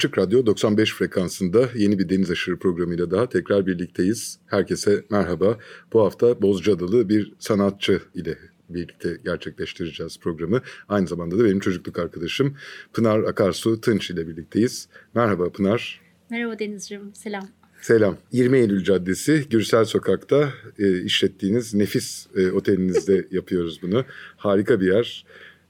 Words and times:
Açık 0.00 0.18
Radyo 0.18 0.46
95 0.46 0.94
frekansında 0.94 1.68
yeni 1.74 1.98
bir 1.98 2.08
Deniz 2.08 2.30
Aşırı 2.30 2.58
programıyla 2.58 3.10
daha 3.10 3.28
tekrar 3.28 3.66
birlikteyiz. 3.66 4.38
Herkese 4.46 5.04
merhaba. 5.10 5.58
Bu 5.92 6.04
hafta 6.04 6.42
Bozcaadalı 6.42 7.08
bir 7.08 7.32
sanatçı 7.38 8.00
ile 8.14 8.38
birlikte 8.68 9.16
gerçekleştireceğiz 9.24 10.18
programı. 10.20 10.60
Aynı 10.88 11.06
zamanda 11.06 11.38
da 11.38 11.44
benim 11.44 11.60
çocukluk 11.60 11.98
arkadaşım 11.98 12.56
Pınar 12.92 13.18
Akarsu 13.18 13.80
Tınç 13.80 14.10
ile 14.10 14.28
birlikteyiz. 14.28 14.88
Merhaba 15.14 15.52
Pınar. 15.52 16.00
Merhaba 16.30 16.58
Denizciğim, 16.58 17.14
selam. 17.14 17.48
Selam. 17.80 18.16
20 18.32 18.58
Eylül 18.58 18.84
Caddesi 18.84 19.44
Gürsel 19.50 19.84
Sokak'ta 19.84 20.52
e, 20.78 21.02
işlettiğiniz 21.02 21.74
nefis 21.74 22.26
e, 22.36 22.50
otelinizde 22.50 23.26
yapıyoruz 23.30 23.82
bunu. 23.82 24.04
Harika 24.36 24.80
bir 24.80 24.86
yer. 24.86 25.24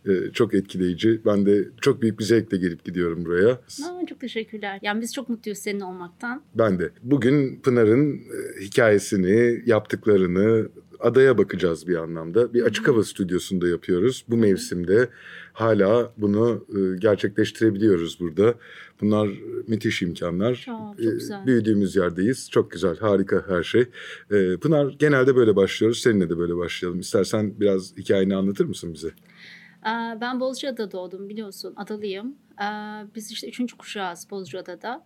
E, 0.06 0.32
çok 0.32 0.54
etkileyici. 0.54 1.20
Ben 1.26 1.46
de 1.46 1.68
çok 1.80 2.02
büyük 2.02 2.18
bir 2.18 2.24
zevkle 2.24 2.56
gelip 2.56 2.84
gidiyorum 2.84 3.24
buraya. 3.24 3.50
Aa, 3.50 4.06
çok 4.08 4.20
teşekkürler. 4.20 4.78
Yani 4.82 5.00
biz 5.00 5.14
çok 5.14 5.28
mutluyuz 5.28 5.58
senin 5.58 5.80
olmaktan. 5.80 6.42
Ben 6.54 6.78
de. 6.78 6.90
Bugün 7.02 7.60
Pınar'ın 7.60 8.14
e, 8.14 8.60
hikayesini, 8.60 9.62
yaptıklarını, 9.66 10.68
adaya 11.00 11.38
bakacağız 11.38 11.88
bir 11.88 11.96
anlamda. 11.96 12.54
Bir 12.54 12.62
açık 12.62 12.88
hava 12.88 13.04
stüdyosunda 13.04 13.68
yapıyoruz. 13.68 14.24
Bu 14.28 14.36
mevsimde 14.36 15.08
hala 15.52 16.12
bunu 16.16 16.64
e, 16.68 16.98
gerçekleştirebiliyoruz 16.98 18.20
burada. 18.20 18.54
Bunlar 19.00 19.28
müthiş 19.66 20.02
imkanlar. 20.02 20.54
Çok, 20.54 20.98
çok 21.02 21.12
güzel. 21.12 21.46
Büyüdüğümüz 21.46 21.96
yerdeyiz. 21.96 22.50
Çok 22.50 22.70
güzel, 22.70 22.96
harika 22.96 23.44
her 23.48 23.62
şey. 23.62 23.84
Pınar 24.60 24.94
genelde 24.98 25.36
böyle 25.36 25.56
başlıyoruz. 25.56 25.98
Seninle 25.98 26.30
de 26.30 26.38
böyle 26.38 26.56
başlayalım. 26.56 27.00
İstersen 27.00 27.54
biraz 27.60 27.96
hikayeni 27.96 28.36
anlatır 28.36 28.64
mısın 28.64 28.94
bize? 28.94 29.10
Aa, 29.82 30.20
Ben 30.20 30.40
Bozcaada'da 30.40 30.92
doğdum 30.92 31.28
biliyorsun. 31.28 31.74
Adalıyım. 31.76 32.38
Aa, 32.58 33.04
Biz 33.14 33.30
işte 33.32 33.48
üçüncü 33.48 33.76
kuşağız 33.76 34.30
Bozcaada'da. 34.30 35.04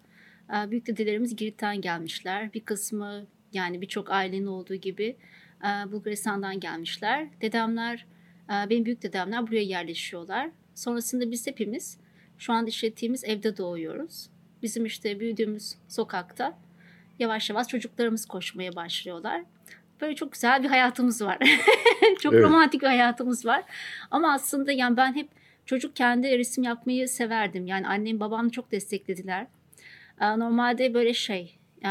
Aa, 0.48 0.70
Büyük 0.70 0.86
dedelerimiz 0.86 1.36
Girit'ten 1.36 1.81
gelmişler. 1.81 2.53
Bir 2.53 2.61
kısmı 2.61 3.27
yani 3.53 3.81
birçok 3.81 4.11
ailenin 4.11 4.47
olduğu 4.47 4.75
gibi 4.75 5.16
aa, 5.62 5.92
Bulgaristan'dan 5.92 6.61
gelmişler. 6.61 7.28
Dedemler, 7.41 8.06
aa, 8.48 8.70
benim 8.70 8.84
büyük 8.84 9.03
dedemler 9.03 9.47
buraya 9.47 9.62
yerleşiyorlar. 9.62 10.50
Sonrasında 10.75 11.31
biz 11.31 11.47
hepimiz 11.47 11.98
şu 12.38 12.53
an 12.53 12.66
işlettiğimiz 12.66 13.25
evde 13.25 13.56
doğuyoruz. 13.56 14.31
Bizim 14.62 14.86
işte 14.86 15.20
büyüdüğümüz 15.20 15.75
sokakta 15.88 16.59
yavaş 17.19 17.50
yavaş 17.50 17.69
çocuklarımız 17.69 18.27
koşmaya 18.27 18.77
başlıyorlar. 18.77 19.44
Böyle 20.05 20.16
çok 20.16 20.33
güzel 20.33 20.62
bir 20.62 20.69
hayatımız 20.69 21.22
var. 21.22 21.38
çok 22.20 22.34
Evet. 22.34 22.44
romantik 22.44 22.83
bir 22.83 22.86
hayatımız 22.86 23.47
var. 23.47 23.64
Ama 24.10 24.33
aslında 24.33 24.72
yani 24.72 24.97
ben 24.97 25.14
hep 25.14 25.28
çocukken 25.66 26.22
de 26.22 26.38
resim 26.38 26.64
yapmayı 26.64 27.08
severdim. 27.08 27.66
Yani 27.66 27.88
annem 27.88 28.20
babam 28.20 28.48
çok 28.48 28.72
desteklediler. 28.72 29.47
Ee, 30.20 30.38
Normalde 30.38 30.94
böyle 30.94 31.14
şey 31.14 31.59
e, 31.81 31.88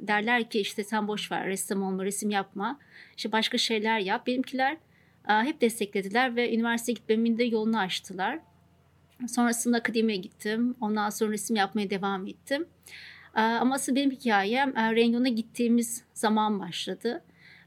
derler 0.00 0.50
ki 0.50 0.60
işte 0.60 0.84
sen 0.84 1.08
boş 1.08 1.32
ver 1.32 1.46
ressam 1.46 1.82
olma, 1.82 2.04
resim 2.04 2.30
yapma. 2.30 2.78
İşte 3.16 3.32
başka 3.32 3.58
şeyler 3.58 3.98
yap. 3.98 4.26
Benimkiler 4.26 4.76
e, 5.28 5.32
hep 5.32 5.60
desteklediler 5.60 6.36
ve 6.36 6.54
üniversiteye 6.54 6.94
gitmemin 6.94 7.38
de 7.38 7.44
yolunu 7.44 7.78
açtılar. 7.78 8.38
Sonrasında 9.28 9.76
akademiye 9.76 10.18
gittim. 10.18 10.74
Ondan 10.80 11.10
sonra 11.10 11.32
resim 11.32 11.56
yapmaya 11.56 11.90
devam 11.90 12.26
ettim. 12.26 12.66
Ee, 13.36 13.40
Ama 13.40 13.74
asıl 13.74 13.94
benim 13.94 14.10
hikayem 14.10 14.76
e, 14.76 14.94
Renyon'a 14.96 15.28
gittiğimiz 15.28 16.04
zaman 16.14 16.60
başladı. 16.60 17.22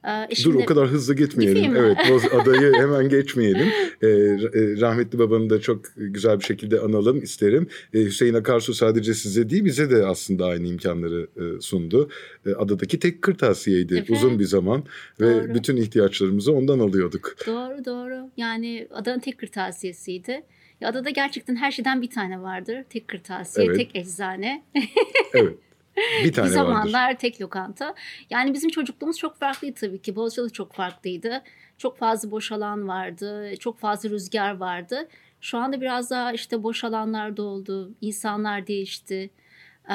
Ee, 0.05 0.27
Dur 0.29 0.31
eşimle- 0.31 0.63
o 0.63 0.65
kadar 0.65 0.87
hızlı 0.87 1.15
gitmeyelim. 1.15 1.75
Evet 1.75 1.97
adayı 2.33 2.73
hemen 2.73 3.09
geçmeyelim. 3.09 3.67
Ee, 4.01 4.07
e, 4.07 4.81
rahmetli 4.81 5.19
babanı 5.19 5.49
da 5.49 5.61
çok 5.61 5.81
güzel 5.97 6.39
bir 6.39 6.43
şekilde 6.45 6.79
analım 6.79 7.23
isterim. 7.23 7.67
Ee, 7.93 7.99
Hüseyin 7.99 8.33
Akarsu 8.33 8.73
sadece 8.73 9.13
size 9.13 9.49
değil 9.49 9.65
bize 9.65 9.89
de 9.89 10.05
aslında 10.05 10.45
aynı 10.45 10.67
imkanları 10.67 11.27
e, 11.37 11.61
sundu. 11.61 12.09
Ee, 12.45 12.53
adadaki 12.53 12.99
tek 12.99 13.21
kırtasiyeydi 13.21 13.93
Evet. 13.97 14.09
uzun 14.09 14.39
bir 14.39 14.45
zaman. 14.45 14.83
Ve 15.21 15.33
Doğru. 15.43 15.53
bütün 15.55 15.77
ihtiyaçlarımızı 15.77 16.51
ondan 16.53 16.79
alıyorduk. 16.79 17.35
Doğru 17.47 17.85
doğru. 17.85 18.29
Yani 18.37 18.87
adanın 18.91 19.19
tek 19.19 19.37
kırtasiyesiydi. 19.37 20.41
Ya 20.81 20.89
adada 20.89 21.09
gerçekten 21.09 21.55
her 21.55 21.71
şeyden 21.71 22.01
bir 22.01 22.09
tane 22.09 22.41
vardır. 22.41 22.77
Tek 22.89 23.07
kırtasiye, 23.07 23.67
Evet. 23.67 23.77
tek 23.77 23.95
eczane. 23.95 24.63
Evet. 25.33 25.55
Bir 25.97 26.25
bir 26.25 26.33
tane 26.33 26.47
vardır. 26.47 26.55
zamanlar 26.55 27.17
tek 27.17 27.41
lokanta. 27.41 27.95
Yani 28.29 28.53
bizim 28.53 28.69
çocukluğumuz 28.69 29.17
çok 29.17 29.37
farklıydı 29.37 29.79
tabii 29.79 30.01
ki. 30.01 30.15
Bozcaada 30.15 30.49
çok 30.49 30.73
farklıydı. 30.73 31.43
Çok 31.77 31.97
fazla 31.97 32.31
boş 32.31 32.51
alan 32.51 32.87
vardı. 32.87 33.57
Çok 33.59 33.79
fazla 33.79 34.09
rüzgar 34.09 34.57
vardı. 34.57 35.07
Şu 35.41 35.57
anda 35.57 35.81
biraz 35.81 36.09
daha 36.09 36.33
işte 36.33 36.63
boş 36.63 36.83
alanlar 36.83 37.37
doldu. 37.37 37.91
İnsanlar 38.01 38.67
değişti. 38.67 39.29
Ee, 39.89 39.93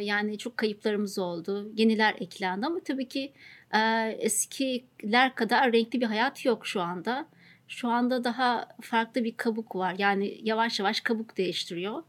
yani 0.00 0.38
çok 0.38 0.56
kayıplarımız 0.56 1.18
oldu. 1.18 1.72
Yeniler 1.76 2.14
eklendi 2.20 2.66
ama 2.66 2.80
tabii 2.80 3.08
ki 3.08 3.32
e, 3.74 3.80
eskiler 4.18 5.34
kadar 5.34 5.72
renkli 5.72 6.00
bir 6.00 6.06
hayat 6.06 6.44
yok 6.44 6.66
şu 6.66 6.80
anda. 6.80 7.26
Şu 7.68 7.88
anda 7.88 8.24
daha 8.24 8.68
farklı 8.80 9.24
bir 9.24 9.36
kabuk 9.36 9.76
var. 9.76 9.94
Yani 9.98 10.38
yavaş 10.42 10.80
yavaş 10.80 11.00
kabuk 11.00 11.36
değiştiriyor. 11.36 12.02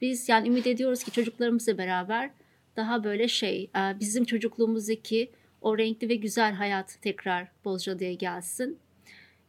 Biz 0.00 0.28
yani 0.28 0.48
ümit 0.48 0.66
ediyoruz 0.66 1.04
ki 1.04 1.10
çocuklarımızla 1.10 1.78
beraber 1.78 2.30
daha 2.76 3.04
böyle 3.04 3.28
şey 3.28 3.70
e, 3.76 4.00
bizim 4.00 4.24
çocukluğumuzdaki 4.24 5.30
o 5.60 5.78
renkli 5.78 6.08
ve 6.08 6.14
güzel 6.14 6.52
hayat 6.52 6.98
tekrar 7.02 7.48
Bozcaada'ya 7.64 8.14
gelsin. 8.14 8.78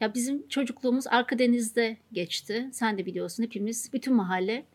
Ya 0.02 0.14
bizim 0.14 0.48
çocukluğumuz 0.48 1.08
Arka 1.08 1.40
Deniz'de 1.40 1.98
geçti. 2.12 2.70
Sen 2.72 2.98
de 2.98 3.06
biliyorsun 3.06 3.44
hepimiz 3.44 3.90
bütün 3.94 4.14
mahalle 4.14 4.66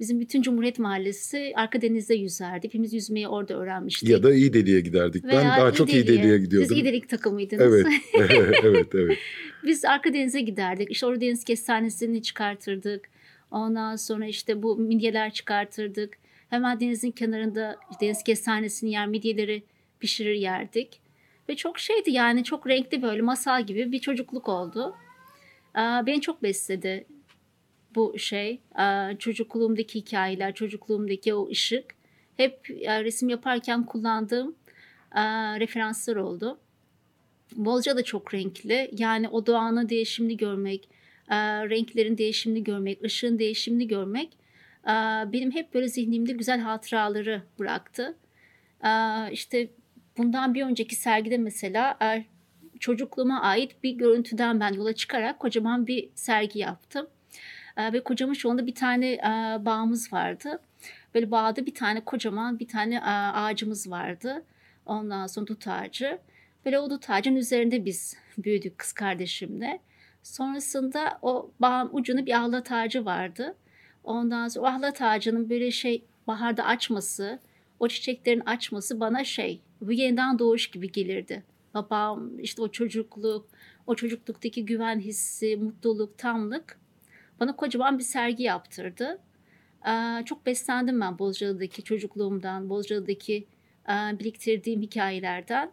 bizim 0.00 0.20
bütün 0.20 0.42
Cumhuriyet 0.42 0.78
Mahallesi 0.78 1.52
Arka 1.56 1.82
Deniz'de 1.82 2.14
yüzerdi. 2.14 2.66
Hepimiz 2.66 2.94
yüzmeyi 2.94 3.28
orada 3.28 3.54
öğrenmiştik. 3.54 4.08
Ya 4.08 4.22
da 4.22 4.34
iyi 4.34 4.52
deliğe 4.52 4.80
giderdik. 4.80 5.24
ben 5.24 5.30
Veya 5.30 5.56
daha 5.56 5.72
çok 5.72 5.92
iyi 5.92 6.06
deliğe 6.06 6.38
gidiyordum. 6.38 6.68
Siz 6.68 6.76
iyi 6.76 6.84
delik 6.84 7.08
takımıydınız. 7.08 7.62
Evet, 7.62 7.86
evet, 8.64 8.94
evet. 8.94 9.18
Biz 9.64 9.84
arka 9.84 10.12
denize 10.12 10.40
giderdik. 10.40 10.90
İşte 10.90 11.06
orada 11.06 11.20
deniz 11.20 11.44
kestanesini 11.44 12.22
çıkartırdık. 12.22 13.08
Ondan 13.50 13.96
sonra 13.96 14.26
işte 14.26 14.62
bu 14.62 14.76
midyeler 14.76 15.32
çıkartırdık. 15.32 16.18
Hemen 16.54 16.80
denizin 16.80 17.10
kenarında 17.10 17.76
deniz 18.00 18.22
kestanesini 18.22 18.90
yer, 18.90 19.06
midyeleri 19.06 19.62
pişirir 20.00 20.34
yerdik. 20.34 21.00
Ve 21.48 21.56
çok 21.56 21.78
şeydi 21.78 22.10
yani 22.10 22.44
çok 22.44 22.68
renkli 22.68 23.02
böyle 23.02 23.22
masal 23.22 23.66
gibi 23.66 23.92
bir 23.92 23.98
çocukluk 23.98 24.48
oldu. 24.48 24.94
Beni 25.76 26.20
çok 26.20 26.42
besledi 26.42 27.06
bu 27.94 28.18
şey. 28.18 28.60
Çocukluğumdaki 29.18 30.00
hikayeler, 30.00 30.54
çocukluğumdaki 30.54 31.34
o 31.34 31.48
ışık. 31.48 31.84
Hep 32.36 32.70
resim 32.80 33.28
yaparken 33.28 33.86
kullandığım 33.86 34.54
referanslar 35.60 36.16
oldu. 36.16 36.58
Bolca 37.56 37.96
da 37.96 38.02
çok 38.02 38.34
renkli. 38.34 38.90
Yani 38.92 39.28
o 39.28 39.46
doğanın 39.46 39.88
değişimini 39.88 40.36
görmek, 40.36 40.88
renklerin 41.70 42.18
değişimini 42.18 42.64
görmek, 42.64 43.04
ışığın 43.04 43.38
değişimini 43.38 43.88
görmek 43.88 44.43
benim 45.32 45.50
hep 45.50 45.74
böyle 45.74 45.88
zihnimde 45.88 46.32
güzel 46.32 46.60
hatıraları 46.60 47.42
bıraktı. 47.58 48.16
İşte 49.32 49.68
bundan 50.18 50.54
bir 50.54 50.62
önceki 50.62 50.94
sergide 50.94 51.38
mesela 51.38 51.98
e, 52.02 52.24
çocukluğuma 52.80 53.40
ait 53.42 53.82
bir 53.82 53.92
görüntüden 53.92 54.60
ben 54.60 54.72
yola 54.72 54.92
çıkarak 54.92 55.38
kocaman 55.38 55.86
bir 55.86 56.08
sergi 56.14 56.58
yaptım. 56.58 57.06
Ve 57.78 58.04
kocamın 58.04 58.34
şu 58.34 58.50
anda 58.50 58.66
bir 58.66 58.74
tane 58.74 59.18
bağımız 59.64 60.12
vardı. 60.12 60.60
Böyle 61.14 61.30
bağda 61.30 61.66
bir 61.66 61.74
tane 61.74 62.00
kocaman 62.04 62.58
bir 62.58 62.68
tane 62.68 63.02
ağacımız 63.02 63.90
vardı. 63.90 64.44
Ondan 64.86 65.26
sonra 65.26 65.46
dut 65.46 65.68
ağacı. 65.68 66.18
Böyle 66.64 66.78
o 66.78 66.90
dut 66.90 67.10
ağacın 67.10 67.36
üzerinde 67.36 67.84
biz 67.84 68.16
büyüdük 68.38 68.78
kız 68.78 68.92
kardeşimle. 68.92 69.80
Sonrasında 70.22 71.18
o 71.22 71.50
bağın 71.60 71.90
ucunda 71.92 72.26
bir 72.26 72.32
ahlat 72.32 72.72
ağacı 72.72 73.04
vardı. 73.04 73.54
Ondan 74.04 74.48
sonra 74.48 74.66
o 74.66 74.68
ahlat 74.68 75.02
ağacının 75.02 75.50
böyle 75.50 75.70
şey 75.70 76.04
baharda 76.26 76.64
açması, 76.64 77.38
o 77.80 77.88
çiçeklerin 77.88 78.40
açması 78.40 79.00
bana 79.00 79.24
şey, 79.24 79.60
bu 79.80 79.92
yeniden 79.92 80.38
doğuş 80.38 80.70
gibi 80.70 80.92
gelirdi. 80.92 81.42
Babam 81.74 82.38
işte 82.38 82.62
o 82.62 82.68
çocukluk, 82.68 83.46
o 83.86 83.94
çocukluktaki 83.94 84.64
güven 84.64 85.00
hissi, 85.00 85.56
mutluluk, 85.56 86.18
tamlık 86.18 86.78
bana 87.40 87.56
kocaman 87.56 87.98
bir 87.98 88.04
sergi 88.04 88.42
yaptırdı. 88.42 89.18
Ee, 89.88 90.24
çok 90.24 90.46
beslendim 90.46 91.00
ben 91.00 91.18
Bozcaada'daki 91.18 91.82
çocukluğumdan, 91.82 92.68
Bozcaada'daki 92.68 93.46
e, 93.88 94.18
biriktirdiğim 94.18 94.82
hikayelerden. 94.82 95.72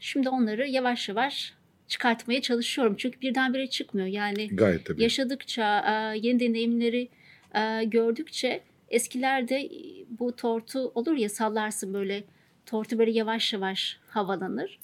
Şimdi 0.00 0.28
onları 0.28 0.68
yavaş 0.68 1.08
yavaş 1.08 1.54
çıkartmaya 1.88 2.42
çalışıyorum. 2.42 2.94
Çünkü 2.98 3.20
birdenbire 3.20 3.66
çıkmıyor. 3.66 4.08
Yani 4.08 4.48
Gayet 4.48 4.86
tabii. 4.86 5.02
yaşadıkça, 5.02 5.84
e, 6.14 6.18
yeni 6.18 6.40
deneyimleri 6.40 7.08
e, 7.56 7.84
gördükçe 7.84 8.62
eskilerde 8.88 9.68
bu 10.08 10.36
tortu 10.36 10.92
olur 10.94 11.16
ya 11.16 11.28
sallarsın 11.28 11.94
böyle 11.94 12.24
tortu 12.66 12.98
böyle 12.98 13.10
yavaş 13.10 13.52
yavaş 13.52 13.98
havalanır. 14.08 14.78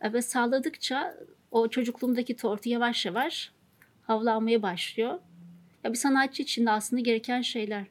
E, 0.00 0.12
Ve 0.12 0.22
salladıkça 0.22 1.16
o 1.50 1.68
çocukluğumdaki 1.68 2.36
tortu 2.36 2.68
yavaş 2.68 3.06
yavaş 3.06 3.52
havalanmaya 4.02 4.62
başlıyor. 4.62 5.18
Ya 5.84 5.92
bir 5.92 5.98
sanatçı 5.98 6.42
için 6.42 6.66
de 6.66 6.70
aslında 6.70 7.02
gereken 7.02 7.42
şeyler. 7.42 7.84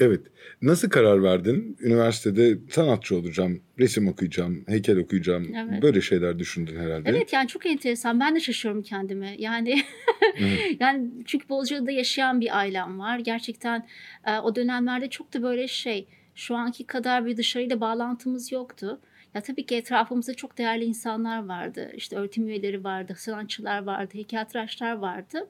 Evet. 0.00 0.20
Nasıl 0.62 0.90
karar 0.90 1.22
verdin? 1.22 1.76
Üniversitede 1.80 2.58
sanatçı 2.70 3.16
olacağım, 3.16 3.62
resim 3.78 4.08
okuyacağım, 4.08 4.64
heykel 4.66 4.98
okuyacağım. 4.98 5.54
Evet. 5.54 5.82
Böyle 5.82 6.00
şeyler 6.00 6.38
düşündün 6.38 6.76
herhalde. 6.76 7.10
Evet 7.10 7.32
yani 7.32 7.48
çok 7.48 7.66
enteresan. 7.66 8.20
Ben 8.20 8.34
de 8.34 8.40
şaşıyorum 8.40 8.82
kendime. 8.82 9.36
Yani 9.38 9.82
yani 10.80 11.10
çünkü 11.24 11.48
Bozcaada'da 11.48 11.90
yaşayan 11.90 12.40
bir 12.40 12.58
ailem 12.58 12.98
var. 12.98 13.18
Gerçekten 13.18 13.86
e, 14.26 14.38
o 14.38 14.54
dönemlerde 14.56 15.10
çok 15.10 15.34
da 15.34 15.42
böyle 15.42 15.68
şey 15.68 16.06
şu 16.34 16.56
anki 16.56 16.86
kadar 16.86 17.26
bir 17.26 17.36
dışarıyla 17.36 17.80
bağlantımız 17.80 18.52
yoktu. 18.52 19.00
Ya 19.34 19.40
tabii 19.40 19.66
ki 19.66 19.76
etrafımızda 19.76 20.34
çok 20.34 20.58
değerli 20.58 20.84
insanlar 20.84 21.46
vardı. 21.46 21.92
İşte 21.94 22.16
öğretim 22.16 22.48
üyeleri 22.48 22.84
vardı, 22.84 23.14
sanatçılar 23.18 23.82
vardı, 23.82 24.14
heykeltıraşlar 24.14 24.92
vardı. 24.92 25.48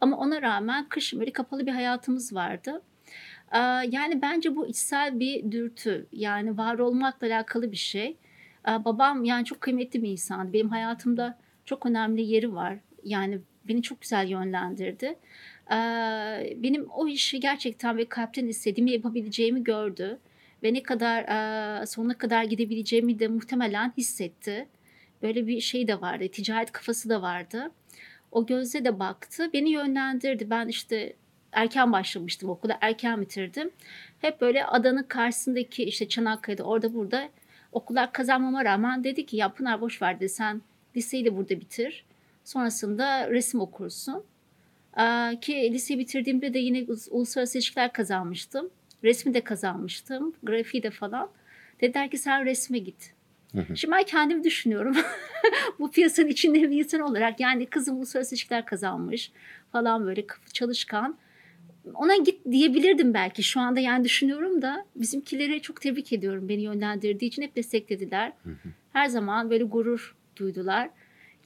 Ama 0.00 0.18
ona 0.18 0.42
rağmen 0.42 0.88
kışın 0.88 1.20
böyle 1.20 1.32
kapalı 1.32 1.66
bir 1.66 1.72
hayatımız 1.72 2.34
vardı. 2.34 2.82
Yani 3.90 4.22
bence 4.22 4.56
bu 4.56 4.66
içsel 4.66 5.20
bir 5.20 5.52
dürtü. 5.52 6.06
Yani 6.12 6.58
var 6.58 6.78
olmakla 6.78 7.26
alakalı 7.26 7.72
bir 7.72 7.76
şey. 7.76 8.16
Babam 8.66 9.24
yani 9.24 9.44
çok 9.44 9.60
kıymetli 9.60 10.02
bir 10.02 10.10
insandı. 10.10 10.52
Benim 10.52 10.68
hayatımda 10.68 11.38
çok 11.64 11.86
önemli 11.86 12.22
yeri 12.22 12.54
var. 12.54 12.78
Yani 13.04 13.38
beni 13.64 13.82
çok 13.82 14.00
güzel 14.00 14.28
yönlendirdi. 14.28 15.18
Benim 16.62 16.86
o 16.90 17.08
işi 17.08 17.40
gerçekten 17.40 17.96
ve 17.96 18.04
kalpten 18.04 18.46
istediğimi 18.46 18.90
yapabileceğimi 18.90 19.64
gördü. 19.64 20.18
Ve 20.62 20.74
ne 20.74 20.82
kadar 20.82 21.86
sonuna 21.86 22.18
kadar 22.18 22.44
gidebileceğimi 22.44 23.18
de 23.18 23.28
muhtemelen 23.28 23.92
hissetti. 23.96 24.68
Böyle 25.22 25.46
bir 25.46 25.60
şey 25.60 25.88
de 25.88 26.00
vardı. 26.00 26.28
Ticaret 26.28 26.72
kafası 26.72 27.08
da 27.08 27.22
vardı. 27.22 27.70
O 28.32 28.46
gözle 28.46 28.84
de 28.84 28.98
baktı. 28.98 29.50
Beni 29.52 29.70
yönlendirdi. 29.70 30.50
Ben 30.50 30.68
işte 30.68 31.12
erken 31.52 31.92
başlamıştım 31.92 32.50
okula. 32.50 32.78
Erken 32.80 33.20
bitirdim. 33.20 33.70
Hep 34.20 34.40
böyle 34.40 34.66
adanın 34.66 35.02
karşısındaki 35.02 35.84
işte 35.84 36.08
Çanakkale'de 36.08 36.62
orada 36.62 36.94
burada 36.94 37.28
okullar 37.72 38.12
kazanmama 38.12 38.64
rağmen 38.64 39.04
dedi 39.04 39.26
ki 39.26 39.36
ya 39.36 39.48
Pınar 39.52 39.80
boş 39.80 40.02
ver 40.02 40.16
dedi 40.20 40.28
sen 40.28 40.62
liseyi 40.96 41.24
de 41.24 41.36
burada 41.36 41.60
bitir. 41.60 42.04
Sonrasında 42.44 43.30
resim 43.30 43.60
okursun. 43.60 44.24
Ee, 45.00 45.38
ki 45.40 45.72
liseyi 45.72 45.98
bitirdiğimde 45.98 46.54
de 46.54 46.58
yine 46.58 46.78
us- 46.78 47.10
uluslararası 47.10 47.58
ilişkiler 47.58 47.92
kazanmıştım. 47.92 48.70
Resmi 49.04 49.34
de 49.34 49.40
kazanmıştım. 49.40 50.34
Grafiği 50.42 50.82
de 50.82 50.90
falan. 50.90 51.30
Dediler 51.80 52.10
ki 52.10 52.18
sen 52.18 52.44
resme 52.44 52.78
git. 52.78 53.12
Şimdi 53.76 53.92
ben 53.94 54.02
kendimi 54.04 54.44
düşünüyorum. 54.44 54.96
Bu 55.78 55.90
piyasanın 55.90 56.28
içinde 56.28 56.62
bir 56.70 56.78
insan 56.84 57.00
olarak 57.00 57.40
yani 57.40 57.66
kızım 57.66 57.96
uluslararası 57.96 58.34
ilişkiler 58.34 58.66
kazanmış 58.66 59.32
falan 59.72 60.06
böyle 60.06 60.24
çalışkan. 60.52 61.16
Ona 61.94 62.16
git 62.16 62.44
diyebilirdim 62.50 63.14
belki 63.14 63.42
şu 63.42 63.60
anda 63.60 63.80
yani 63.80 64.04
düşünüyorum 64.04 64.62
da 64.62 64.86
bizimkileri 64.96 65.62
çok 65.62 65.80
tebrik 65.80 66.12
ediyorum 66.12 66.48
beni 66.48 66.62
yönlendirdiği 66.62 67.28
için 67.28 67.42
hep 67.42 67.56
desteklediler. 67.56 68.32
Her 68.92 69.06
zaman 69.06 69.50
böyle 69.50 69.64
gurur 69.64 70.16
duydular. 70.36 70.90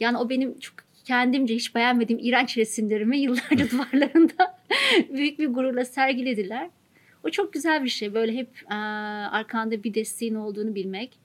Yani 0.00 0.18
o 0.18 0.30
benim 0.30 0.58
çok 0.58 0.74
kendimce 1.04 1.54
hiç 1.54 1.74
beğenmediğim 1.74 2.20
iğrenç 2.24 2.58
resimlerimi 2.58 3.18
yıllarca 3.18 3.70
duvarlarında 3.70 4.58
büyük 5.14 5.38
bir 5.38 5.46
gururla 5.46 5.84
sergilediler. 5.84 6.70
O 7.24 7.30
çok 7.30 7.52
güzel 7.52 7.84
bir 7.84 7.88
şey. 7.88 8.14
Böyle 8.14 8.34
hep 8.34 8.48
e, 8.70 8.74
arkanda 8.74 9.84
bir 9.84 9.94
desteğin 9.94 10.34
olduğunu 10.34 10.74
bilmek, 10.74 11.18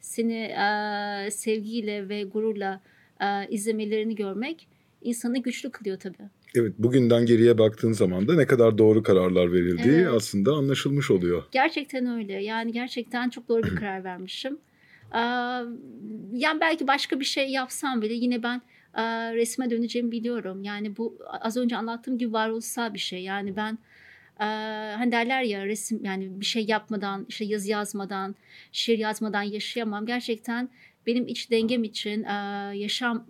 seni 0.00 0.42
e, 0.42 1.30
sevgiyle 1.30 2.08
ve 2.08 2.22
gururla 2.22 2.80
e, 3.20 3.48
izlemelerini 3.48 4.14
görmek 4.14 4.68
insanı 5.02 5.38
güçlü 5.38 5.70
kılıyor 5.70 5.98
tabii. 5.98 6.28
Evet, 6.54 6.72
bugünden 6.78 7.26
geriye 7.26 7.58
baktığın 7.58 7.92
zaman 7.92 8.28
da 8.28 8.34
ne 8.34 8.46
kadar 8.46 8.78
doğru 8.78 9.02
kararlar 9.02 9.52
verildiği 9.52 9.94
Evet. 9.94 10.08
aslında 10.16 10.52
anlaşılmış 10.52 11.10
oluyor. 11.10 11.42
Gerçekten 11.52 12.06
öyle. 12.06 12.32
Yani 12.32 12.72
gerçekten 12.72 13.30
çok 13.30 13.48
doğru 13.48 13.62
bir 13.62 13.76
karar 13.80 14.04
vermişim. 14.04 14.58
Ee, 15.14 15.18
yani 16.32 16.60
belki 16.60 16.86
başka 16.86 17.20
bir 17.20 17.24
şey 17.24 17.48
yapsam 17.50 18.02
bile 18.02 18.14
yine 18.14 18.42
ben 18.42 18.62
e, 18.94 19.02
resme 19.34 19.70
döneceğimi 19.70 20.12
biliyorum. 20.12 20.62
Yani 20.62 20.96
bu 20.96 21.18
az 21.40 21.56
önce 21.56 21.76
anlattığım 21.76 22.18
gibi 22.18 22.32
varoluşsal 22.32 22.94
bir 22.94 22.98
şey. 22.98 23.22
Yani 23.22 23.56
ben 23.56 23.78
e, 24.40 24.44
hani 24.96 25.12
derler 25.12 25.42
ya 25.42 25.66
resim 25.66 26.04
yani 26.04 26.40
bir 26.40 26.46
şey 26.46 26.64
yapmadan 26.68 27.26
işte 27.28 27.44
yazı 27.44 27.70
yazmadan 27.70 28.34
şiir 28.72 28.98
yazmadan 28.98 29.42
yaşayamam. 29.42 30.06
Gerçekten 30.06 30.68
benim 31.06 31.26
iç 31.28 31.50
dengem 31.50 31.84
için 31.84 32.22
yaşam 32.74 33.26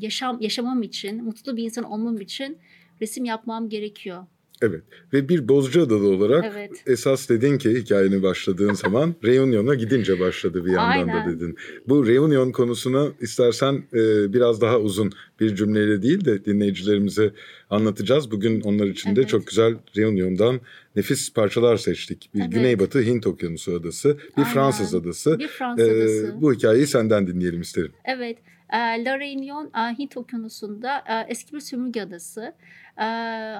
yaşam 0.00 0.40
yaşamam 0.40 0.82
için 0.82 1.24
mutlu 1.24 1.56
bir 1.56 1.64
insan 1.64 1.84
olmam 1.84 2.20
için 2.20 2.58
resim 3.02 3.24
yapmam 3.24 3.68
gerekiyor. 3.68 4.26
Evet 4.62 4.82
ve 5.12 5.28
bir 5.28 5.48
Bozcaadalı 5.48 6.08
olarak 6.08 6.44
Evet. 6.52 6.70
esas 6.86 7.28
dedin 7.28 7.58
ki 7.58 7.70
hikayeni 7.74 8.22
başladığın 8.22 8.72
zaman 8.74 9.14
Reunion'a 9.24 9.74
gidince 9.74 10.20
başladı 10.20 10.64
bir 10.64 10.72
yandan 10.72 11.08
da 11.08 11.12
Aynen. 11.12 11.36
dedin. 11.36 11.56
Bu 11.88 12.06
Reunion 12.06 12.52
konusunu 12.52 13.14
istersen 13.20 13.74
e, 13.94 14.32
biraz 14.32 14.60
daha 14.60 14.78
uzun 14.80 15.12
bir 15.40 15.54
cümleyle 15.56 16.02
değil 16.02 16.24
de 16.24 16.44
dinleyicilerimize 16.44 17.32
anlatacağız. 17.70 18.30
Bugün 18.30 18.60
onlar 18.60 18.86
için 18.86 19.16
de 19.16 19.20
Evet. 19.20 19.28
çok 19.30 19.46
güzel 19.46 19.74
Reunion'dan 19.96 20.60
nefis 20.96 21.32
parçalar 21.32 21.76
seçtik. 21.76 22.30
Bir 22.34 22.40
Evet. 22.40 22.52
Güneybatı 22.52 23.00
Hint 23.02 23.26
Okyanusu 23.26 23.72
adası, 23.74 24.08
bir 24.36 24.42
Aynen. 24.42 24.52
Fransız 24.54 24.94
adası. 24.94 25.38
Bir 25.38 25.48
Fransız 25.48 25.88
E, 25.88 25.92
adası. 25.92 26.34
bu 26.40 26.52
hikayeyi 26.54 26.86
senden 26.86 27.26
dinleyelim 27.26 27.60
isterim. 27.60 27.92
Evet, 28.04 28.38
e, 28.72 28.76
La 28.76 29.18
Réunion 29.18 29.66
e, 29.66 29.98
Hint 29.98 30.16
Okyanusu'nda 30.16 30.98
e, 30.98 31.26
eski 31.32 31.54
bir 31.54 31.60
sömürge 31.60 32.00
adası. 32.02 32.52
E, 32.98 33.04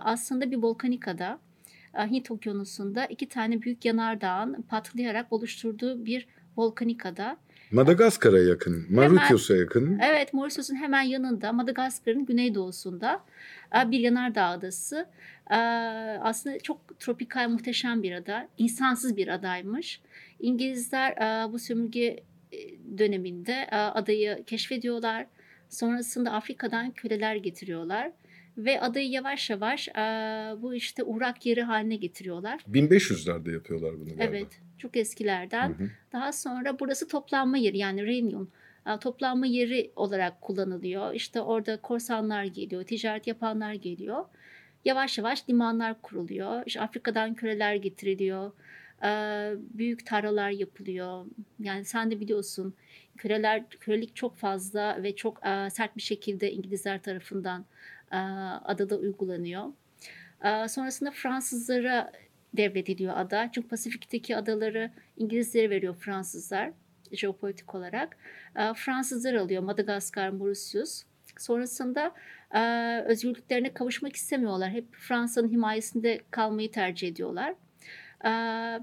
Aslında 0.05 0.51
bir 0.51 0.57
volkanik 0.57 1.09
ada. 1.09 1.39
E, 1.95 2.03
Hint 2.11 2.31
Okyanusu'nda 2.31 3.07
iki 3.07 3.29
tane 3.29 3.63
büyük 3.63 3.85
yanardağın 3.85 4.63
patlayarak 4.63 5.33
oluşturduğu 5.33 6.05
bir 6.05 6.27
volkanik 6.57 7.07
ada. 7.07 7.37
Madagaskar'a 7.73 8.39
yakın, 8.39 8.87
Mauritius'a 8.91 9.57
yakın. 9.57 9.99
Evet, 9.99 10.33
Mauritius'un 10.35 10.77
hemen 10.77 11.03
yanında 11.03 11.53
Madagaskar'ın 11.53 12.27
güneydoğusunda 12.27 13.21
e, 13.77 13.91
bir 13.91 14.01
yanardağ 14.01 14.45
adası. 14.47 15.07
E, 15.51 15.57
Aslında 16.23 16.59
çok 16.59 17.01
tropikal, 17.01 17.49
muhteşem 17.49 18.03
bir 18.03 18.13
ada. 18.13 18.49
İnsansız 18.59 19.17
bir 19.17 19.29
adaymış. 19.29 20.01
İngilizler 20.41 21.11
e, 21.13 21.53
bu 21.53 21.59
sömürge 21.59 22.23
e, 22.53 22.59
döneminde 22.99 23.53
e, 23.73 23.77
adayı 23.77 24.45
keşfediyorlar. 24.47 25.27
Sonrasında 25.69 26.33
Afrika'dan 26.33 26.91
köleler 26.91 27.37
getiriyorlar. 27.37 28.11
Ve 28.59 28.81
adayı 28.81 29.11
yavaş 29.11 29.51
yavaş 29.51 29.89
e, 29.89 29.93
bu 30.63 30.75
işte 30.75 31.03
uğrak 31.03 31.47
yeri 31.47 31.63
haline 31.63 31.97
getiriyorlar. 31.97 32.61
1500'lerde 32.73 33.53
yapıyorlar 33.53 33.95
bunu 34.01 34.05
galiba. 34.05 34.25
Evet, 34.25 34.61
çok 34.79 34.97
eskilerden. 34.97 35.69
Hı 35.69 35.85
hı. 35.85 35.91
Daha 36.13 36.33
sonra 36.33 36.79
burası 36.81 37.09
toplanma 37.09 37.59
yeri 37.59 37.79
yani 37.79 38.07
Reunion 38.07 38.49
toplanma 39.01 39.47
yeri 39.47 39.91
olarak 39.97 40.41
kullanılıyor. 40.41 41.15
İşte 41.15 41.41
orada 41.41 41.81
korsanlar 41.81 42.45
geliyor, 42.45 42.85
ticaret 42.85 43.27
yapanlar 43.27 43.73
geliyor. 43.75 44.25
Yavaş 44.85 45.19
yavaş 45.19 45.49
limanlar 45.49 46.03
kuruluyor. 46.03 46.63
İşte 46.67 46.81
Afrika'dan 46.81 47.35
köleler 47.35 47.75
getiriliyor. 47.75 48.53
Büyük 49.59 50.07
tarlalar 50.07 50.51
yapılıyor. 50.51 51.27
Yani 51.61 51.85
sen 51.85 52.11
de 52.11 52.21
biliyorsun 52.21 52.75
köleler 53.17 53.69
kölelik 53.69 54.17
çok 54.17 54.37
fazla 54.37 55.03
ve 55.03 55.17
çok 55.17 55.39
sert 55.71 55.97
bir 55.97 56.03
şekilde 56.03 56.53
İngilizler 56.53 57.03
tarafından 57.03 57.65
adada 58.65 58.97
uygulanıyor. 58.97 59.65
E, 60.45 60.69
Sonrasında 60.69 61.11
Fransızlara 61.11 62.13
devrediliyor 62.57 63.17
ada. 63.17 63.51
Çünkü 63.55 63.69
Pasifik'teki 63.69 64.37
adaları 64.37 64.91
İngilizlere 65.17 65.71
veriyor 65.71 65.95
Fransızlar 65.95 66.71
jeopolitik 67.13 67.75
olarak. 67.75 68.17
E, 68.57 68.75
Fransızlar 68.75 69.35
alıyor 69.35 69.63
Madagaskar, 69.63 70.29
Mauritius. 70.29 71.03
Sonrasında 71.39 72.13
e, 72.55 72.61
özgürlüklerine 73.07 73.75
kavuşmak 73.75 74.17
istemiyorlar. 74.17 74.71
Hep 74.71 74.95
Fransa'nın 74.95 75.49
himayesinde 75.53 76.21
kalmayı 76.31 76.71
tercih 76.71 77.09
ediyorlar. 77.09 77.51
E, 78.25 78.29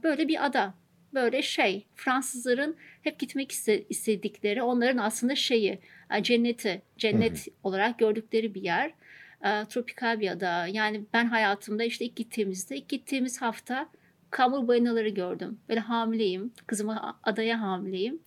Böyle 0.04 0.28
bir 0.28 0.46
ada. 0.46 0.74
Böyle 1.14 1.42
şey 1.42 1.86
Fransızların 1.96 2.76
hep 3.02 3.20
gitmek 3.20 3.52
iste- 3.52 3.84
istedikleri 3.90 4.62
onların 4.64 4.98
aslında 4.98 5.36
şeyi 5.36 5.80
e, 6.16 6.24
cenneti 6.24 6.82
cennet 6.98 7.48
olarak 7.64 8.00
gördükleri 8.00 8.54
bir 8.54 8.62
yer. 8.62 8.94
E, 9.44 9.66
tropikal 9.66 10.20
bir 10.20 10.32
ada. 10.32 10.68
Yani 10.68 11.06
ben 11.14 11.26
hayatımda 11.26 11.84
işte 11.84 12.06
ilk 12.06 12.16
gittiğimizde, 12.16 12.78
ilk 12.78 12.90
gittiğimiz 12.90 13.42
hafta 13.42 13.90
kamur 14.32 14.68
balinaları 14.68 15.10
gördüm. 15.10 15.60
Böyle 15.70 15.80
hamileyim. 15.80 16.54
Kızıma 16.68 17.20
adaya 17.24 17.62
hamileyim. 17.62 18.20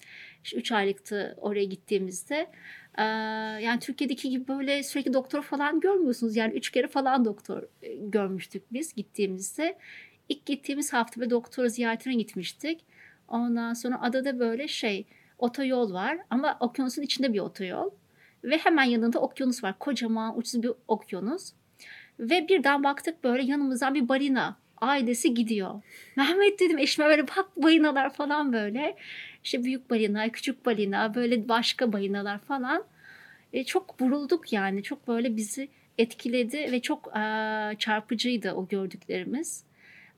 İşte 0.44 0.56
3 0.56 0.72
aylıktı 0.72 1.34
oraya 1.36 1.64
gittiğimizde. 1.64 2.50
Ee, 2.98 3.02
yani 3.62 3.80
Türkiye'deki 3.80 4.30
gibi 4.30 4.48
böyle 4.48 4.82
sürekli 4.82 5.12
doktor 5.12 5.42
falan 5.42 5.80
görmüyorsunuz. 5.80 6.36
Yani 6.36 6.54
üç 6.54 6.70
kere 6.70 6.88
falan 6.88 7.24
doktor 7.24 7.62
e, 7.82 7.94
görmüştük 7.94 8.62
biz 8.72 8.94
gittiğimizde. 8.94 9.78
İlk 10.28 10.46
gittiğimiz 10.46 10.92
hafta 10.92 11.20
ve 11.20 11.30
doktora 11.30 11.68
ziyaretine 11.68 12.14
gitmiştik. 12.14 12.84
Ondan 13.28 13.74
sonra 13.74 14.02
adada 14.02 14.38
böyle 14.38 14.68
şey 14.68 15.06
otoyol 15.38 15.92
var 15.92 16.18
ama 16.30 16.56
okyanusun 16.60 17.02
içinde 17.02 17.32
bir 17.32 17.40
otoyol. 17.40 17.90
Ve 18.44 18.58
hemen 18.58 18.84
yanında 18.84 19.18
okyanus 19.18 19.64
var. 19.64 19.78
Kocaman 19.78 20.38
uçsuz 20.38 20.62
bir 20.62 20.70
okyanus. 20.88 21.52
Ve 22.20 22.48
birden 22.48 22.84
baktık 22.84 23.24
böyle 23.24 23.42
yanımızdan 23.42 23.94
bir 23.94 24.08
balina 24.08 24.56
ailesi 24.80 25.34
gidiyor. 25.34 25.82
Mehmet 26.16 26.60
dedim 26.60 26.78
eşime 26.78 27.08
böyle 27.08 27.28
bak 27.28 27.56
balinalar 27.56 28.12
falan 28.12 28.52
böyle. 28.52 28.96
İşte 29.44 29.64
büyük 29.64 29.90
balina, 29.90 30.28
küçük 30.28 30.66
balina, 30.66 31.14
böyle 31.14 31.48
başka 31.48 31.92
balinalar 31.92 32.38
falan. 32.38 32.84
E, 33.52 33.64
çok 33.64 34.00
vurulduk 34.02 34.52
yani. 34.52 34.82
Çok 34.82 35.08
böyle 35.08 35.36
bizi 35.36 35.68
etkiledi 35.98 36.72
ve 36.72 36.80
çok 36.80 37.16
e, 37.16 37.20
çarpıcıydı 37.78 38.52
o 38.52 38.68
gördüklerimiz. 38.68 39.64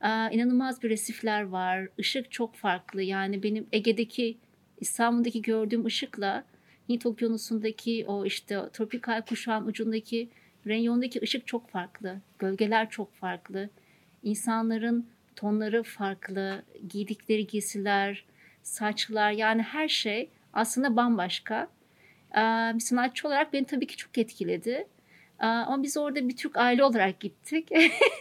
E, 0.01 0.07
inanılmaz 0.07 0.83
bir 0.83 0.89
resifler 0.89 1.43
var. 1.43 1.87
Işık 1.97 2.31
çok 2.31 2.55
farklı. 2.55 3.01
Yani 3.01 3.43
benim 3.43 3.67
Ege'deki, 3.71 4.37
İstanbul'daki 4.79 5.41
gördüğüm 5.41 5.85
ışıkla 5.85 6.43
Hint 6.89 7.05
Okyanusu'ndaki 7.05 8.05
o 8.07 8.25
işte 8.25 8.69
tropikal 8.73 9.21
kuşağın 9.21 9.67
ucundaki 9.67 10.29
renyondaki 10.67 11.21
ışık 11.21 11.47
çok 11.47 11.69
farklı. 11.69 12.17
Gölgeler 12.39 12.89
çok 12.89 13.13
farklı. 13.13 13.69
İnsanların 14.23 15.07
tonları 15.35 15.83
farklı, 15.83 16.63
giydikleri 16.89 17.47
giysiler, 17.47 18.25
saçlar 18.63 19.31
yani 19.31 19.61
her 19.61 19.87
şey 19.87 20.29
aslında 20.53 20.95
bambaşka. 20.95 21.67
Bir 22.73 22.79
sanatçı 22.79 23.27
olarak 23.27 23.53
beni 23.53 23.65
tabii 23.65 23.87
ki 23.87 23.97
çok 23.97 24.17
etkiledi. 24.17 24.87
Ama 25.39 25.83
biz 25.83 25.97
orada 25.97 26.29
bir 26.29 26.35
Türk 26.35 26.57
aile 26.57 26.83
olarak 26.83 27.19
gittik. 27.19 27.69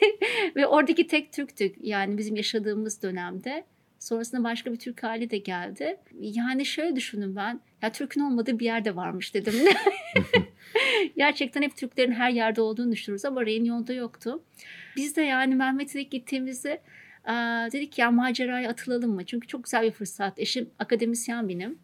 Ve 0.57 0.67
oradaki 0.67 1.07
tek 1.07 1.33
Türktük 1.33 1.77
yani 1.81 2.19
bizim 2.19 2.37
yaşadığımız 2.37 3.03
dönemde. 3.03 3.65
Sonrasında 3.99 4.45
başka 4.45 4.73
bir 4.73 4.79
Türk 4.79 5.05
aile 5.05 5.31
de 5.31 5.39
geldi. 5.39 5.97
Yani 6.21 6.67
şöyle 6.67 6.97
düşündüm 6.97 7.37
ben. 7.37 7.61
Ya 7.83 7.93
Türk'ün 7.93 8.21
olmadığı 8.21 8.59
bir 8.59 8.65
yerde 8.65 8.97
varmış 8.97 9.35
dedim. 9.35 9.55
Gerçekten 11.17 11.63
hep 11.63 11.77
Türklerin 11.77 12.13
her 12.13 12.31
yerde 12.31 12.61
olduğunu 12.61 12.93
düşünürüz 12.93 13.25
ama 13.25 13.47
Reunion'da 13.47 13.93
yoktu. 13.93 14.43
Biz 14.97 15.17
de 15.17 15.23
yani 15.23 15.55
Mehmet'e 15.55 16.03
gittiğimizde 16.03 16.83
dedik 17.73 17.99
ya 17.99 18.11
maceraya 18.11 18.71
atılalım 18.71 19.15
mı? 19.15 19.27
Çünkü 19.27 19.49
çok 19.49 19.65
güzel 19.65 19.83
bir 19.83 19.91
fırsat. 19.91 20.39
Eşim 20.39 20.71
akademisyen 20.79 21.49
benim. 21.49 21.79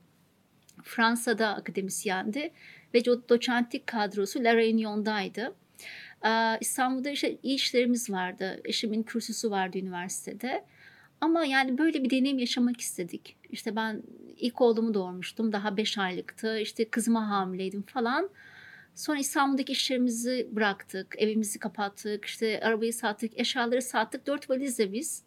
Fransa'da 0.83 1.49
akademisyendi 1.55 2.53
ve 2.95 3.05
doçentlik 3.05 3.87
kadrosu 3.87 4.45
La 4.45 4.57
Reunion'daydı. 4.57 5.55
İstanbul'da 6.61 7.11
işte 7.11 7.39
iyi 7.43 7.55
işlerimiz 7.55 8.11
vardı. 8.11 8.61
Eşimin 8.65 9.03
kürsüsü 9.03 9.51
vardı 9.51 9.79
üniversitede. 9.79 10.65
Ama 11.23 11.45
yani 11.45 11.79
böyle 11.79 12.05
bir 12.05 12.11
deneyim 12.11 12.39
yaşamak 12.39 12.81
istedik. 12.81 13.37
İşte 13.51 13.77
ben 13.77 14.03
ilk 14.37 14.61
oğlumu 14.61 14.95
doğurmuştum. 14.95 15.53
Daha 15.53 15.77
beş 15.77 15.99
aylıktı. 15.99 16.59
İşte 16.59 16.89
kızıma 16.91 17.31
hamileydim 17.31 17.83
falan. 17.83 18.31
Sonra 18.95 19.19
İstanbul'daki 19.19 19.73
işlerimizi 19.73 20.49
bıraktık. 20.53 21.15
Evimizi 21.19 21.59
kapattık. 21.59 22.25
İşte 22.25 22.61
arabayı 22.61 22.95
sattık. 22.95 23.41
Eşyaları 23.41 23.83
sattık. 23.83 24.27
Dört 24.27 24.51
valizle 24.51 24.93
biz 24.93 25.25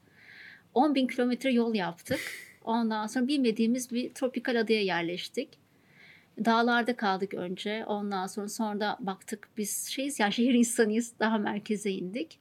10 0.73 0.95
bin 0.95 1.07
kilometre 1.07 1.51
yol 1.51 1.75
yaptık. 1.75 2.19
Ondan 2.63 3.07
sonra 3.07 3.27
bilmediğimiz 3.27 3.91
bir 3.91 4.13
tropikal 4.13 4.59
adaya 4.59 4.81
yerleştik. 4.83 5.49
Dağlarda 6.45 6.95
kaldık 6.95 7.33
önce. 7.33 7.85
Ondan 7.85 8.27
sonra 8.27 8.49
sonra 8.49 8.79
da 8.79 8.97
baktık 8.99 9.47
biz 9.57 9.87
şeyiz 9.87 10.19
ya 10.19 10.31
şehir 10.31 10.53
insanıyız. 10.53 11.13
Daha 11.19 11.37
merkeze 11.37 11.91
indik. 11.91 12.39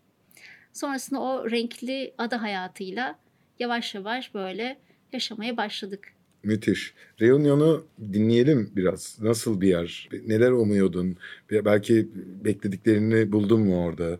Sonrasında 0.72 1.20
o 1.20 1.50
renkli 1.50 2.14
ada 2.18 2.42
hayatıyla 2.42 3.23
yavaş 3.58 3.94
yavaş 3.94 4.34
böyle 4.34 4.76
yaşamaya 5.12 5.56
başladık. 5.56 6.12
Müthiş. 6.44 6.94
Reunion'u 7.20 7.86
dinleyelim 8.12 8.70
biraz. 8.76 9.18
Nasıl 9.20 9.60
bir 9.60 9.68
yer? 9.68 10.08
Neler 10.26 10.50
umuyordun? 10.50 11.16
Belki 11.50 12.08
beklediklerini 12.44 13.32
buldun 13.32 13.60
mu 13.60 13.84
orada? 13.84 14.18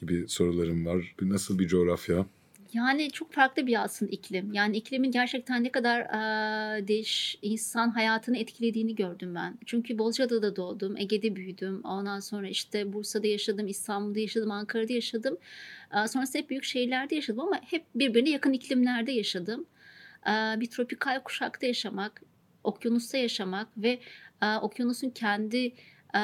Gibi 0.00 0.28
sorularım 0.28 0.86
var. 0.86 1.14
Nasıl 1.20 1.58
bir 1.58 1.68
coğrafya? 1.68 2.26
Yani 2.74 3.10
çok 3.10 3.32
farklı 3.32 3.66
bir 3.66 3.84
aslında 3.84 4.12
iklim. 4.12 4.52
Yani 4.52 4.76
iklimin 4.76 5.10
gerçekten 5.10 5.64
ne 5.64 5.72
kadar 5.72 6.00
e, 6.00 6.88
değiş 6.88 7.38
insan 7.42 7.90
hayatını 7.90 8.38
etkilediğini 8.38 8.94
gördüm 8.94 9.34
ben. 9.34 9.58
Çünkü 9.66 9.98
Bozcaada'da 9.98 10.56
doğdum, 10.56 10.96
Ege'de 10.96 11.36
büyüdüm. 11.36 11.80
Ondan 11.84 12.20
sonra 12.20 12.48
işte 12.48 12.92
Bursa'da 12.92 13.26
yaşadım, 13.26 13.68
İstanbul'da 13.68 14.20
yaşadım, 14.20 14.50
Ankara'da 14.50 14.92
yaşadım. 14.92 15.36
E, 15.96 16.08
sonrasında 16.08 16.38
hep 16.38 16.50
büyük 16.50 16.64
şehirlerde 16.64 17.14
yaşadım 17.14 17.40
ama 17.40 17.60
hep 17.64 17.84
birbirine 17.94 18.30
yakın 18.30 18.52
iklimlerde 18.52 19.12
yaşadım. 19.12 19.66
E, 20.26 20.30
bir 20.60 20.70
tropikal 20.70 21.20
kuşakta 21.22 21.66
yaşamak, 21.66 22.22
okyanusta 22.64 23.18
yaşamak 23.18 23.68
ve 23.76 24.00
e, 24.42 24.56
okyanusun 24.56 25.10
kendi 25.10 25.74
e, 26.14 26.20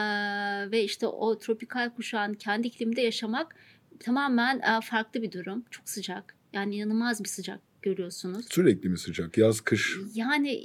ve 0.71 0.85
işte 0.85 1.07
o 1.07 1.38
tropikal 1.38 1.90
kuşağın 1.90 2.35
kendi 2.35 2.69
iklimde 2.69 3.00
yaşamak 3.00 3.57
tamamen 4.00 4.80
farklı 4.80 5.23
bir 5.23 5.33
durum. 5.33 5.64
Çok 5.71 5.88
sıcak 5.88 6.39
yani 6.52 6.76
inanılmaz 6.76 7.25
bir 7.25 7.28
sıcak 7.28 7.61
görüyorsunuz. 7.83 8.47
Sürekli 8.50 8.88
mi 8.88 8.99
sıcak? 8.99 9.38
Yaz, 9.38 9.61
kış? 9.61 9.97
Yani 10.14 10.62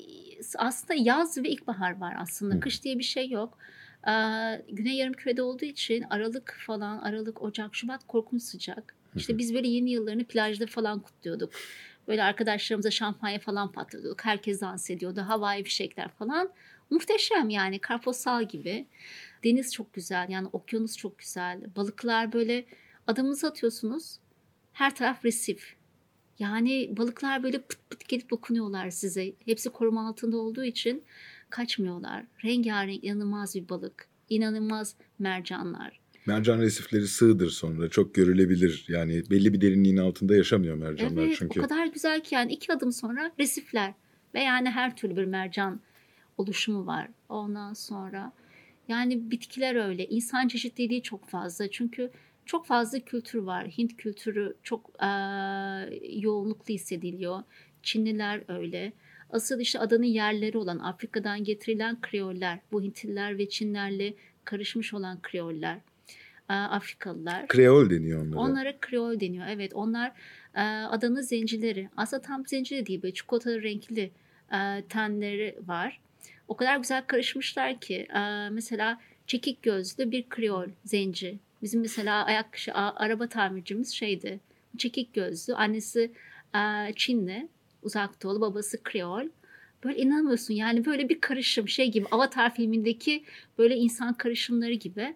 aslında 0.58 0.94
yaz 0.94 1.38
ve 1.38 1.50
ilkbahar 1.50 2.00
var 2.00 2.16
aslında. 2.20 2.56
Hı. 2.56 2.60
Kış 2.60 2.84
diye 2.84 3.00
bir 3.00 3.04
şey 3.04 3.30
yok. 3.30 3.58
Ee, 4.08 4.12
Güney 4.72 4.96
Yarımküre'de 4.96 5.42
olduğu 5.42 5.66
için 5.66 6.04
Aralık 6.10 6.58
falan, 6.66 6.98
Aralık, 7.00 7.42
Ocak, 7.42 7.76
Şubat 7.76 8.08
korkunç 8.08 8.42
sıcak. 8.44 8.96
İşte 9.16 9.38
biz 9.38 9.54
böyle 9.54 9.68
yeni 9.68 9.92
yıllarını 9.92 10.24
plajda 10.24 10.66
falan 10.68 11.00
kutluyorduk. 11.00 11.50
Böyle 12.08 12.24
arkadaşlarımıza 12.24 12.92
şampanya 12.92 13.40
falan 13.40 13.72
patlatıyorduk. 13.72 14.26
Herkes 14.26 14.62
dans 14.62 14.90
ediyordu. 14.90 15.22
Havai 15.22 15.64
fişekler 15.64 16.10
falan. 16.10 16.50
Muhteşem 16.90 17.50
yani 17.50 17.80
karposal 17.80 18.48
gibi. 18.48 18.86
Deniz 19.44 19.74
çok 19.74 19.94
güzel 19.94 20.30
yani 20.30 20.48
okyanus 20.54 20.98
çok 20.98 21.20
güzel. 21.20 21.62
Balıklar 21.76 22.34
böyle 22.34 22.66
adımınızı 23.08 23.48
atıyorsunuz 23.48 24.20
her 24.76 24.96
taraf 24.96 25.26
resif. 25.26 25.76
Yani 26.40 26.98
balıklar 26.98 27.44
böyle 27.44 27.62
pıt 27.62 27.90
pıt 27.90 28.08
gelip 28.08 28.30
dokunuyorlar 28.30 28.90
size. 28.90 29.34
Hepsi 29.46 29.70
koruma 29.70 30.08
altında 30.08 30.38
olduğu 30.38 30.64
için 30.64 31.04
kaçmıyorlar. 31.50 32.26
Rengarenk 32.44 33.04
inanılmaz 33.04 33.56
bir 33.56 33.70
balık. 33.70 34.08
İnanılmaz 34.30 34.96
mercanlar. 35.20 36.00
Mercan 36.26 36.60
resifleri 36.60 37.08
sığdır 37.08 37.50
sonra 37.50 37.90
çok 37.90 38.16
görülebilir. 38.16 38.86
Yani 38.88 39.24
belli 39.30 39.54
bir 39.54 39.62
derinliğin 39.62 39.98
altında 39.98 40.36
yaşamıyor 40.36 40.76
mercanlar 40.76 41.24
evet, 41.24 41.36
çünkü. 41.40 41.60
o 41.60 41.64
kadar 41.64 41.86
güzel 41.86 42.24
ki 42.24 42.36
yani 42.36 42.54
iki 42.54 42.74
adım 42.74 42.92
sonra 42.92 43.32
resifler 43.40 43.94
ve 44.34 44.42
yani 44.42 44.70
her 44.70 44.96
türlü 44.96 45.16
bir 45.16 45.26
mercan 45.26 45.82
oluşumu 46.38 46.86
var. 46.86 47.08
Ondan 47.30 47.74
sonra 47.74 48.34
yani 48.88 49.32
bitkiler 49.32 49.76
öyle. 49.76 50.08
İnsan 50.08 50.48
çeşitliliği 50.48 51.04
çok 51.04 51.30
fazla. 51.30 51.72
Çünkü 51.72 52.12
çok 52.46 52.66
fazla 52.66 53.00
kültür 53.00 53.40
var. 53.40 53.68
Hint 53.68 53.98
kültürü 53.98 54.56
çok 54.64 54.90
e, 55.04 55.08
yoğunluklu 56.20 56.74
hissediliyor. 56.74 57.44
Çinliler 57.84 58.42
öyle. 58.48 58.94
Asıl 59.30 59.60
işte 59.60 59.80
adanın 59.80 60.04
yerleri 60.04 60.58
olan 60.58 60.80
Afrika'dan 60.80 61.44
getirilen 61.44 62.02
Kreoller, 62.02 62.60
bu 62.72 62.82
Hintliler 62.82 63.38
ve 63.38 63.50
Çinlerle 63.50 64.14
karışmış 64.44 64.94
olan 64.94 65.22
Kreoller, 65.22 65.78
e, 66.50 66.54
Afrikalılar. 66.54 67.48
Kreol 67.48 67.90
deniyor 67.90 68.22
onlara. 68.26 68.40
Onlara 68.40 68.80
Kreol 68.80 69.20
deniyor, 69.20 69.46
evet. 69.50 69.74
Onlar 69.74 70.12
adanın 70.90 71.22
zencileri. 71.22 71.90
Aslında 71.98 72.22
tam 72.22 72.46
zenci 72.48 72.76
de 72.76 72.86
değil, 72.86 73.02
böyle 73.02 73.14
çikolatalı 73.14 73.64
renkli 73.64 74.12
tenleri 74.90 75.60
var. 75.68 76.02
O 76.48 76.56
kadar 76.56 76.78
güzel 76.78 77.06
karışmışlar 77.08 77.80
ki 77.80 78.08
mesela 78.52 79.02
çekik 79.28 79.64
gözlü 79.64 80.12
bir 80.12 80.30
Kreol 80.30 80.68
zenci 80.86 81.40
Bizim 81.66 81.82
mesela 81.82 82.26
ayak 82.26 82.58
araba 82.76 83.28
tamircimiz 83.28 83.94
şeydi. 83.94 84.40
Çekik 84.78 85.14
gözlü. 85.14 85.56
Annesi 85.56 86.12
Çinli. 86.96 87.50
Uzak 87.82 88.24
doğulu. 88.24 88.42
Babası 88.42 88.84
Kreol. 88.84 89.26
Böyle 89.84 89.98
inanmıyorsun 89.98 90.54
yani 90.54 90.86
böyle 90.86 91.10
bir 91.10 91.22
karışım 91.22 91.70
şey 91.70 91.92
gibi 91.92 92.06
Avatar 92.12 92.56
filmindeki 92.56 93.24
böyle 93.58 93.76
insan 93.76 94.14
karışımları 94.14 94.74
gibi. 94.74 95.16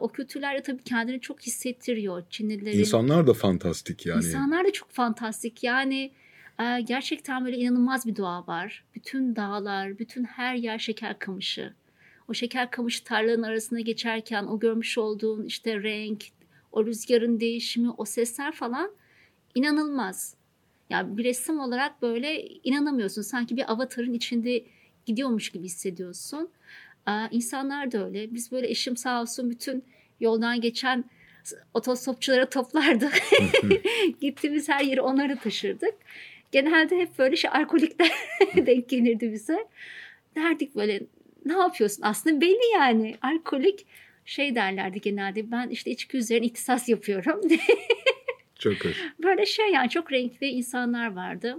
O 0.00 0.08
kültürler 0.08 0.58
de 0.58 0.62
tabii 0.62 0.82
kendini 0.82 1.20
çok 1.20 1.40
hissettiriyor 1.40 2.22
Çinlilerin. 2.30 2.78
İnsanlar 2.78 3.26
da 3.26 3.34
fantastik 3.34 4.06
yani. 4.06 4.24
İnsanlar 4.24 4.64
da 4.64 4.72
çok 4.72 4.90
fantastik 4.90 5.64
yani 5.64 6.12
gerçekten 6.84 7.44
böyle 7.44 7.56
inanılmaz 7.56 8.06
bir 8.06 8.16
doğa 8.16 8.46
var. 8.46 8.84
Bütün 8.94 9.36
dağlar, 9.36 9.98
bütün 9.98 10.24
her 10.24 10.54
yer 10.54 10.78
şeker 10.78 11.18
kamışı. 11.18 11.74
O 12.28 12.34
şeker 12.34 12.70
kamışı 12.70 13.04
tarlanın 13.04 13.42
arasında 13.42 13.80
geçerken 13.80 14.44
o 14.44 14.58
görmüş 14.58 14.98
olduğun 14.98 15.44
işte 15.44 15.82
renk, 15.82 16.24
o 16.72 16.86
rüzgarın 16.86 17.40
değişimi, 17.40 17.90
o 17.90 18.04
sesler 18.04 18.52
falan 18.52 18.90
inanılmaz. 19.54 20.34
Yani 20.90 21.16
bir 21.16 21.24
ressam 21.24 21.60
olarak 21.60 22.02
böyle 22.02 22.42
inanamıyorsun. 22.46 23.22
Sanki 23.22 23.56
bir 23.56 23.72
avatarın 23.72 24.12
içinde 24.12 24.64
gidiyormuş 25.06 25.50
gibi 25.50 25.64
hissediyorsun. 25.64 26.48
Aa, 27.06 27.28
insanlar 27.30 27.92
da 27.92 28.06
öyle. 28.06 28.34
Biz 28.34 28.52
böyle 28.52 28.68
eşim 28.68 28.96
sağ 28.96 29.22
olsun 29.22 29.50
bütün 29.50 29.84
yoldan 30.20 30.60
geçen 30.60 31.04
otostopçulara 31.74 32.50
toplardı. 32.50 33.10
Gittiğimiz 34.20 34.68
her 34.68 34.84
yeri 34.84 35.00
onları 35.00 35.38
taşırdık. 35.38 35.94
Genelde 36.52 36.98
hep 36.98 37.18
böyle 37.18 37.36
şey 37.36 37.50
alkolikler 37.54 38.12
denk 38.56 38.88
gelirdi 38.88 39.32
bize. 39.32 39.66
Derdik 40.36 40.76
böyle 40.76 41.00
ne 41.46 41.52
yapıyorsun? 41.52 42.02
Aslında 42.02 42.40
belli 42.40 42.72
yani. 42.74 43.16
Alkolik 43.22 43.86
şey 44.24 44.54
derlerdi 44.54 45.00
genelde. 45.00 45.50
Ben 45.50 45.68
işte 45.68 45.90
içki 45.90 46.16
üzerine 46.16 46.46
ihtisas 46.46 46.88
yapıyorum. 46.88 47.40
Çok 48.58 48.84
hoş. 48.84 48.96
Böyle 49.24 49.46
şey 49.46 49.72
yani 49.72 49.90
çok 49.90 50.12
renkli 50.12 50.46
insanlar 50.46 51.12
vardı. 51.16 51.56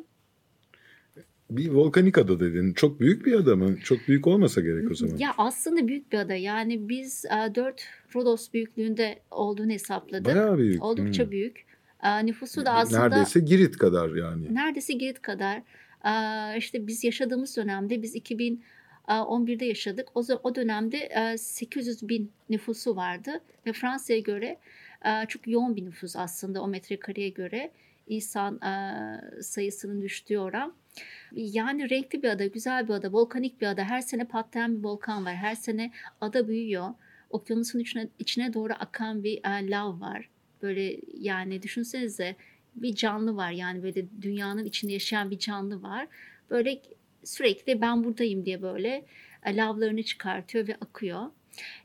Bir 1.50 1.70
volkanik 1.70 2.17
ada 2.17 2.39
dedin. 2.39 2.74
Çok 2.74 3.00
büyük 3.00 3.25
bir 3.25 3.34
ada 3.34 3.56
mı? 3.56 3.77
Çok 3.84 4.08
büyük 4.08 4.27
olmasa 4.27 4.62
gerek 4.62 4.91
o 4.91 4.96
zaman. 4.96 5.17
Ya 5.17 5.34
aslında 5.38 5.88
büyük 5.88 6.12
bir 6.12 6.17
ada. 6.17 6.34
Yani 6.34 6.89
biz 6.89 7.25
e, 7.25 7.56
4 7.56 7.84
Rodos 8.15 8.53
büyüklüğünde 8.53 9.20
olduğunu 9.32 9.72
hesapladık. 9.72 10.25
Bayağı 10.25 10.58
büyük. 10.58 10.84
Oldukça 10.84 11.24
Hmm. 11.24 11.32
büyük. 11.32 11.65
E, 12.03 12.25
nüfusu 12.25 12.65
da 12.65 12.72
aslında 12.74 13.01
Neredeyse 13.01 13.39
Girit 13.39 13.77
kadar 13.77 14.15
yani. 14.15 14.56
neredeyse 14.56 14.94
Girit 14.94 15.22
kadar. 15.22 15.62
E, 16.06 16.58
işte 16.58 16.88
biz 16.88 17.03
yaşadığımız 17.03 17.58
dönemde 17.58 18.01
biz 18.01 18.15
2011'de 19.07 19.65
yaşadık. 19.65 20.07
O, 20.15 20.23
o 20.43 20.55
dönemde 20.55 20.97
e, 20.97 21.37
800 21.37 22.09
bin 22.09 22.31
nüfusu 22.49 22.95
vardı 22.95 23.41
ve 23.65 23.73
Fransa'ya 23.73 24.19
göre 24.19 24.57
e, 25.05 25.25
çok 25.27 25.47
yoğun 25.47 25.75
bir 25.75 25.85
nüfus 25.85 26.15
aslında 26.15 26.61
o 26.61 26.67
metrekareye 26.67 27.29
göre 27.29 27.71
insan 28.07 28.61
e, 28.61 28.71
sayısının 29.41 30.01
düştüğü 30.01 30.37
oran. 30.37 30.73
Yani 31.31 31.89
renkli 31.89 32.23
bir 32.23 32.29
ada, 32.29 32.45
güzel 32.45 32.87
bir 32.87 32.93
ada, 32.93 33.13
volkanik 33.13 33.61
bir 33.61 33.67
ada. 33.67 33.83
Her 33.83 34.01
sene 34.01 34.25
patlayan 34.25 34.77
bir 34.77 34.83
volkan 34.83 35.25
var. 35.25 35.35
Her 35.35 35.55
sene 35.55 35.91
ada 36.21 36.47
büyüyor. 36.47 36.89
Okyanusun 37.29 37.79
içine, 37.79 38.07
içine 38.19 38.53
doğru 38.53 38.73
akan 38.79 39.23
bir 39.23 39.37
e, 39.37 39.69
lav 39.69 39.99
var. 39.99 40.29
Böyle 40.61 40.99
yani 41.13 41.61
düşünsenize 41.61 42.35
bir 42.75 42.95
canlı 42.95 43.35
var. 43.35 43.51
Yani 43.51 43.83
böyle 43.83 44.05
dünyanın 44.21 44.65
içinde 44.65 44.93
yaşayan 44.93 45.31
bir 45.31 45.39
canlı 45.39 45.81
var. 45.81 46.07
Böyle 46.49 46.81
sürekli 47.27 47.81
ben 47.81 48.03
buradayım 48.03 48.46
diye 48.46 48.62
böyle 48.62 49.05
e, 49.46 49.55
lavlarını 49.55 50.03
çıkartıyor 50.03 50.67
ve 50.67 50.75
akıyor. 50.75 51.25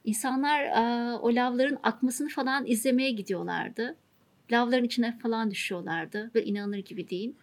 İnsanlar 0.04 0.62
e, 0.62 1.16
o 1.16 1.34
lavların 1.34 1.78
akmasını 1.82 2.28
falan 2.28 2.66
izlemeye 2.66 3.10
gidiyorlardı. 3.10 3.96
Lavların 4.52 4.84
içine 4.84 5.18
falan 5.18 5.50
düşüyorlardı. 5.50 6.30
Böyle 6.34 6.46
inanılır 6.46 6.78
gibi 6.78 7.10
değil. 7.10 7.34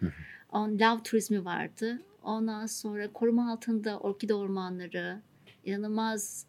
On, 0.52 0.80
lav 0.80 1.00
turizmi 1.04 1.46
vardı. 1.46 2.02
Ondan 2.24 2.66
sonra 2.66 3.14
koruma 3.14 3.52
altında 3.52 4.00
orkide 4.00 4.34
ormanları, 4.34 5.22
inanılmaz 5.66 6.46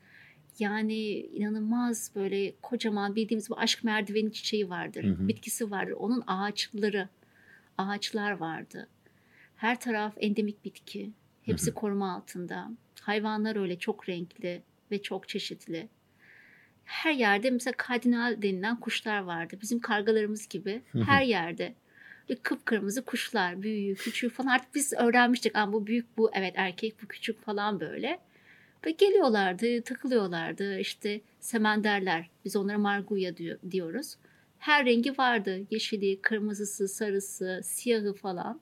yani 0.59 0.97
inanılmaz 1.21 2.11
böyle 2.14 2.54
kocaman 2.62 3.16
bildiğimiz 3.16 3.50
bu 3.50 3.59
aşk 3.59 3.85
merdiveni 3.85 4.33
çiçeği 4.33 4.71
vardır. 4.71 5.04
Hı 5.04 5.09
hı. 5.09 5.28
Bitkisi 5.28 5.71
vardır. 5.71 5.92
Onun 5.92 6.23
ağaçları, 6.26 7.09
ağaçlar 7.78 8.33
vardı. 8.33 8.88
Her 9.57 9.80
taraf 9.80 10.14
endemik 10.16 10.64
bitki. 10.64 11.11
Hepsi 11.42 11.75
koruma 11.75 12.14
altında. 12.14 12.70
Hayvanlar 13.00 13.56
öyle 13.56 13.78
çok 13.78 14.09
renkli 14.09 14.62
ve 14.90 15.02
çok 15.02 15.28
çeşitli. 15.28 15.88
Her 16.85 17.12
yerde 17.12 17.50
mesela 17.50 17.75
kardinal 17.76 18.42
denilen 18.42 18.80
kuşlar 18.80 19.20
vardı. 19.20 19.58
Bizim 19.62 19.80
kargalarımız 19.80 20.49
gibi 20.49 20.82
her 20.93 21.23
yerde. 21.23 21.75
Ve 22.30 22.34
kıpkırmızı 22.34 23.04
kuşlar, 23.04 23.62
büyüğü, 23.62 23.95
küçüğü 23.95 24.28
falan. 24.28 24.49
Artık 24.49 24.75
biz 24.75 24.93
öğrenmiştik. 24.93 25.56
Aa, 25.56 25.73
bu 25.73 25.86
büyük, 25.86 26.19
bu 26.19 26.30
evet 26.34 26.54
erkek, 26.56 27.02
bu 27.02 27.06
küçük 27.06 27.43
falan 27.45 27.80
böyle. 27.80 28.19
Ve 28.86 28.91
geliyorlardı, 28.91 29.82
takılıyorlardı. 29.82 30.78
İşte 30.78 31.21
semenderler, 31.41 32.30
biz 32.45 32.56
onlara 32.56 32.78
marguya 32.78 33.36
diyor, 33.36 33.58
diyoruz. 33.71 34.17
Her 34.58 34.86
rengi 34.86 35.19
vardı. 35.19 35.60
Yeşili, 35.71 36.21
kırmızısı, 36.21 36.88
sarısı, 36.88 37.60
siyahı 37.65 38.15
falan. 38.15 38.60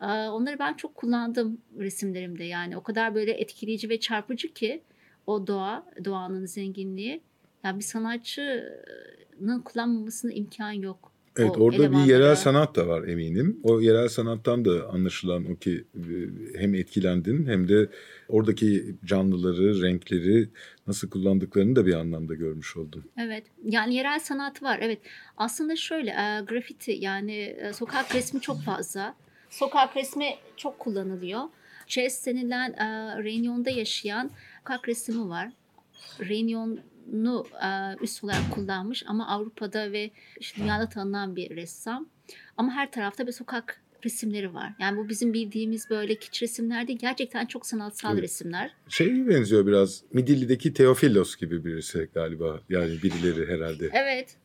Onları 0.00 0.58
ben 0.58 0.74
çok 0.74 0.94
kullandım 0.94 1.58
resimlerimde. 1.78 2.44
Yani 2.44 2.76
o 2.76 2.82
kadar 2.82 3.14
böyle 3.14 3.32
etkileyici 3.32 3.88
ve 3.88 4.00
çarpıcı 4.00 4.52
ki 4.52 4.82
o 5.26 5.46
doğa, 5.46 5.86
doğanın 6.04 6.46
zenginliği. 6.46 7.20
Yani 7.64 7.78
bir 7.78 7.84
sanatçının 7.84 9.60
kullanmamasına 9.64 10.32
imkan 10.32 10.72
yok. 10.72 11.10
Evet 11.36 11.50
o 11.58 11.60
orada 11.60 11.92
bir 11.92 11.96
yerel 11.96 12.36
sanat 12.36 12.76
da 12.76 12.88
var 12.88 13.08
eminim. 13.08 13.60
O 13.62 13.80
yerel 13.80 14.08
sanattan 14.08 14.64
da 14.64 14.88
anlaşılan 14.88 15.44
o 15.52 15.56
ki 15.56 15.84
hem 16.56 16.74
etkilendin 16.74 17.46
hem 17.46 17.68
de 17.68 17.88
oradaki 18.28 18.94
canlıları, 19.04 19.82
renkleri 19.82 20.48
nasıl 20.86 21.10
kullandıklarını 21.10 21.76
da 21.76 21.86
bir 21.86 21.94
anlamda 21.94 22.34
görmüş 22.34 22.76
oldun. 22.76 23.04
Evet. 23.18 23.44
Yani 23.64 23.94
yerel 23.94 24.20
sanat 24.20 24.62
var. 24.62 24.78
Evet. 24.82 25.00
Aslında 25.36 25.76
şöyle 25.76 26.12
grafiti 26.48 26.92
yani 26.92 27.56
sokak 27.74 28.14
resmi 28.14 28.40
çok 28.40 28.62
fazla. 28.62 29.14
Sokak 29.50 29.96
resmi 29.96 30.36
çok 30.56 30.78
kullanılıyor. 30.78 31.42
Chess 31.86 32.26
denilen 32.26 32.72
e, 32.72 32.86
Reunion'da 33.24 33.70
yaşayan 33.70 34.30
sokak 34.58 34.88
resmi 34.88 35.28
var. 35.28 35.48
Reunion'u 36.20 37.46
e, 37.64 37.68
üst 38.04 38.24
olarak 38.24 38.50
kullanmış 38.54 39.04
ama 39.06 39.28
Avrupa'da 39.28 39.92
ve 39.92 40.10
işte 40.40 40.62
dünyada 40.62 40.88
tanınan 40.88 41.36
bir 41.36 41.56
ressam. 41.56 42.08
Ama 42.56 42.72
her 42.72 42.90
tarafta 42.92 43.26
bir 43.26 43.32
sokak 43.32 43.82
resimleri 44.04 44.54
var. 44.54 44.72
Yani 44.78 44.96
bu 44.98 45.08
bizim 45.08 45.32
bildiğimiz 45.32 45.90
böyle 45.90 46.14
kiç 46.14 46.42
resimler 46.42 46.88
değil. 46.88 46.98
Gerçekten 46.98 47.46
çok 47.46 47.66
sanatsal 47.66 48.12
Evet. 48.12 48.22
resimler. 48.22 48.70
Şey 48.88 49.28
benziyor 49.28 49.66
biraz 49.66 50.02
Midilli'deki 50.12 50.74
Teofilos 50.74 51.36
gibi 51.36 51.64
birisi 51.64 52.08
galiba. 52.14 52.60
Yani 52.68 53.02
birileri 53.02 53.52
herhalde. 53.52 53.90
Evet. 53.92 54.36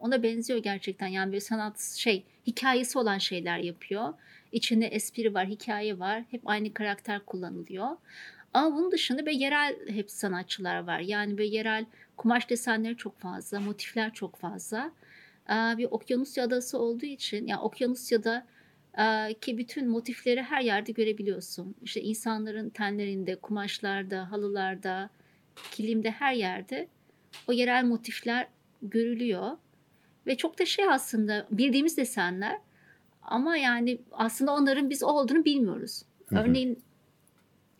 Ona 0.00 0.22
benziyor 0.22 0.58
gerçekten. 0.58 1.06
Yani 1.06 1.32
bir 1.32 1.40
sanat 1.40 1.80
şey, 1.80 2.24
hikayesi 2.46 2.98
olan 2.98 3.18
şeyler 3.18 3.58
yapıyor. 3.58 4.14
İçinde 4.52 4.86
espri 4.86 5.34
var, 5.34 5.46
hikaye 5.46 5.98
var. 5.98 6.22
Hep 6.30 6.40
aynı 6.44 6.74
karakter 6.74 7.20
kullanılıyor. 7.20 7.88
Ama 8.54 8.76
bunun 8.76 8.92
dışında 8.92 9.26
böyle 9.26 9.38
yerel 9.38 9.76
hep 9.88 10.10
sanatçılar 10.10 10.86
var. 10.86 11.00
Yani 11.00 11.38
böyle 11.38 11.56
yerel 11.56 11.84
kumaş 12.16 12.50
desenleri 12.50 12.96
çok 12.96 13.18
fazla, 13.18 13.60
motifler 13.60 14.12
çok 14.12 14.36
fazla. 14.36 14.92
Bir 15.50 15.84
Okyanusya 15.90 16.44
adası 16.44 16.78
olduğu 16.78 17.06
için, 17.06 17.46
yani 17.46 17.60
Okyanusya'da 17.60 18.46
ki 19.40 19.58
bütün 19.58 19.88
motifleri 19.88 20.42
her 20.42 20.60
yerde 20.60 20.92
görebiliyorsun. 20.92 21.74
İşte 21.82 22.00
insanların 22.00 22.70
tenlerinde, 22.70 23.36
kumaşlarda, 23.36 24.30
halılarda, 24.30 25.10
kilimde 25.70 26.10
her 26.10 26.34
yerde 26.34 26.88
o 27.46 27.52
yerel 27.52 27.84
motifler 27.84 28.48
görülüyor. 28.82 29.50
Ve 30.26 30.36
çok 30.36 30.58
da 30.58 30.66
şey 30.66 30.84
aslında 30.90 31.46
bildiğimiz 31.50 31.96
desenler 31.96 32.58
ama 33.22 33.56
yani 33.56 33.98
aslında 34.12 34.52
onların 34.52 34.90
biz 34.90 35.02
o 35.02 35.06
olduğunu 35.06 35.44
bilmiyoruz. 35.44 36.02
hı. 36.28 36.38
Örneğin 36.38 36.78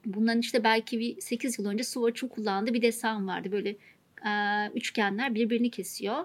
bundan 0.04 0.38
işte 0.38 0.64
belki 0.64 0.98
bir 0.98 1.20
8 1.20 1.58
yıl 1.58 1.66
önce 1.66 1.84
Swatch'un 1.84 2.28
kullandığı 2.28 2.74
bir 2.74 2.82
desen 2.82 3.28
vardı. 3.28 3.52
Böyle 3.52 3.76
e, 4.26 4.32
üçgenler 4.74 5.34
birbirini 5.34 5.70
kesiyor. 5.70 6.24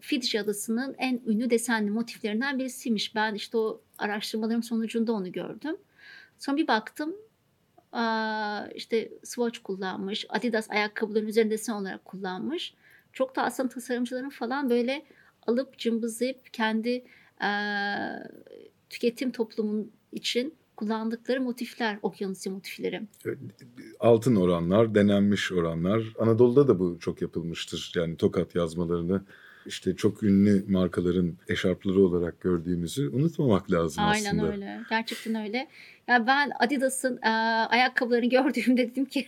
Fidji 0.00 0.40
adasının 0.40 0.94
en 0.98 1.20
ünlü 1.26 1.50
desenli 1.50 1.90
motiflerinden 1.90 2.58
birisiymiş. 2.58 3.14
Ben 3.14 3.34
işte 3.34 3.58
o 3.58 3.80
araştırmalarım 3.98 4.62
sonucunda 4.62 5.12
onu 5.12 5.32
gördüm. 5.32 5.76
Sonra 6.38 6.56
bir 6.56 6.68
baktım 6.68 7.16
aa, 7.92 8.66
işte 8.74 9.10
Swatch 9.24 9.58
kullanmış, 9.58 10.26
Adidas 10.28 10.70
ayakkabıların 10.70 11.26
üzerinde 11.26 11.54
desen 11.54 11.72
olarak 11.72 12.04
kullanmış. 12.04 12.74
Çok 13.12 13.36
da 13.36 13.42
aslında 13.42 13.68
tasarımcıların 13.68 14.30
falan 14.30 14.70
böyle 14.70 15.06
alıp 15.48 15.78
cımbızlayıp 15.78 16.52
kendi 16.52 17.04
eee, 17.42 18.22
tüketim 18.90 19.30
toplumun 19.30 19.90
için 20.12 20.54
kullandıkları 20.76 21.40
motifler, 21.40 21.98
okyanusya 22.02 22.52
motifleri. 22.52 23.02
Altın 24.00 24.36
oranlar, 24.36 24.94
denenmiş 24.94 25.52
oranlar. 25.52 26.02
Anadolu'da 26.18 26.68
da 26.68 26.78
bu 26.78 26.96
çok 27.00 27.22
yapılmıştır. 27.22 27.92
Yani 27.96 28.16
tokat 28.16 28.54
yazmalarını 28.54 29.22
işte 29.66 29.96
çok 29.96 30.22
ünlü 30.22 30.64
markaların 30.68 31.32
eşarpları 31.48 32.00
olarak 32.00 32.40
gördüğümüzü 32.40 33.08
unutmamak 33.08 33.72
lazım 33.72 34.04
Aynen 34.04 34.38
aslında. 34.38 34.52
öyle. 34.52 34.80
Gerçekten 34.90 35.34
öyle. 35.34 35.68
Ya 36.08 36.26
ben 36.26 36.50
Adidas'ın 36.60 37.12
eee, 37.24 37.30
ayakkabılarını 37.70 38.28
gördüğümde 38.30 38.90
dedim 38.90 39.04
ki 39.04 39.26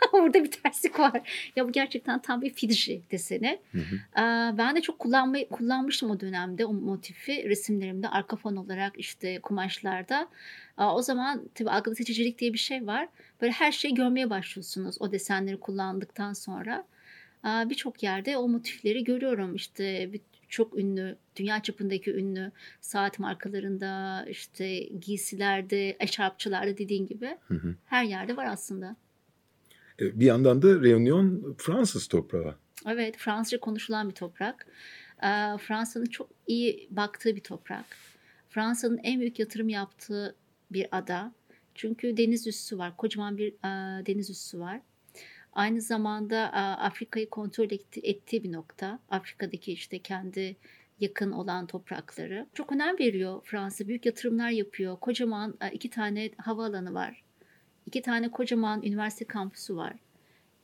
Burada 0.12 0.44
bir 0.44 0.50
terslik 0.50 0.98
var. 0.98 1.50
Ya 1.56 1.68
bu 1.68 1.72
gerçekten 1.72 2.18
tam 2.22 2.42
bir 2.42 2.50
Fiji 2.54 3.02
deseni. 3.10 3.58
Hı 3.72 3.78
hı. 3.78 3.96
Ee, 3.96 4.58
Ben 4.58 4.76
de 4.76 4.80
çok 4.80 4.98
kullanmayı, 4.98 5.48
kullanmıştım 5.48 6.10
o 6.10 6.20
dönemde 6.20 6.64
o 6.66 6.72
motifi 6.72 7.48
resimlerimde 7.48 8.08
arka 8.08 8.36
fon 8.36 8.56
olarak 8.56 8.92
işte 8.98 9.40
kumaşlarda. 9.40 10.28
Aa, 10.76 10.96
O 10.96 11.02
zaman 11.02 11.42
tabii 11.54 11.70
algılatıcılık 11.70 12.38
diye 12.38 12.52
bir 12.52 12.58
şey 12.58 12.86
var. 12.86 13.08
Böyle 13.40 13.52
her 13.52 13.72
şeyi 13.72 13.94
görmeye 13.94 14.30
başlıyorsunuz 14.30 14.96
o 15.00 15.12
desenleri 15.12 15.60
kullandıktan 15.60 16.32
sonra. 16.32 16.84
Aa, 17.42 17.70
Birçok 17.70 18.02
yerde 18.02 18.36
o 18.36 18.48
motifleri 18.48 19.04
görüyorum. 19.04 19.54
İşte 19.54 20.12
bir- 20.12 20.20
çok 20.48 20.78
ünlü, 20.78 21.16
dünya 21.36 21.62
çapındaki 21.62 22.10
ünlü 22.14 22.52
saat 22.80 23.18
markalarında, 23.18 24.24
işte 24.30 24.78
giysilerde, 24.80 25.96
eşarpçılarda 26.00 26.78
dediğin 26.78 27.06
gibi 27.06 27.36
Hı 27.48 27.54
hı. 27.54 27.74
her 27.86 28.04
yerde 28.04 28.36
var 28.36 28.46
aslında. 28.46 28.96
E, 30.00 30.20
Bir 30.20 30.26
yandan 30.26 30.62
da 30.62 30.68
Reunion 30.68 31.54
Fransız 31.58 32.06
toprağı. 32.08 32.54
Evet, 32.86 33.16
Fransızca 33.18 33.60
konuşulan 33.60 34.08
bir 34.08 34.14
toprak. 34.14 34.66
Ee, 35.22 35.58
Fransa'nın 35.58 36.04
çok 36.06 36.28
iyi 36.46 36.88
baktığı 36.90 37.36
bir 37.36 37.40
toprak. 37.40 37.84
Fransa'nın 38.48 39.00
en 39.02 39.20
büyük 39.20 39.38
yatırım 39.38 39.68
yaptığı 39.68 40.36
bir 40.72 40.86
ada. 40.92 41.32
Çünkü 41.74 42.16
deniz 42.16 42.46
üssü 42.46 42.78
var, 42.78 42.96
kocaman 42.96 43.38
bir 43.38 43.48
e, 43.52 44.06
deniz 44.06 44.30
üssü 44.30 44.58
var. 44.58 44.80
Aynı 45.52 45.80
zamanda 45.80 46.36
e, 46.46 46.60
Afrika'yı 46.82 47.30
kontrol 47.30 47.64
etti- 47.70 48.00
ettiği 48.02 48.42
bir 48.44 48.52
nokta. 48.52 48.98
Afrika'daki 49.10 49.72
işte 49.72 49.98
kendi 49.98 50.56
yakın 51.00 51.32
olan 51.32 51.66
toprakları. 51.66 52.46
Çok 52.54 52.72
önem 52.72 52.98
veriyor 52.98 53.40
Fransa. 53.44 53.88
Büyük 53.88 54.06
yatırımlar 54.06 54.50
yapıyor. 54.50 54.96
Kocaman 55.00 55.54
e, 55.60 55.70
iki 55.72 55.90
tane 55.90 56.30
havaalanı 56.36 56.94
var. 56.94 57.22
İki 57.86 58.02
tane 58.02 58.30
kocaman 58.30 58.82
üniversite 58.82 59.24
kampüsü 59.24 59.76
var. 59.76 59.94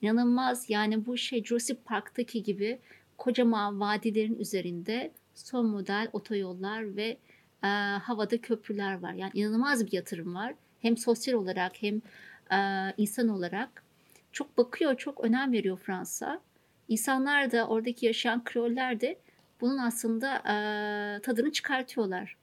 İnanılmaz 0.01 0.69
yani 0.69 1.05
bu 1.05 1.17
şey 1.17 1.43
Jurassic 1.43 1.79
Park'taki 1.85 2.43
gibi 2.43 2.79
kocaman 3.17 3.79
vadilerin 3.79 4.35
üzerinde 4.35 5.11
son 5.33 5.65
model 5.65 6.07
otoyollar 6.13 6.95
ve 6.95 7.17
e, 7.63 7.67
havada 8.03 8.41
köprüler 8.41 9.01
var. 9.01 9.13
Yani 9.13 9.31
inanılmaz 9.33 9.85
bir 9.85 9.93
yatırım 9.93 10.35
var. 10.35 10.53
Hem 10.81 10.97
sosyal 10.97 11.35
olarak 11.35 11.83
hem 11.83 12.01
e, 12.51 12.57
insan 12.97 13.27
olarak. 13.27 13.83
Çok 14.31 14.57
bakıyor, 14.57 14.97
çok 14.97 15.23
önem 15.23 15.51
veriyor 15.51 15.77
Fransa. 15.77 16.41
İnsanlar 16.87 17.51
da 17.51 17.67
oradaki 17.67 18.05
yaşayan 18.05 18.43
Kreoller 18.43 19.01
de 19.01 19.19
bunun 19.61 19.77
aslında 19.77 20.35
e, 20.35 20.55
tadını 21.21 21.51
çıkartıyorlar. 21.51 22.37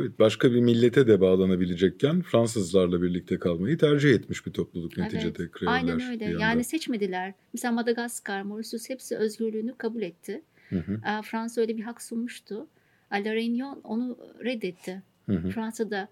Evet 0.00 0.18
başka 0.18 0.52
bir 0.52 0.60
millete 0.60 1.06
de 1.06 1.20
bağlanabilecekken 1.20 2.22
Fransızlarla 2.22 3.02
birlikte 3.02 3.38
kalmayı 3.38 3.78
tercih 3.78 4.10
etmiş 4.10 4.46
bir 4.46 4.52
topluluk 4.52 4.96
neticede 4.98 5.32
Evet, 5.42 5.50
Kreoller. 5.52 5.74
aynen 5.76 6.00
öyle. 6.10 6.24
Yani 6.24 6.64
seçmediler. 6.64 7.34
Mesela 7.52 7.72
Madagaskar, 7.72 8.42
Mauritius 8.42 8.90
hepsi 8.90 9.16
özgürlüğünü 9.16 9.74
kabul 9.78 10.02
etti. 10.02 10.42
Hı 10.68 10.76
hı, 10.78 10.92
Ee, 10.92 11.22
Fransa 11.22 11.60
öyle 11.60 11.76
bir 11.76 11.82
hak 11.82 12.02
sunmuştu. 12.02 12.66
La 13.12 13.18
Réunion 13.34 13.80
onu 13.84 14.18
reddetti. 14.44 15.02
hı 15.26 15.32
hı. 15.32 15.50
Fransa'da 15.50 16.08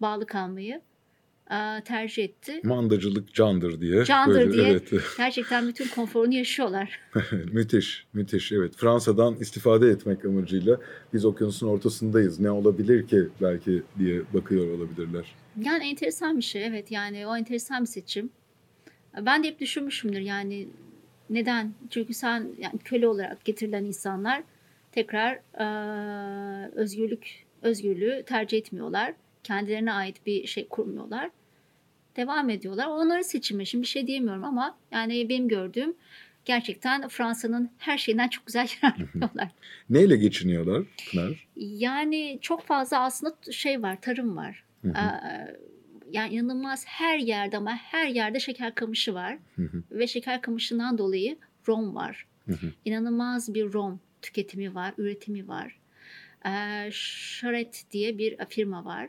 bağlı 0.00 0.26
kalmayı 0.26 0.80
tercih 1.84 2.24
etti. 2.24 2.60
Mandacılık 2.64 3.34
candır 3.34 3.80
diye. 3.80 4.04
Candır 4.04 4.52
diye. 4.52 4.66
Evet. 4.66 4.90
Gerçekten 5.16 5.68
bütün 5.68 5.88
konforunu 5.88 6.34
yaşıyorlar. 6.34 7.00
müthiş, 7.52 8.06
müthiş. 8.12 8.52
Evet, 8.52 8.76
Fransa'dan 8.76 9.34
istifade 9.34 9.88
etmek 9.88 10.24
amacıyla 10.24 10.80
biz 11.12 11.24
okyanusun 11.24 11.68
ortasındayız. 11.68 12.40
Ne 12.40 12.50
olabilir 12.50 13.06
ki 13.06 13.28
belki 13.40 13.82
diye 13.98 14.22
bakıyor 14.34 14.78
olabilirler. 14.78 15.34
Yani 15.62 15.84
enteresan 15.84 16.36
bir 16.36 16.42
şey 16.42 16.66
evet 16.66 16.90
yani 16.90 17.26
o 17.26 17.36
enteresan 17.36 17.82
bir 17.82 17.88
seçim. 17.88 18.30
Ben 19.26 19.44
de 19.44 19.48
hep 19.48 19.60
düşünmüşümdür 19.60 20.20
yani 20.20 20.68
neden? 21.30 21.74
Çünkü 21.90 22.14
sen 22.14 22.48
yani 22.58 22.78
köle 22.84 23.08
olarak 23.08 23.44
getirilen 23.44 23.84
insanlar 23.84 24.42
tekrar 24.92 25.40
e, 25.60 26.70
özgürlük 26.74 27.46
özgürlüğü 27.62 28.22
tercih 28.26 28.58
etmiyorlar. 28.58 29.14
Kendilerine 29.44 29.92
ait 29.92 30.26
bir 30.26 30.46
şey 30.46 30.68
kurmuyorlar. 30.68 31.30
Devam 32.20 32.50
ediyorlar. 32.50 32.86
Onların 32.86 33.22
seçimi. 33.22 33.66
Şimdi 33.66 33.82
bir 33.82 33.88
şey 33.88 34.06
diyemiyorum 34.06 34.44
ama 34.44 34.78
yani 34.92 35.28
benim 35.28 35.48
gördüğüm 35.48 35.94
gerçekten 36.44 37.08
Fransa'nın 37.08 37.70
her 37.78 37.98
şeyinden 37.98 38.28
çok 38.28 38.46
güzel 38.46 38.68
yararlanıyorlar. 38.82 39.48
Neyle 39.90 40.16
geçiniyorlar 40.16 40.82
Pınar? 41.10 41.48
Yani 41.56 42.38
çok 42.42 42.62
fazla 42.62 43.00
aslında 43.00 43.52
şey 43.52 43.82
var, 43.82 44.00
tarım 44.00 44.36
var. 44.36 44.64
Yani 46.10 46.34
inanılmaz 46.34 46.84
her 46.86 47.18
yerde 47.18 47.56
ama 47.56 47.76
her 47.76 48.08
yerde 48.08 48.40
şeker 48.40 48.74
kamışı 48.74 49.14
var. 49.14 49.38
Ve 49.90 50.06
şeker 50.06 50.42
kamışından 50.42 50.98
dolayı 50.98 51.36
rom 51.68 51.94
var. 51.94 52.26
İnanılmaz 52.84 53.54
bir 53.54 53.72
rom 53.72 54.00
tüketimi 54.22 54.74
var, 54.74 54.94
üretimi 54.98 55.48
var. 55.48 55.76
Şaret 56.92 57.84
diye 57.90 58.18
bir 58.18 58.36
firma 58.48 58.84
var. 58.84 59.08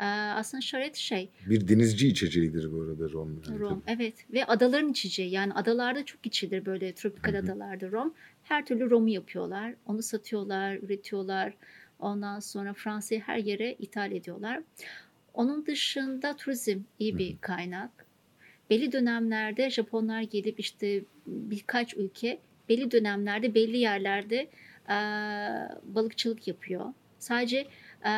Ee, 0.00 0.04
aslında 0.04 0.60
şaret 0.60 0.96
şey, 0.96 1.30
Bir 1.46 1.68
denizci 1.68 2.08
içeceğidir 2.08 2.72
bu 2.72 2.82
arada 2.82 3.10
rom. 3.10 3.42
Yani 3.48 3.58
rom. 3.58 3.82
Evet 3.86 4.14
ve 4.32 4.44
adaların 4.44 4.90
içeceği. 4.90 5.30
Yani 5.30 5.52
adalarda 5.52 6.04
çok 6.04 6.26
içilir 6.26 6.66
böyle 6.66 6.92
tropikal 6.94 7.34
adalarda 7.34 7.90
rom. 7.90 8.14
Her 8.42 8.66
türlü 8.66 8.90
romu 8.90 9.08
yapıyorlar. 9.08 9.74
Onu 9.86 10.02
satıyorlar, 10.02 10.76
üretiyorlar. 10.76 11.54
Ondan 11.98 12.40
sonra 12.40 12.72
Fransa'yı 12.74 13.20
her 13.20 13.38
yere 13.38 13.72
ithal 13.78 14.12
ediyorlar. 14.12 14.62
Onun 15.34 15.66
dışında 15.66 16.36
turizm 16.36 16.80
iyi 16.98 17.18
bir 17.18 17.38
kaynak. 17.40 17.90
Belli 18.70 18.92
dönemlerde 18.92 19.70
Japonlar 19.70 20.22
gelip 20.22 20.60
işte 20.60 21.04
birkaç 21.26 21.94
ülke 21.96 22.40
belli 22.68 22.90
dönemlerde 22.90 23.54
belli 23.54 23.78
yerlerde 23.78 24.48
e, 24.88 24.96
balıkçılık 25.84 26.48
yapıyor. 26.48 26.84
Sadece 27.18 27.66
e, 28.06 28.12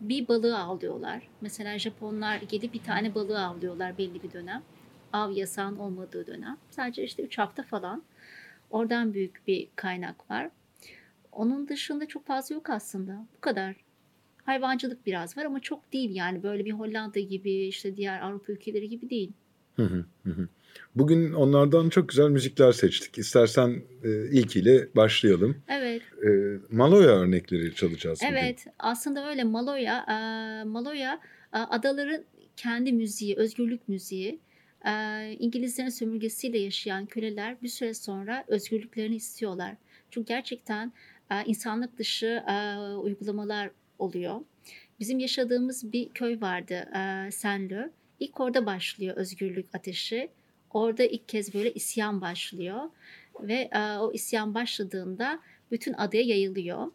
bir 0.00 0.28
balığı 0.28 0.58
avlıyorlar. 0.58 1.28
Mesela 1.40 1.78
Japonlar 1.78 2.36
gelip 2.36 2.74
bir 2.74 2.82
tane 2.82 3.14
balığı 3.14 3.44
avlıyorlar 3.44 3.98
belli 3.98 4.22
bir 4.22 4.32
dönem. 4.32 4.62
Av 5.12 5.32
yasağın 5.32 5.76
olmadığı 5.76 6.26
dönem. 6.26 6.56
Sadece 6.70 7.04
işte 7.04 7.22
3 7.22 7.38
hafta 7.38 7.62
falan. 7.62 8.02
Oradan 8.70 9.14
büyük 9.14 9.42
bir 9.46 9.68
kaynak 9.76 10.30
var. 10.30 10.50
Onun 11.32 11.68
dışında 11.68 12.06
çok 12.06 12.26
fazla 12.26 12.54
yok 12.54 12.70
aslında. 12.70 13.26
Bu 13.36 13.40
kadar. 13.40 13.76
Hayvancılık 14.44 15.06
biraz 15.06 15.36
var 15.36 15.44
ama 15.44 15.60
çok 15.60 15.92
değil 15.92 16.14
yani. 16.14 16.42
Böyle 16.42 16.64
bir 16.64 16.72
Hollanda 16.72 17.20
gibi 17.20 17.52
işte 17.52 17.96
diğer 17.96 18.20
Avrupa 18.20 18.52
ülkeleri 18.52 18.88
gibi 18.88 19.10
değil. 19.10 19.32
Hı 19.76 19.82
hı, 19.82 20.04
hı. 20.24 20.48
Bugün 20.94 21.32
onlardan 21.32 21.88
çok 21.88 22.08
güzel 22.08 22.28
müzikler 22.28 22.72
seçtik. 22.72 23.18
İstersen 23.18 23.82
e, 24.04 24.30
ilkiyle 24.30 24.88
başlayalım. 24.96 25.62
Evet. 25.68 26.02
E, 26.02 26.28
Maloya 26.70 27.08
örnekleri 27.08 27.74
çalacağız 27.74 28.20
bugün. 28.22 28.34
Evet 28.34 28.66
aslında 28.78 29.28
öyle 29.28 29.44
Maloya, 29.44 29.98
e, 30.08 30.14
Maloya 30.64 31.20
e, 31.52 31.58
adaların 31.58 32.24
kendi 32.56 32.92
müziği, 32.92 33.36
özgürlük 33.36 33.88
müziği. 33.88 34.40
E, 34.86 34.92
İngilizlerin 35.38 35.88
sömürgesiyle 35.88 36.58
yaşayan 36.58 37.06
köleler 37.06 37.62
bir 37.62 37.68
süre 37.68 37.94
sonra 37.94 38.44
özgürlüklerini 38.48 39.16
istiyorlar. 39.16 39.74
Çünkü 40.10 40.26
gerçekten 40.28 40.92
e, 41.30 41.44
insanlık 41.46 41.98
dışı 41.98 42.26
e, 42.26 42.78
uygulamalar 42.78 43.70
oluyor. 43.98 44.40
Bizim 45.00 45.18
yaşadığımız 45.18 45.92
bir 45.92 46.08
köy 46.08 46.40
vardı 46.40 46.74
e, 46.74 47.30
Senlö. 47.30 47.90
İlk 48.20 48.40
orada 48.40 48.66
başlıyor 48.66 49.16
özgürlük 49.16 49.66
ateşi. 49.74 50.30
Orada 50.70 51.04
ilk 51.04 51.28
kez 51.28 51.54
böyle 51.54 51.72
isyan 51.72 52.20
başlıyor. 52.20 52.80
Ve 53.40 53.68
e, 53.72 53.98
o 53.98 54.12
isyan 54.12 54.54
başladığında 54.54 55.40
bütün 55.70 55.92
adaya 55.92 56.22
yayılıyor. 56.22 56.92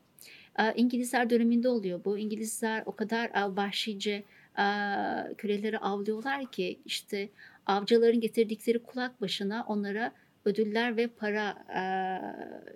E, 0.60 0.74
İngilizler 0.76 1.30
döneminde 1.30 1.70
oluyor 1.70 2.06
bu. 2.06 2.18
İngilizler 2.18 2.84
o 2.86 2.92
kadar 2.96 3.26
e, 3.26 3.56
vahşice 3.56 4.24
e, 4.58 4.66
köleleri 5.38 5.80
avlıyorlar 5.80 6.52
ki 6.52 6.80
işte 6.86 7.30
avcıların 7.66 8.20
getirdikleri 8.20 8.80
kulak 8.80 9.22
başına 9.22 9.66
onlara 9.68 10.12
ödüller 10.46 10.98
ve 10.98 11.08
para 11.08 11.50
e, 11.76 11.82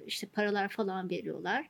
işte 0.08 0.28
paralar 0.28 0.70
falan 0.70 1.10
veriyorlar. 1.10 1.70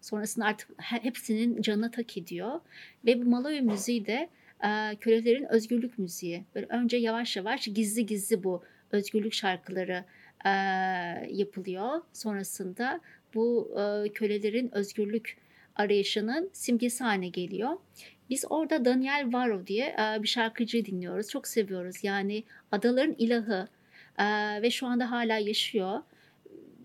Sonrasında 0.00 0.44
artık 0.44 0.70
he- 0.82 1.04
hepsinin 1.04 1.62
canına 1.62 1.90
tak 1.90 2.18
ediyor. 2.18 2.60
Ve 3.04 3.20
bu 3.20 3.30
Maloya 3.30 3.62
müziği 3.62 4.06
de 4.06 4.28
kölelerin 5.00 5.44
özgürlük 5.44 5.98
müziği. 5.98 6.44
Böyle 6.54 6.66
önce 6.66 6.96
yavaş 6.96 7.36
yavaş 7.36 7.64
gizli 7.64 8.06
gizli 8.06 8.44
bu 8.44 8.62
özgürlük 8.90 9.32
şarkıları 9.32 10.04
yapılıyor. 11.30 12.00
Sonrasında 12.12 13.00
bu 13.34 13.70
kölelerin 14.14 14.74
özgürlük 14.74 15.36
arayışının 15.76 16.50
simgesi 16.52 17.04
haline 17.04 17.28
geliyor. 17.28 17.70
Biz 18.30 18.44
orada 18.50 18.84
Daniel 18.84 19.28
Varo 19.32 19.66
diye 19.66 19.96
bir 20.22 20.28
şarkıcıyı 20.28 20.84
dinliyoruz. 20.84 21.28
Çok 21.28 21.46
seviyoruz. 21.48 21.96
Yani 22.04 22.44
adaların 22.72 23.14
ilahı 23.18 23.68
ve 24.62 24.70
şu 24.70 24.86
anda 24.86 25.10
hala 25.10 25.38
yaşıyor. 25.38 26.00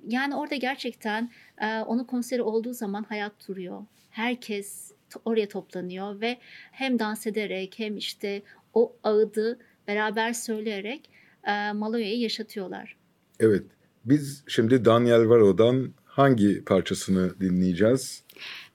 Yani 0.07 0.36
orada 0.36 0.55
gerçekten 0.55 1.31
onun 1.62 2.03
konseri 2.03 2.41
olduğu 2.41 2.73
zaman 2.73 3.03
hayat 3.03 3.47
duruyor. 3.47 3.86
Herkes 4.10 4.91
oraya 5.26 5.47
toplanıyor 5.47 6.21
ve 6.21 6.38
hem 6.71 7.00
dans 7.00 7.28
ederek 7.28 7.74
hem 7.78 7.97
işte 7.97 8.41
o 8.74 8.95
ağıdı 9.04 9.60
beraber 9.88 10.34
söyleyerek 10.34 11.10
e, 11.47 11.71
Maloya'yı 11.71 12.19
yaşatıyorlar. 12.19 12.97
Evet. 13.39 13.63
Biz 14.06 14.43
şimdi 14.47 14.86
Daniel 14.86 15.30
Varo'dan 15.30 15.93
hangi 16.06 16.63
parçasını 16.65 17.39
dinleyeceğiz? 17.39 18.24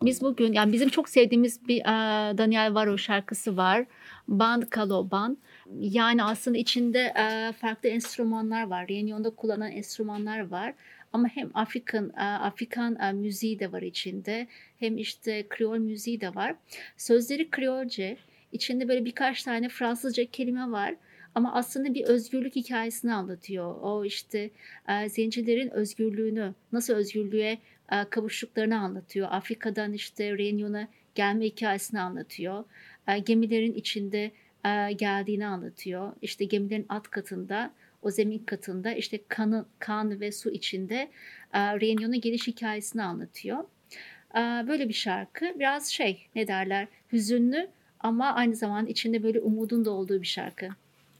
Biz 0.02 0.22
bugün 0.22 0.52
yani 0.52 0.72
bizim 0.72 0.88
çok 0.88 1.08
sevdiğimiz 1.08 1.68
bir 1.68 1.80
e, 1.80 2.38
Daniel 2.38 2.74
Varo 2.74 2.98
şarkısı 2.98 3.56
var. 3.56 3.86
Ban 4.28 4.60
Kaloban. 4.60 5.38
Yani 5.80 6.24
aslında 6.24 6.58
içinde 6.58 6.98
e, 6.98 7.52
farklı 7.52 7.88
enstrümanlar 7.88 8.66
var. 8.66 8.88
Reunion'da 8.88 9.30
kullanılan 9.30 9.72
enstrümanlar 9.72 10.50
var. 10.50 10.74
Ama 11.12 11.28
hem 11.28 11.50
Afrikan 11.54 12.12
e, 12.16 12.20
Afrikan 12.20 12.96
e, 13.00 13.12
müziği 13.12 13.58
de 13.58 13.72
var 13.72 13.82
içinde. 13.82 14.46
Hem 14.78 14.98
işte 14.98 15.46
Kreol 15.48 15.78
müziği 15.78 16.20
de 16.20 16.34
var. 16.34 16.54
Sözleri 16.96 17.50
Kreolce. 17.50 18.16
İçinde 18.52 18.88
böyle 18.88 19.04
birkaç 19.04 19.42
tane 19.42 19.68
Fransızca 19.68 20.24
kelime 20.24 20.70
var. 20.70 20.94
Ama 21.34 21.54
aslında 21.54 21.94
bir 21.94 22.04
özgürlük 22.04 22.56
hikayesini 22.56 23.14
anlatıyor. 23.14 23.76
O 23.82 24.04
işte 24.04 24.50
e, 24.88 25.08
zencilerin 25.08 25.70
özgürlüğünü, 25.70 26.54
nasıl 26.72 26.94
özgürlüğe 26.94 27.58
kavuştuklarını 28.10 28.78
anlatıyor. 28.78 29.28
Afrika'dan 29.30 29.92
işte 29.92 30.38
Reunion'a 30.38 30.88
gelme 31.14 31.44
hikayesini 31.44 32.00
anlatıyor. 32.00 32.64
Gemilerin 33.26 33.72
içinde 33.72 34.30
geldiğini 34.96 35.46
anlatıyor. 35.46 36.12
İşte 36.22 36.44
gemilerin 36.44 36.86
alt 36.88 37.08
katında, 37.08 37.70
o 38.06 38.10
zemin 38.10 38.38
katında 38.38 38.92
işte 38.92 39.20
kanı, 39.28 39.66
kan 39.78 40.20
ve 40.20 40.32
su 40.32 40.50
içinde 40.50 41.10
Reunion'a 41.54 42.16
geliş 42.16 42.46
hikayesini 42.46 43.02
anlatıyor. 43.02 43.64
Böyle 44.68 44.88
bir 44.88 44.94
şarkı. 44.94 45.52
Biraz 45.58 45.88
şey 45.88 46.26
ne 46.34 46.48
derler 46.48 46.88
hüzünlü 47.12 47.68
ama 48.00 48.34
aynı 48.34 48.56
zamanda 48.56 48.90
içinde 48.90 49.22
böyle 49.22 49.40
umudun 49.40 49.84
da 49.84 49.90
olduğu 49.90 50.22
bir 50.22 50.26
şarkı. 50.26 50.68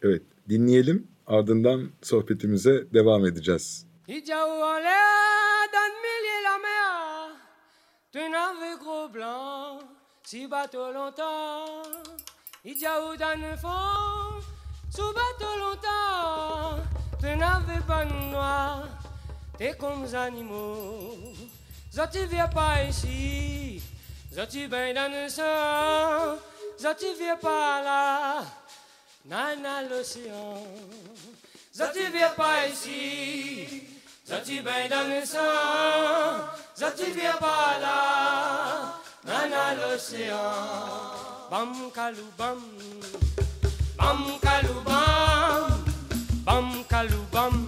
Evet 0.03 0.23
dinleyelim 0.49 1.09
ardından 1.27 1.91
sohbetimize 2.03 2.85
devam 2.95 3.27
edeceğiz. 3.27 3.87
Tu 8.13 8.31
n'avais 8.31 8.79
gros 8.79 9.15
blanc, 9.15 9.83
si 10.23 10.51
bateau 10.51 10.95
longtemps. 10.95 11.89
Idjaou 12.65 13.19
d'un 13.19 13.57
fond, 13.57 14.43
sous 14.97 15.13
bateau 15.13 15.55
longtemps. 15.63 16.83
Tu 17.21 17.37
n'avais 17.37 17.83
pas 17.87 18.05
de 18.07 18.13
noir, 18.31 18.85
t'es 19.59 19.75
comme 19.77 20.05
les 20.05 20.15
animaux. 20.15 21.15
Tu 22.13 22.25
viens 22.27 22.49
pas 22.49 22.85
ici, 22.85 23.83
tu 24.51 24.67
viens 24.67 24.95
dans 24.95 25.13
le 25.13 25.29
sang. 25.29 26.39
Tu 26.99 27.07
viens 27.19 27.37
pas 27.37 27.83
là, 27.83 28.43
nana 29.25 29.83
l'océan. 29.91 30.63
Tu 31.73 32.05
viens 32.13 32.31
pas 32.31 32.67
ici, 32.69 33.83
tu 34.27 34.61
viens 34.67 34.89
dans 34.91 35.09
le 35.09 35.25
sang. 35.27 36.47
Zativia 36.77 37.39
bala, 37.41 39.01
nana 39.25 39.75
l'océan. 39.75 40.37
Bam 41.51 41.91
kalubam, 41.95 42.61
bam 43.13 43.26
kalubam, 46.97 47.66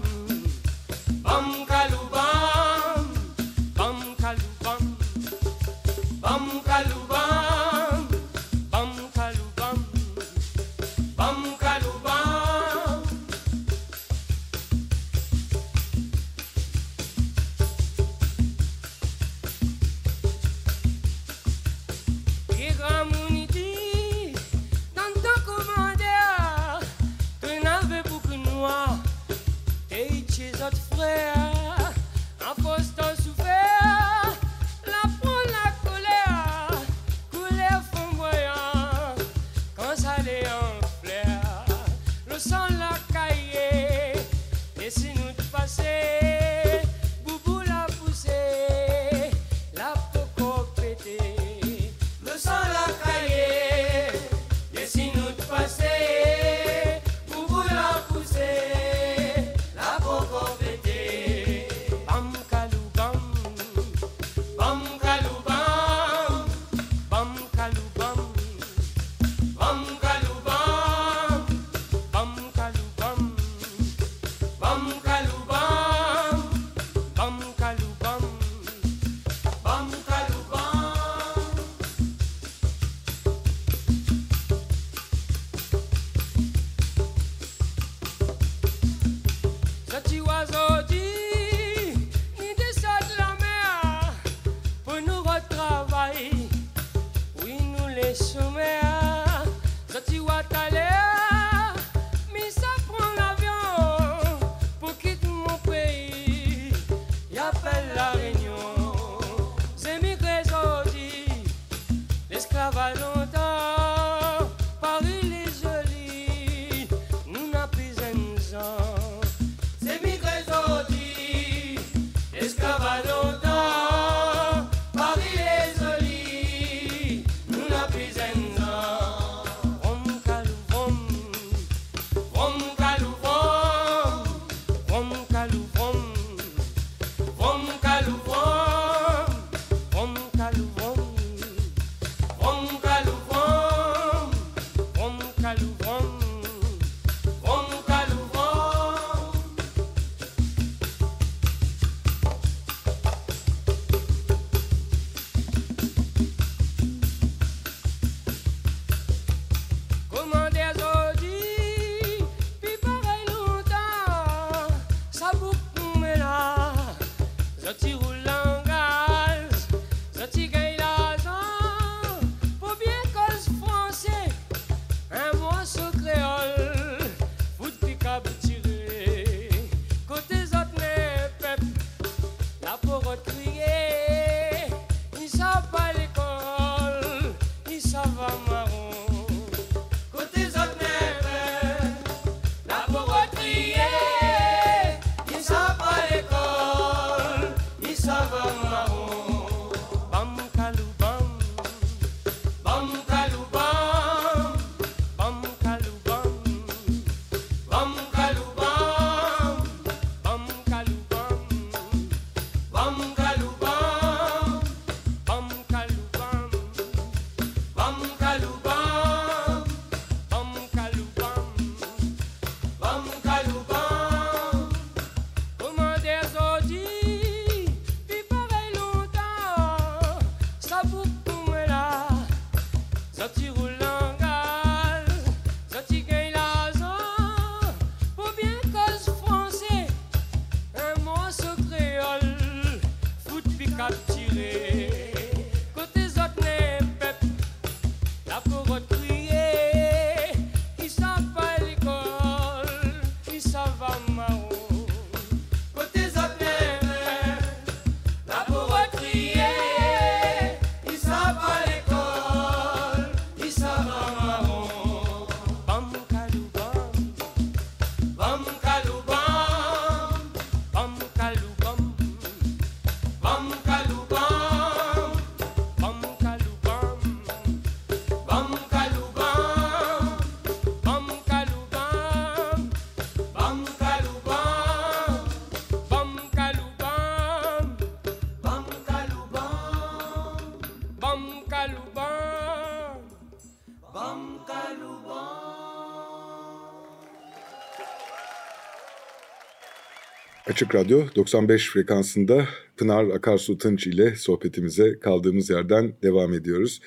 Açık 300.48 300.74
Radyo 300.74 301.02
95 301.16 301.70
frekansında 301.70 302.48
Pınar 302.76 303.04
Akarsu 303.04 303.58
Tınç 303.58 303.86
ile 303.86 304.16
sohbetimize 304.16 304.98
kaldığımız 304.98 305.50
yerden 305.50 305.92
devam 306.02 306.32
ediyoruz. 306.34 306.80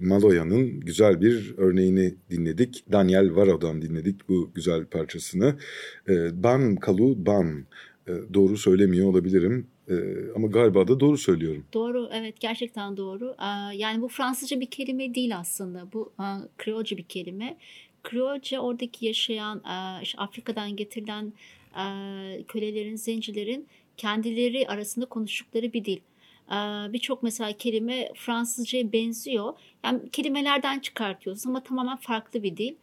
Maloya'nın 0.00 0.80
güzel 0.80 1.20
bir 1.20 1.54
örneğini 1.56 2.14
dinledik. 2.30 2.84
Daniel 2.92 3.36
Varo'dan 3.36 3.82
dinledik 3.82 4.28
bu 4.28 4.50
güzel 4.54 4.84
parçasını. 4.84 5.56
Ee, 6.08 6.42
ban 6.42 6.76
Kalu 6.76 7.26
Ban. 7.26 7.64
Ee, 8.08 8.12
doğru 8.34 8.56
söylemiyor 8.56 9.08
olabilirim. 9.08 9.66
Ee, 9.88 9.94
ama 10.36 10.46
galiba 10.46 10.88
da 10.88 11.00
doğru 11.00 11.18
söylüyorum. 11.18 11.64
Doğru, 11.74 12.08
evet 12.12 12.40
gerçekten 12.40 12.96
doğru. 12.96 13.34
Yani 13.74 14.02
bu 14.02 14.08
Fransızca 14.08 14.60
bir 14.60 14.70
kelime 14.70 15.14
değil 15.14 15.38
aslında. 15.38 15.92
Bu 15.92 16.12
Kreolca 16.58 16.96
bir 16.96 17.02
kelime. 17.02 17.56
Kreolca 18.02 18.60
oradaki 18.60 19.06
yaşayan, 19.06 19.62
Afrika'dan 20.16 20.76
getirilen 20.76 21.32
kölelerin, 22.48 22.96
zencilerin 22.96 23.66
kendileri 23.96 24.68
arasında 24.68 25.06
konuştukları 25.06 25.72
bir 25.72 25.84
dil. 25.84 26.00
Birçok 26.92 27.22
mesela 27.22 27.52
kelime 27.52 28.12
Fransızca'ya 28.14 28.92
benziyor. 28.92 29.52
Yani 29.84 30.10
kelimelerden 30.10 30.78
çıkartıyoruz 30.78 31.46
ama 31.46 31.62
tamamen 31.62 31.96
farklı 31.96 32.42
bir 32.42 32.56
dil. 32.56 32.74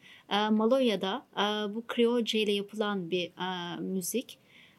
Maloya'da 0.52 1.26
bu 1.76 1.84
Kreolca 1.88 2.40
ile 2.40 2.52
yapılan 2.52 3.12
bir 3.12 3.32
müzik. 3.80 4.38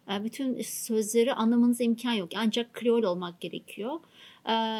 Bütün 0.08 0.62
sözleri 0.62 1.34
anlamanıza 1.34 1.84
imkan 1.84 2.12
yok. 2.12 2.30
Ancak 2.36 2.72
Kreol 2.72 3.02
olmak 3.02 3.40
gerekiyor. 3.40 4.00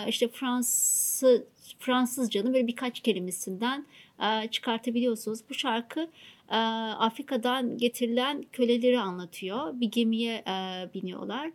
İşte 0.08 0.28
Fransız 0.28 1.42
Fransızcanın 1.78 2.54
böyle 2.54 2.66
birkaç 2.66 3.00
kelimesinden 3.00 3.86
çıkartabiliyorsunuz. 4.50 5.40
Bu 5.50 5.54
şarkı 5.54 6.08
Afrika'dan 6.48 7.78
getirilen 7.78 8.44
köleleri 8.52 9.00
anlatıyor. 9.00 9.80
Bir 9.80 9.90
gemiye 9.90 10.44
biniyorlar. 10.94 11.50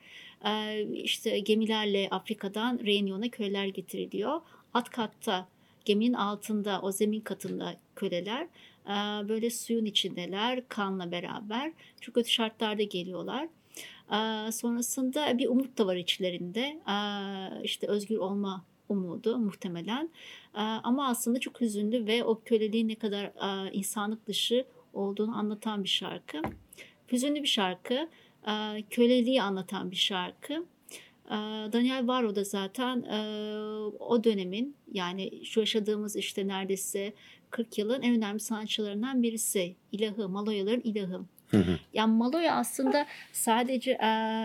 İşte 0.93 1.39
gemilerle 1.39 2.07
Afrika'dan 2.11 2.79
Reunion'a 2.85 3.29
köleler 3.29 3.65
getiriliyor. 3.65 4.41
Alt 4.73 4.89
katta 4.89 5.47
geminin 5.85 6.13
altında 6.13 6.81
o 6.81 6.91
zemin 6.91 7.21
katında 7.21 7.75
köleler 7.95 8.47
böyle 9.29 9.49
suyun 9.49 9.85
içindeler 9.85 10.67
kanla 10.67 11.11
beraber. 11.11 11.71
Çok 12.01 12.15
kötü 12.15 12.29
şartlarda 12.29 12.83
geliyorlar. 12.83 13.47
Sonrasında 14.51 15.37
bir 15.37 15.47
umut 15.47 15.77
da 15.77 15.87
var 15.87 15.95
içlerinde. 15.95 16.81
İşte 17.63 17.87
özgür 17.87 18.17
olma 18.17 18.65
umudu 18.89 19.37
muhtemelen. 19.37 20.09
Ama 20.83 21.07
aslında 21.07 21.39
çok 21.39 21.61
hüzünlü 21.61 22.05
ve 22.05 22.23
o 22.23 22.41
köleliğin 22.45 22.87
ne 22.87 22.95
kadar 22.95 23.31
insanlık 23.73 24.27
dışı 24.27 24.65
olduğunu 24.93 25.37
anlatan 25.37 25.83
bir 25.83 25.89
şarkı. 25.89 26.41
Hüzünlü 27.11 27.43
bir 27.43 27.47
şarkı, 27.47 28.09
köleliği 28.89 29.41
anlatan 29.41 29.91
bir 29.91 29.95
şarkı. 29.95 30.65
Daniel 31.73 32.07
Varro 32.07 32.35
da 32.35 32.43
zaten 32.43 33.01
o 33.99 34.23
dönemin 34.23 34.75
yani 34.91 35.45
şu 35.45 35.59
yaşadığımız 35.59 36.15
işte 36.15 36.47
neredeyse 36.47 37.13
40 37.49 37.77
yılın 37.77 38.01
en 38.01 38.15
önemli 38.15 38.39
sanatçılarından 38.39 39.23
birisi. 39.23 39.75
İlahı, 39.91 40.29
Maloyaların 40.29 40.81
ilahı. 40.81 41.21
Yani 41.93 42.13
Maloya 42.13 42.55
aslında 42.55 43.07
sadece 43.31 43.97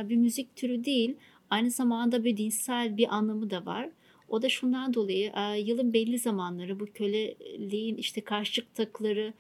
bir 0.08 0.16
müzik 0.16 0.56
türü 0.56 0.84
değil, 0.84 1.16
aynı 1.50 1.70
zamanda 1.70 2.24
bir 2.24 2.36
dinsel 2.36 2.96
bir 2.96 3.14
anlamı 3.14 3.50
da 3.50 3.66
var. 3.66 3.88
O 4.28 4.42
da 4.42 4.48
şundan 4.48 4.94
dolayı 4.94 5.32
yılın 5.58 5.92
belli 5.92 6.18
zamanları 6.18 6.80
bu 6.80 6.86
köleliğin 6.86 7.96
işte 7.96 8.20
karşı 8.20 8.52
çıktıkları 8.52 9.32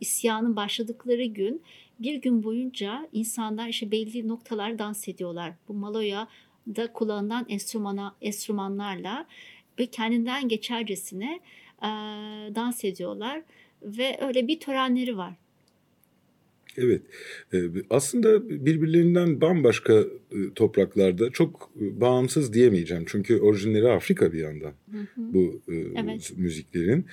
isyanın 0.00 0.56
başladıkları 0.56 1.24
gün 1.24 1.62
bir 2.00 2.14
gün 2.14 2.42
boyunca 2.42 3.08
insanlar 3.12 3.68
işte 3.68 3.90
belli 3.90 4.28
noktalar 4.28 4.78
dans 4.78 5.08
ediyorlar. 5.08 5.52
Bu 5.68 5.74
Maloya'da 5.74 6.92
kullanılan 6.92 7.46
enstrümana, 7.48 8.16
enstrümanlarla 8.20 9.26
ve 9.78 9.86
kendinden 9.86 10.48
geçercesine 10.48 11.40
dans 12.54 12.84
ediyorlar 12.84 13.42
ve 13.82 14.18
öyle 14.20 14.48
bir 14.48 14.60
törenleri 14.60 15.16
var. 15.16 15.34
Evet. 16.78 17.02
Ee, 17.54 17.58
aslında 17.90 18.48
birbirlerinden 18.48 19.40
bambaşka 19.40 19.94
e, 19.94 20.54
topraklarda 20.54 21.30
çok 21.30 21.70
e, 21.80 22.00
bağımsız 22.00 22.52
diyemeyeceğim. 22.52 23.04
Çünkü 23.06 23.40
orijinleri 23.40 23.88
Afrika 23.88 24.32
bir 24.32 24.38
yandan 24.38 24.72
hı 24.90 24.98
hı. 24.98 25.06
bu 25.16 25.60
e, 25.68 25.74
evet. 25.74 26.32
müziklerin. 26.36 27.06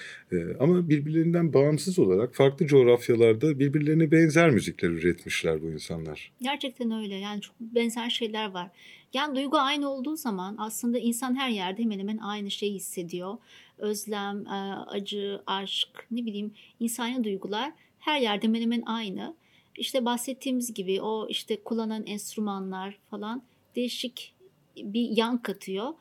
Ama 0.59 0.89
birbirlerinden 0.89 1.53
bağımsız 1.53 1.99
olarak 1.99 2.35
farklı 2.35 2.67
coğrafyalarda 2.67 3.59
birbirlerine 3.59 4.11
benzer 4.11 4.49
müzikler 4.49 4.89
üretmişler 4.89 5.61
bu 5.61 5.71
insanlar. 5.71 6.31
Gerçekten 6.41 6.91
öyle. 6.91 7.15
Yani 7.15 7.41
çok 7.41 7.55
benzer 7.59 8.09
şeyler 8.09 8.51
var. 8.51 8.71
Yani 9.13 9.35
duygu 9.35 9.57
aynı 9.57 9.89
olduğu 9.89 10.15
zaman 10.15 10.55
aslında 10.57 10.97
insan 10.99 11.35
her 11.35 11.49
yerde 11.49 11.83
hemen 11.83 11.99
hemen 11.99 12.17
aynı 12.17 12.51
şeyi 12.51 12.73
hissediyor. 12.73 13.37
Özlem, 13.77 14.43
acı, 14.87 15.41
aşk, 15.47 15.87
ne 16.11 16.25
bileyim 16.25 16.51
insani 16.79 17.23
duygular 17.23 17.71
her 18.05 18.19
yerde 18.19 18.47
hemen 18.47 18.61
hemen 18.61 18.83
aynı 18.85 19.35
işte 19.77 20.05
bahsettiğimiz 20.05 20.73
gibi 20.73 21.01
o 21.01 21.27
işte 21.29 21.63
kullanan 21.63 22.05
enstrümanlar 22.05 22.97
falan 23.09 23.43
değişik 23.75 24.35
bir 24.77 25.17
yan 25.17 25.41
katıyor. 25.41 25.93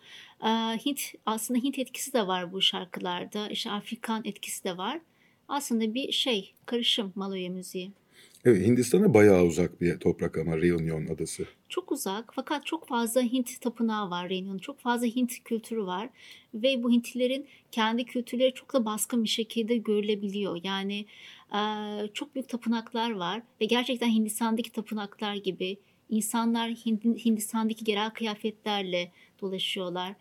Hint 0.87 1.01
aslında 1.27 1.61
Hint 1.61 1.79
etkisi 1.79 2.13
de 2.13 2.27
var 2.27 2.53
bu 2.53 2.63
şarkılarda. 2.63 3.49
İşte 3.49 3.71
Afrikan 3.71 4.25
etkisi 4.25 4.65
de 4.65 4.77
var. 4.77 5.01
Aslında 5.49 5.95
bir 5.95 6.13
şey 6.13 6.55
karışım 6.67 7.13
Maloya 7.15 7.51
müziği. 7.51 7.93
Evet, 8.45 8.67
Hindistan'a 8.67 9.15
bayağı 9.15 9.45
uzak 9.45 9.81
bir 9.81 9.99
toprak 9.99 10.39
ama 10.39 10.57
Reunion 10.57 11.07
adası. 11.07 11.47
Çok 11.69 11.93
uzak 11.93 12.33
fakat 12.35 12.67
çok 12.67 12.89
fazla 12.89 13.23
Hint 13.23 13.61
tapınağı 13.61 14.11
var 14.11 14.31
Reunion. 14.31 14.59
Çok 14.59 14.81
fazla 14.81 15.07
Hint 15.07 15.45
kültürü 15.45 15.87
var 15.87 16.11
ve 16.55 16.83
bu 16.83 16.91
Hintlilerin 16.91 17.47
kendi 17.73 18.05
kültürleri 18.05 18.55
çok 18.55 18.73
da 18.73 18.85
baskın 18.85 19.25
bir 19.25 19.29
şekilde 19.29 19.77
görülebiliyor. 19.77 20.61
Yani 20.63 21.07
çok 22.15 22.35
büyük 22.35 22.49
tapınaklar 22.49 23.11
var 23.11 23.43
ve 23.61 23.65
gerçekten 23.65 24.09
Hindistan'daki 24.09 24.73
tapınaklar 24.73 25.35
gibi 25.35 25.79
insanlar 26.09 26.71
Hindistan'daki 27.25 27.85
genel 27.85 28.11
kıyafetlerle 28.11 29.13
dolaşıyorlar. 29.41 30.15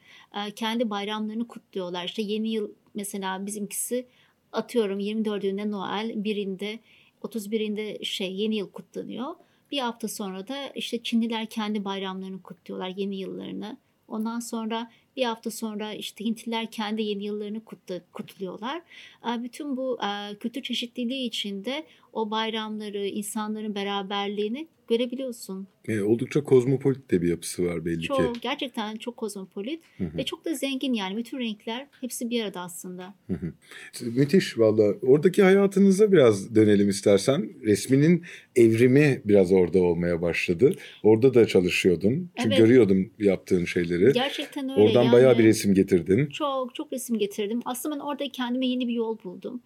Kendi 0.56 0.90
bayramlarını 0.90 1.48
kutluyorlar. 1.48 2.06
İşte 2.06 2.22
yeni 2.22 2.50
yıl 2.50 2.72
mesela 2.96 3.46
bizimkisi 3.46 4.08
atıyorum 4.52 5.00
24'ünde 5.00 5.72
Noel, 5.72 6.24
birinde 6.24 6.80
31'inde 7.22 8.06
şey 8.06 8.34
yeni 8.36 8.56
yıl 8.56 8.72
kutlanıyor. 8.72 9.36
Bir 9.72 9.80
hafta 9.80 10.08
sonra 10.08 10.48
da 10.48 10.68
işte 10.68 11.04
Çinliler 11.04 11.46
kendi 11.46 11.86
bayramlarını 11.86 12.42
kutluyorlar, 12.42 12.94
yeni 12.96 13.16
yıllarını. 13.16 13.78
Ondan 14.08 14.40
sonra 14.40 14.92
bir 15.18 15.24
hafta 15.24 15.51
sonra 15.51 15.93
işte 15.93 16.26
Hintliler 16.26 16.72
kendi 16.72 17.03
yeni 17.03 17.24
yıllarını 17.24 17.66
kutlu, 17.66 17.95
kutluyorlar. 18.14 18.82
Bütün 19.26 19.78
bu 19.78 19.99
kültür 20.39 20.61
çeşitliliği 20.61 21.28
içinde 21.28 21.86
o 22.14 22.32
bayramları, 22.32 23.07
insanların 23.07 23.76
beraberliğini 23.76 24.68
görebiliyorsun. 24.88 25.68
E, 25.88 26.02
oldukça 26.02 26.44
kozmopolit 26.44 27.12
de 27.12 27.22
bir 27.22 27.30
yapısı 27.30 27.66
var 27.66 27.86
belli 27.86 28.02
çok, 28.02 28.18
ki. 28.18 28.24
Çok 28.24 28.42
gerçekten 28.42 28.96
çok 28.96 29.18
kozmopolit 29.18 29.84
hı 29.98 30.04
hı. 30.04 30.18
ve 30.18 30.26
çok 30.26 30.46
da 30.46 30.54
zengin 30.54 30.94
yani 30.94 31.18
bütün 31.18 31.40
renkler 31.40 31.88
hepsi 32.02 32.30
bir 32.30 32.44
arada 32.44 32.62
aslında. 32.62 33.14
Hı 33.28 33.34
hı. 33.34 33.54
Müthiş 34.02 34.60
valla. 34.60 34.94
Oradaki 35.02 35.44
hayatınıza 35.44 36.12
biraz 36.12 36.56
dönelim 36.56 36.90
istersen. 36.90 37.50
Resminin 37.62 38.24
evrimi 38.56 39.22
biraz 39.26 39.52
orada 39.52 39.80
olmaya 39.80 40.22
başladı. 40.22 40.76
Orada 41.04 41.34
da 41.34 41.48
çalışıyordun. 41.48 42.30
Çünkü 42.38 42.50
evet. 42.50 42.58
görüyordum 42.58 43.10
yaptığın 43.20 43.66
şeyleri. 43.66 44.14
Gerçekten 44.14 44.70
öyle. 44.70 44.82
Oradan 44.82 45.04
yani, 45.04 45.14
bayağı 45.14 45.38
bir 45.38 45.44
resim 45.44 45.74
getirdin. 45.74 46.26
Çok 46.26 46.76
çok 46.76 46.94
resim 46.94 47.18
getirdim. 47.18 47.60
Aslında 47.66 47.96
ben 47.96 48.00
orada 48.00 48.24
kendime 48.32 48.68
yeni 48.68 48.88
bir 48.88 48.94
yol 48.94 49.18
buldum. 49.24 49.62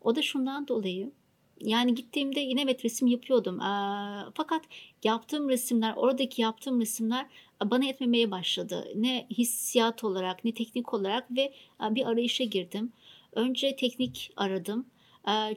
O 0.00 0.16
da 0.16 0.22
şundan 0.22 0.68
dolayı 0.68 1.10
yani 1.60 1.94
gittiğimde 1.94 2.40
yine 2.40 2.62
evet 2.62 2.84
resim 2.84 3.08
yapıyordum. 3.08 3.58
Fakat 4.34 4.62
yaptığım 5.04 5.48
resimler, 5.48 5.94
oradaki 5.96 6.42
yaptığım 6.42 6.80
resimler 6.80 7.26
bana 7.64 7.84
yetmemeye 7.84 8.30
başladı. 8.30 8.88
Ne 8.94 9.26
hissiyat 9.30 10.04
olarak 10.04 10.44
ne 10.44 10.54
teknik 10.54 10.94
olarak 10.94 11.30
ve 11.30 11.52
bir 11.80 12.06
arayışa 12.06 12.44
girdim. 12.44 12.92
Önce 13.32 13.76
teknik 13.76 14.30
aradım. 14.36 14.86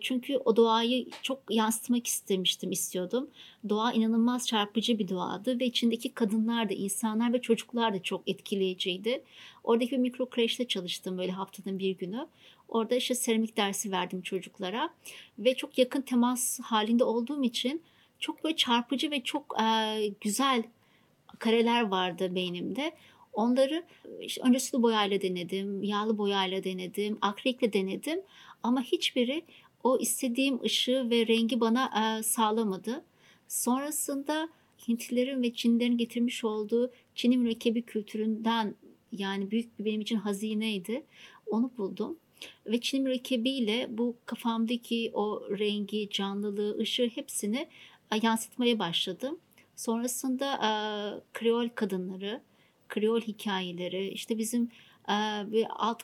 Çünkü 0.01 0.37
o 0.37 0.55
doğayı 0.55 1.07
çok 1.21 1.39
yansıtmak 1.49 2.07
istemiştim, 2.07 2.71
istiyordum. 2.71 3.29
Doğa 3.69 3.93
inanılmaz 3.93 4.47
çarpıcı 4.47 4.99
bir 4.99 5.07
doğadı 5.07 5.59
ve 5.59 5.65
içindeki 5.65 6.13
kadınlar 6.13 6.69
da, 6.69 6.73
insanlar 6.73 7.33
ve 7.33 7.41
çocuklar 7.41 7.93
da 7.93 8.03
çok 8.03 8.21
etkileyiciydi. 8.27 9.23
Oradaki 9.63 9.91
bir 9.91 9.97
mikro 9.97 10.29
kreşte 10.29 10.67
çalıştım 10.67 11.17
böyle 11.17 11.31
haftanın 11.31 11.79
bir 11.79 11.97
günü. 11.97 12.27
Orada 12.67 12.95
işte 12.95 13.15
seramik 13.15 13.57
dersi 13.57 13.91
verdim 13.91 14.21
çocuklara 14.21 14.89
ve 15.39 15.55
çok 15.55 15.77
yakın 15.77 16.01
temas 16.01 16.59
halinde 16.59 17.03
olduğum 17.03 17.43
için 17.43 17.81
çok 18.19 18.43
böyle 18.43 18.55
çarpıcı 18.55 19.11
ve 19.11 19.23
çok 19.23 19.57
güzel 20.21 20.63
kareler 21.39 21.81
vardı 21.81 22.35
beynimde. 22.35 22.91
Onları 23.33 23.83
işte 24.21 24.41
önce 24.41 24.59
sulu 24.59 24.83
boyayla 24.83 25.21
denedim, 25.21 25.83
yağlı 25.83 26.17
boyayla 26.17 26.63
denedim, 26.63 27.17
akrilikle 27.21 27.73
denedim 27.73 28.21
ama 28.63 28.81
hiçbiri 28.81 29.43
o 29.83 29.99
istediğim 29.99 30.63
ışığı 30.63 31.09
ve 31.09 31.27
rengi 31.27 31.59
bana 31.59 32.17
e, 32.19 32.23
sağlamadı. 32.23 33.03
Sonrasında 33.47 34.49
Hintlilerin 34.87 35.41
ve 35.41 35.53
Çinlilerin 35.53 35.97
getirmiş 35.97 36.43
olduğu 36.43 36.91
Çin'in 37.15 37.39
mürekkebi 37.39 37.81
kültüründen 37.81 38.75
yani 39.11 39.51
büyük 39.51 39.79
bir 39.79 39.85
benim 39.85 40.01
için 40.01 40.15
hazineydi. 40.15 41.03
Onu 41.47 41.71
buldum. 41.77 42.17
Ve 42.65 42.81
Çin 42.81 43.03
mürekkebiyle 43.03 43.87
bu 43.89 44.15
kafamdaki 44.25 45.11
o 45.13 45.41
rengi, 45.59 46.09
canlılığı, 46.09 46.77
ışığı 46.77 47.09
hepsini 47.15 47.67
yansıtmaya 48.21 48.79
başladım. 48.79 49.39
Sonrasında 49.75 50.53
e, 50.53 50.69
Kreol 51.33 51.69
kadınları, 51.75 52.41
Kreol 52.89 53.21
hikayeleri, 53.21 54.09
işte 54.09 54.37
bizim 54.37 54.63
e, 55.09 55.15
bir 55.51 55.65
alt 55.69 56.03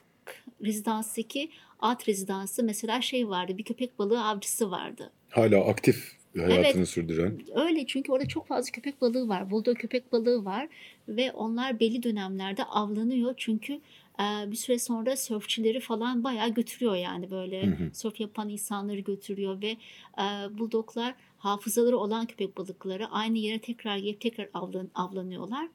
rezidanstaki 0.63 1.49
alt 1.79 2.09
rezidansı 2.09 2.63
mesela 2.63 3.01
şey 3.01 3.29
vardı, 3.29 3.57
bir 3.57 3.63
köpek 3.63 3.99
balığı 3.99 4.23
avcısı 4.23 4.71
vardı. 4.71 5.11
Hala 5.29 5.65
aktif 5.65 6.11
hayatını 6.37 6.77
Evet. 6.77 6.89
sürdüren. 6.89 7.41
Öyle 7.55 7.85
çünkü 7.87 8.11
orada 8.11 8.27
çok 8.27 8.47
fazla 8.47 8.71
köpek 8.71 9.01
balığı 9.01 9.27
var. 9.27 9.51
Bulldog 9.51 9.77
köpek 9.77 10.11
balığı 10.11 10.45
var 10.45 10.67
ve 11.07 11.31
onlar 11.31 11.79
belli 11.79 12.03
dönemlerde 12.03 12.63
avlanıyor 12.63 13.33
çünkü 13.37 13.81
bir 14.19 14.55
süre 14.55 14.79
sonra 14.79 15.15
sörfçileri 15.15 15.79
falan 15.79 16.23
bayağı 16.23 16.49
götürüyor 16.49 16.95
yani 16.95 17.31
böyle 17.31 17.67
Hı 17.67 17.71
hı. 17.71 17.89
sörf 17.93 18.19
yapan 18.19 18.49
insanları 18.49 18.99
götürüyor 18.99 19.61
ve 19.61 19.77
bulldoglar 20.57 21.15
hafızaları 21.37 21.97
olan 21.97 22.25
köpek 22.25 22.57
balıkları 22.57 23.07
aynı 23.07 23.37
yere 23.37 23.59
tekrar 23.59 23.97
gelip 23.97 24.21
tekrar 24.21 24.49
avlan, 24.53 24.89
avlanıyorlar 24.95 25.67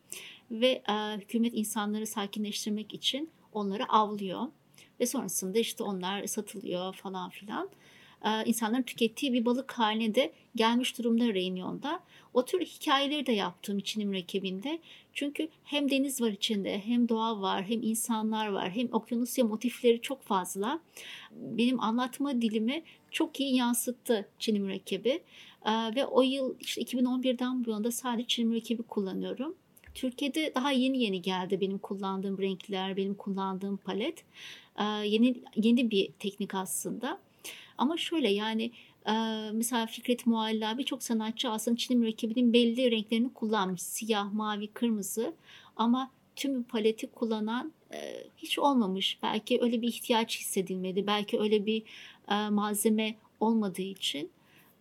ve 0.51 0.83
hükümet 1.21 1.53
insanları 1.55 2.07
sakinleştirmek 2.07 2.95
için 2.95 3.31
onları 3.53 3.89
avlıyor 3.89 4.41
ve 5.01 5.07
sonrasında 5.07 5.59
işte 5.59 5.85
onlar 5.85 6.27
satılıyor 6.27 6.95
falan 6.95 7.31
filan. 7.31 7.71
E, 8.25 8.45
insanların 8.45 8.83
tükettiği 8.83 9.33
bir 9.33 9.45
balık 9.45 9.73
haline 9.73 10.15
de 10.15 10.33
gelmiş 10.55 10.99
durumda 10.99 11.25
Reunion'da. 11.25 12.01
O 12.35 12.45
tür 12.45 12.61
hikayeleri 12.61 13.27
de 13.27 13.33
yaptım 13.33 13.81
Çin'in 13.81 14.09
mürekkebinde. 14.09 14.79
Çünkü 15.13 15.49
hem 15.65 15.91
deniz 15.91 16.21
var 16.21 16.31
içinde, 16.31 16.81
hem 16.87 17.09
doğa 17.09 17.41
var, 17.41 17.65
hem 17.65 17.83
insanlar 17.83 18.49
var, 18.49 18.71
hem 18.71 18.89
okyanusya 18.93 19.45
motifleri 19.45 20.01
çok 20.01 20.23
fazla. 20.23 20.81
Benim 21.33 21.81
anlatma 21.81 22.43
dilimi 22.43 22.83
çok 23.11 23.41
iyi 23.41 23.57
yansıttı 23.57 24.29
Çin'in 24.39 24.63
mürekkebi. 24.63 25.23
Ee, 25.67 25.95
ve 25.97 26.07
o 26.07 26.23
yıl 26.23 26.55
işte 26.61 26.83
2011'den 26.83 27.65
bu 27.65 27.71
yana 27.71 27.91
sadece 27.91 28.27
Çin'in 28.27 28.49
mürekkebi 28.49 28.83
kullanıyorum. 28.83 29.55
Türkiye'de 29.95 30.55
daha 30.55 30.71
yeni 30.71 31.03
yeni 31.03 31.23
geldi 31.23 31.61
benim 31.61 31.79
kullandığım 31.79 32.39
renkler, 32.39 32.97
benim 32.97 33.15
kullandığım 33.15 33.77
palet. 33.77 34.25
Ee, 34.79 34.85
yeni 34.85 35.43
yeni 35.57 35.91
bir 35.91 36.13
teknik 36.19 36.55
aslında. 36.55 37.21
Ama 37.79 37.97
şöyle 37.97 38.29
yani 38.31 38.71
e, 39.07 39.13
mesela 39.53 39.87
Fikret 39.87 40.27
Mualla 40.27 40.79
birçok 40.79 41.03
sanatçı 41.03 41.51
aslında 41.51 41.77
Çin 41.77 41.99
mürekkebinin 41.99 42.53
belli 42.53 42.91
renklerini 42.91 43.33
kullanmış. 43.35 43.83
Siyah, 43.83 44.33
mavi, 44.33 44.67
kırmızı 44.67 45.35
ama 45.77 46.11
tüm 46.37 46.63
paleti 46.63 47.07
kullanan 47.07 47.73
e, 47.95 48.27
hiç 48.37 48.59
olmamış. 48.59 49.19
Belki 49.23 49.59
öyle 49.63 49.83
bir 49.83 49.89
ihtiyaç 49.89 50.41
hissedilmedi. 50.41 51.07
Belki 51.07 51.41
öyle 51.41 51.67
bir 51.67 51.83
e, 52.29 52.49
malzeme 52.49 53.15
olmadığı 53.41 53.83
için 53.83 54.31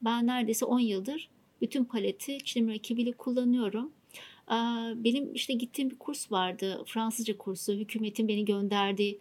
ben 0.02 0.28
neredeyse 0.28 0.66
10 0.66 0.80
yıldır 0.80 1.30
bütün 1.62 1.84
paleti 1.84 2.38
Çin 2.44 2.66
mürekkebiyle 2.66 3.12
kullanıyorum. 3.12 3.92
Benim 4.96 5.34
işte 5.34 5.54
gittiğim 5.54 5.90
bir 5.90 5.96
kurs 5.96 6.32
vardı. 6.32 6.84
Fransızca 6.88 7.38
kursu. 7.38 7.74
Hükümetin 7.74 8.28
beni 8.28 8.46
gönderdiği 8.46 9.20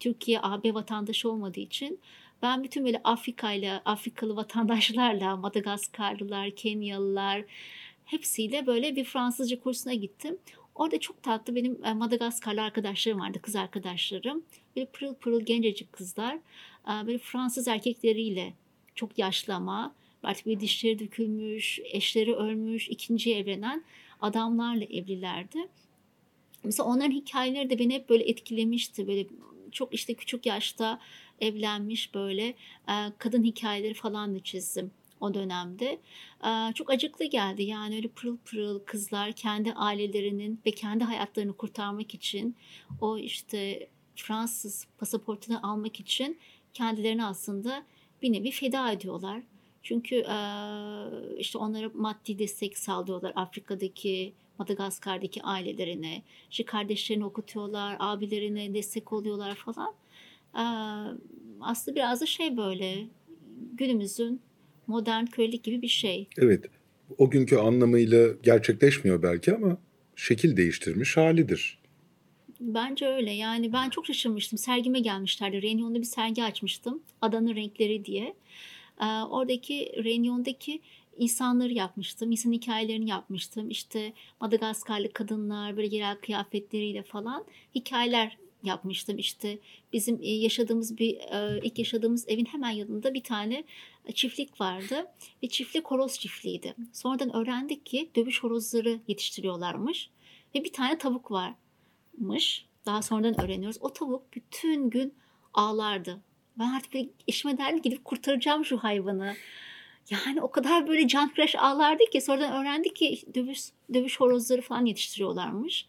Türkiye 0.00 0.40
AB 0.42 0.74
vatandaşı 0.74 1.30
olmadığı 1.30 1.60
için 1.60 2.00
ben 2.42 2.64
bütün 2.64 2.84
böyle 2.84 3.00
Afrika 3.04 3.52
ile 3.52 3.72
Afrikalı 3.84 4.36
vatandaşlarla 4.36 5.36
Madagaskarlılar, 5.46 6.50
Kenyalılar 6.50 7.44
hepsiyle 8.04 8.66
böyle 8.66 8.96
bir 8.96 9.04
Fransızca 9.04 9.60
kursuna 9.60 9.94
gittim. 9.94 10.38
Orada 10.74 11.00
çok 11.00 11.22
tatlı 11.22 11.54
benim 11.54 11.84
e, 11.84 11.94
Madagaskarlı 11.94 12.62
arkadaşlarım 12.62 13.20
vardı, 13.20 13.42
kız 13.42 13.56
arkadaşlarım. 13.56 14.44
Böyle 14.76 14.86
pırıl 14.86 15.14
pırıl 15.14 15.40
gencecik 15.40 15.92
kızlar. 15.92 16.34
E, 16.88 17.06
Böyle 17.06 17.18
Fransız 17.18 17.68
erkekleriyle 17.68 18.54
çok 18.94 19.18
yaşlı 19.18 19.54
ama 19.54 19.94
artık 20.22 20.46
bir 20.46 20.60
dişleri 20.60 20.98
dökülmüş, 20.98 21.80
eşleri 21.84 22.34
ölmüş, 22.34 22.88
ikinci 22.88 23.34
evlenen 23.34 23.84
adamlarla 24.20 24.84
evlilerdi. 24.84 25.68
Mesela 26.64 26.88
onların 26.88 27.10
hikayeleri 27.10 27.70
de 27.70 27.78
beni 27.78 27.94
hep 27.94 28.08
böyle 28.08 28.24
etkilemişti. 28.24 29.08
Böyle 29.08 29.26
çok 29.72 29.94
işte 29.94 30.14
küçük 30.14 30.46
yaşta 30.46 30.98
evlenmiş 31.40 32.14
böyle 32.14 32.46
e, 32.88 32.94
kadın 33.18 33.44
hikayeleri 33.44 33.94
falan 33.94 34.34
da 34.34 34.42
çizdim 34.42 34.90
o 35.20 35.34
dönemde. 35.34 35.98
E, 36.44 36.72
Çok 36.74 36.90
acıklı 36.90 37.24
geldi 37.24 37.62
yani 37.62 37.96
öyle 37.96 38.08
pırıl 38.08 38.36
pırıl 38.36 38.78
kızlar 38.78 39.32
kendi 39.32 39.72
ailelerinin 39.72 40.60
ve 40.66 40.70
kendi 40.70 41.04
hayatlarını 41.04 41.52
kurtarmak 41.52 42.14
için 42.14 42.56
o 43.00 43.18
işte 43.18 43.88
Fransız 44.16 44.86
pasaportunu 44.98 45.70
almak 45.70 46.00
için 46.00 46.38
kendilerini 46.74 47.24
aslında 47.24 47.82
bir 48.22 48.32
nevi 48.32 48.50
feda 48.50 48.92
ediyorlar. 48.92 49.42
Çünkü 49.82 50.14
e, 50.16 50.36
işte 51.38 51.58
onlara 51.58 51.90
maddi 51.94 52.38
destek 52.38 52.78
sağlıyorlar 52.78 53.32
Afrika'daki, 53.36 54.32
Madagaskar'daki 54.62 55.42
ailelerine. 55.42 56.22
İşte 56.50 56.64
kardeşlerini 56.64 57.24
okutuyorlar, 57.24 57.96
abilerine 57.98 58.74
destek 58.74 59.12
oluyorlar 59.12 59.54
falan. 59.54 59.94
Aslında 61.60 61.96
biraz 61.96 62.20
da 62.20 62.26
şey 62.26 62.56
böyle 62.56 63.06
günümüzün 63.72 64.40
modern 64.86 65.24
kölelik 65.24 65.64
gibi 65.64 65.82
bir 65.82 65.88
şey. 65.88 66.28
Evet. 66.38 66.64
O 67.18 67.30
günkü 67.30 67.56
anlamıyla 67.56 68.28
gerçekleşmiyor 68.42 69.22
belki 69.22 69.54
ama 69.54 69.78
şekil 70.16 70.56
değiştirmiş 70.56 71.16
halidir. 71.16 71.78
Bence 72.60 73.06
öyle. 73.06 73.30
Yani 73.30 73.72
ben 73.72 73.90
çok 73.90 74.06
şaşırmıştım. 74.06 74.58
Sergime 74.58 75.00
gelmişlerdi. 75.00 75.62
Reunion'da 75.62 75.98
bir 75.98 76.04
sergi 76.04 76.44
açmıştım. 76.44 77.02
Adanın 77.20 77.54
Renkleri 77.54 78.04
diye. 78.04 78.34
Oradaki 79.30 79.92
Reunion'daki 80.04 80.80
insanları 81.22 81.72
yapmıştım. 81.72 82.32
İnsan 82.32 82.52
hikayelerini 82.52 83.10
yapmıştım. 83.10 83.70
İşte 83.70 84.12
Madagaskarlı 84.40 85.12
kadınlar 85.12 85.76
böyle 85.76 85.96
yerel 85.96 86.16
kıyafetleriyle 86.16 87.02
falan 87.02 87.44
hikayeler 87.74 88.38
yapmıştım. 88.62 89.18
İşte 89.18 89.58
bizim 89.92 90.18
e, 90.22 90.30
yaşadığımız 90.30 90.98
bir 90.98 91.16
e, 91.16 91.60
ilk 91.62 91.78
yaşadığımız 91.78 92.28
evin 92.28 92.44
hemen 92.44 92.70
yanında 92.70 93.14
bir 93.14 93.22
tane 93.22 93.64
çiftlik 94.14 94.60
vardı 94.60 95.06
ve 95.42 95.48
çiftlik 95.48 95.86
horoz 95.86 96.18
çiftliğiydi. 96.18 96.74
Sonradan 96.92 97.36
öğrendik 97.36 97.86
ki 97.86 98.10
dövüş 98.16 98.42
horozları 98.42 99.00
yetiştiriyorlarmış 99.08 100.10
ve 100.54 100.64
bir 100.64 100.72
tane 100.72 100.98
tavuk 100.98 101.30
varmış. 101.30 102.66
Daha 102.86 103.02
sonradan 103.02 103.44
öğreniyoruz. 103.44 103.78
O 103.80 103.92
tavuk 103.92 104.32
bütün 104.32 104.90
gün 104.90 105.14
ağlardı. 105.54 106.20
Ben 106.58 106.74
artık 106.74 106.94
eşime 107.28 107.58
derdim 107.58 107.82
gidip 107.82 108.04
kurtaracağım 108.04 108.64
şu 108.64 108.76
hayvanı. 108.76 109.34
Yani 110.10 110.42
o 110.42 110.50
kadar 110.50 110.88
böyle 110.88 111.08
can 111.08 111.32
crash 111.36 111.54
ağlardı 111.58 112.04
ki 112.12 112.20
sonradan 112.20 112.52
öğrendik 112.52 112.96
ki 112.96 113.22
dövüş, 113.34 113.60
dövüş 113.94 114.20
horozları 114.20 114.62
falan 114.62 114.86
yetiştiriyorlarmış. 114.86 115.86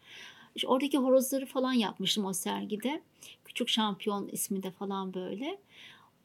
İşte 0.54 0.68
oradaki 0.68 0.98
horozları 0.98 1.46
falan 1.46 1.72
yapmıştım 1.72 2.24
o 2.24 2.32
sergide. 2.32 3.02
Küçük 3.44 3.68
Şampiyon 3.68 4.28
isminde 4.28 4.70
falan 4.70 5.14
böyle. 5.14 5.58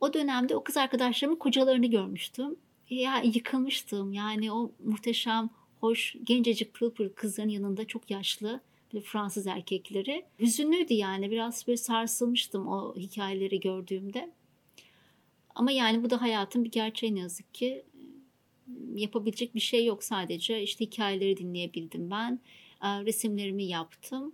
O 0.02 0.14
dönemde 0.14 0.56
o 0.56 0.64
kız 0.64 0.78
arkadaşlarımın 0.78 1.40
kocalarını 1.40 1.86
görmüştüm. 1.86 2.56
Ya 2.90 3.22
yıkılmıştım. 3.22 4.14
Yani 4.14 4.52
o 4.52 4.72
muhteşem, 4.86 5.50
hoş, 5.80 6.16
gencecik 6.24 6.74
pırıl 6.74 6.92
pırıl 6.92 7.10
kızların 7.10 7.50
yanında 7.50 7.88
çok 7.88 8.12
yaşlı 8.12 8.62
böyle 8.94 9.06
Fransız 9.06 9.48
erkekleri. 9.48 10.26
Hüzünlüydü 10.40 10.94
yani. 10.94 11.32
Biraz 11.32 11.68
böyle 11.68 11.78
sarsılmıştım 11.78 12.68
o 12.68 12.96
hikayeleri 12.96 13.60
gördüğümde. 13.60 14.32
Ama 15.60 15.72
yani 15.72 16.04
bu 16.04 16.10
da 16.10 16.22
hayatın 16.22 16.64
bir 16.64 16.72
gerçeği 16.72 17.16
ne 17.16 17.20
yazık 17.20 17.54
ki. 17.54 17.84
Yapabilecek 18.96 19.56
bir 19.56 19.60
şey 19.60 19.86
yok 19.86 20.04
sadece. 20.04 20.62
İşte 20.62 20.86
hikayeleri 20.86 21.38
dinleyebildim 21.38 22.12
ben. 22.12 22.40
Ee, 22.84 23.06
Resimlerimi 23.06 23.64
yaptım. 23.64 24.34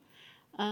Ee, 0.53 0.63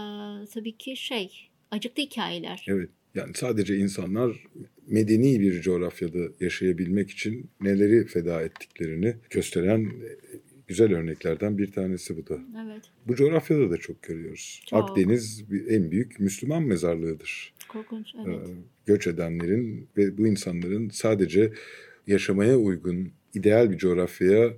Tabii 0.54 0.76
ki 0.78 0.96
şey, 0.96 1.50
acıklı 1.70 2.02
hikayeler. 2.02 2.64
Evet. 2.68 2.90
Yani 3.14 3.34
sadece 3.34 3.76
insanlar 3.76 4.46
medeni 4.86 5.40
bir 5.40 5.60
coğrafyada 5.60 6.18
yaşayabilmek 6.40 7.10
için 7.10 7.50
neleri 7.60 8.06
feda 8.06 8.42
ettiklerini 8.42 9.16
gösteren 9.30 9.92
güzel 10.66 10.94
örneklerden 10.94 11.58
bir 11.58 11.72
tanesi 11.72 12.16
bu 12.16 12.26
da. 12.26 12.38
Evet, 12.64 12.82
Bu 13.06 13.16
coğrafyada 13.16 13.70
da 13.70 13.76
çok 13.76 14.02
görüyoruz. 14.02 14.62
Çok. 14.66 14.90
Akdeniz 14.90 15.44
en 15.68 15.90
büyük 15.90 16.20
Müslüman 16.20 16.62
mezarlığıdır. 16.62 17.53
Korkunç. 17.74 18.14
Ee, 18.14 18.18
Evet. 18.26 18.48
göç 18.86 19.06
edenlerin 19.06 19.88
ve 19.96 20.18
bu 20.18 20.26
insanların 20.26 20.88
sadece 20.88 21.52
yaşamaya 22.06 22.56
uygun 22.56 23.08
ideal 23.34 23.70
bir 23.70 23.78
coğrafyaya 23.78 24.52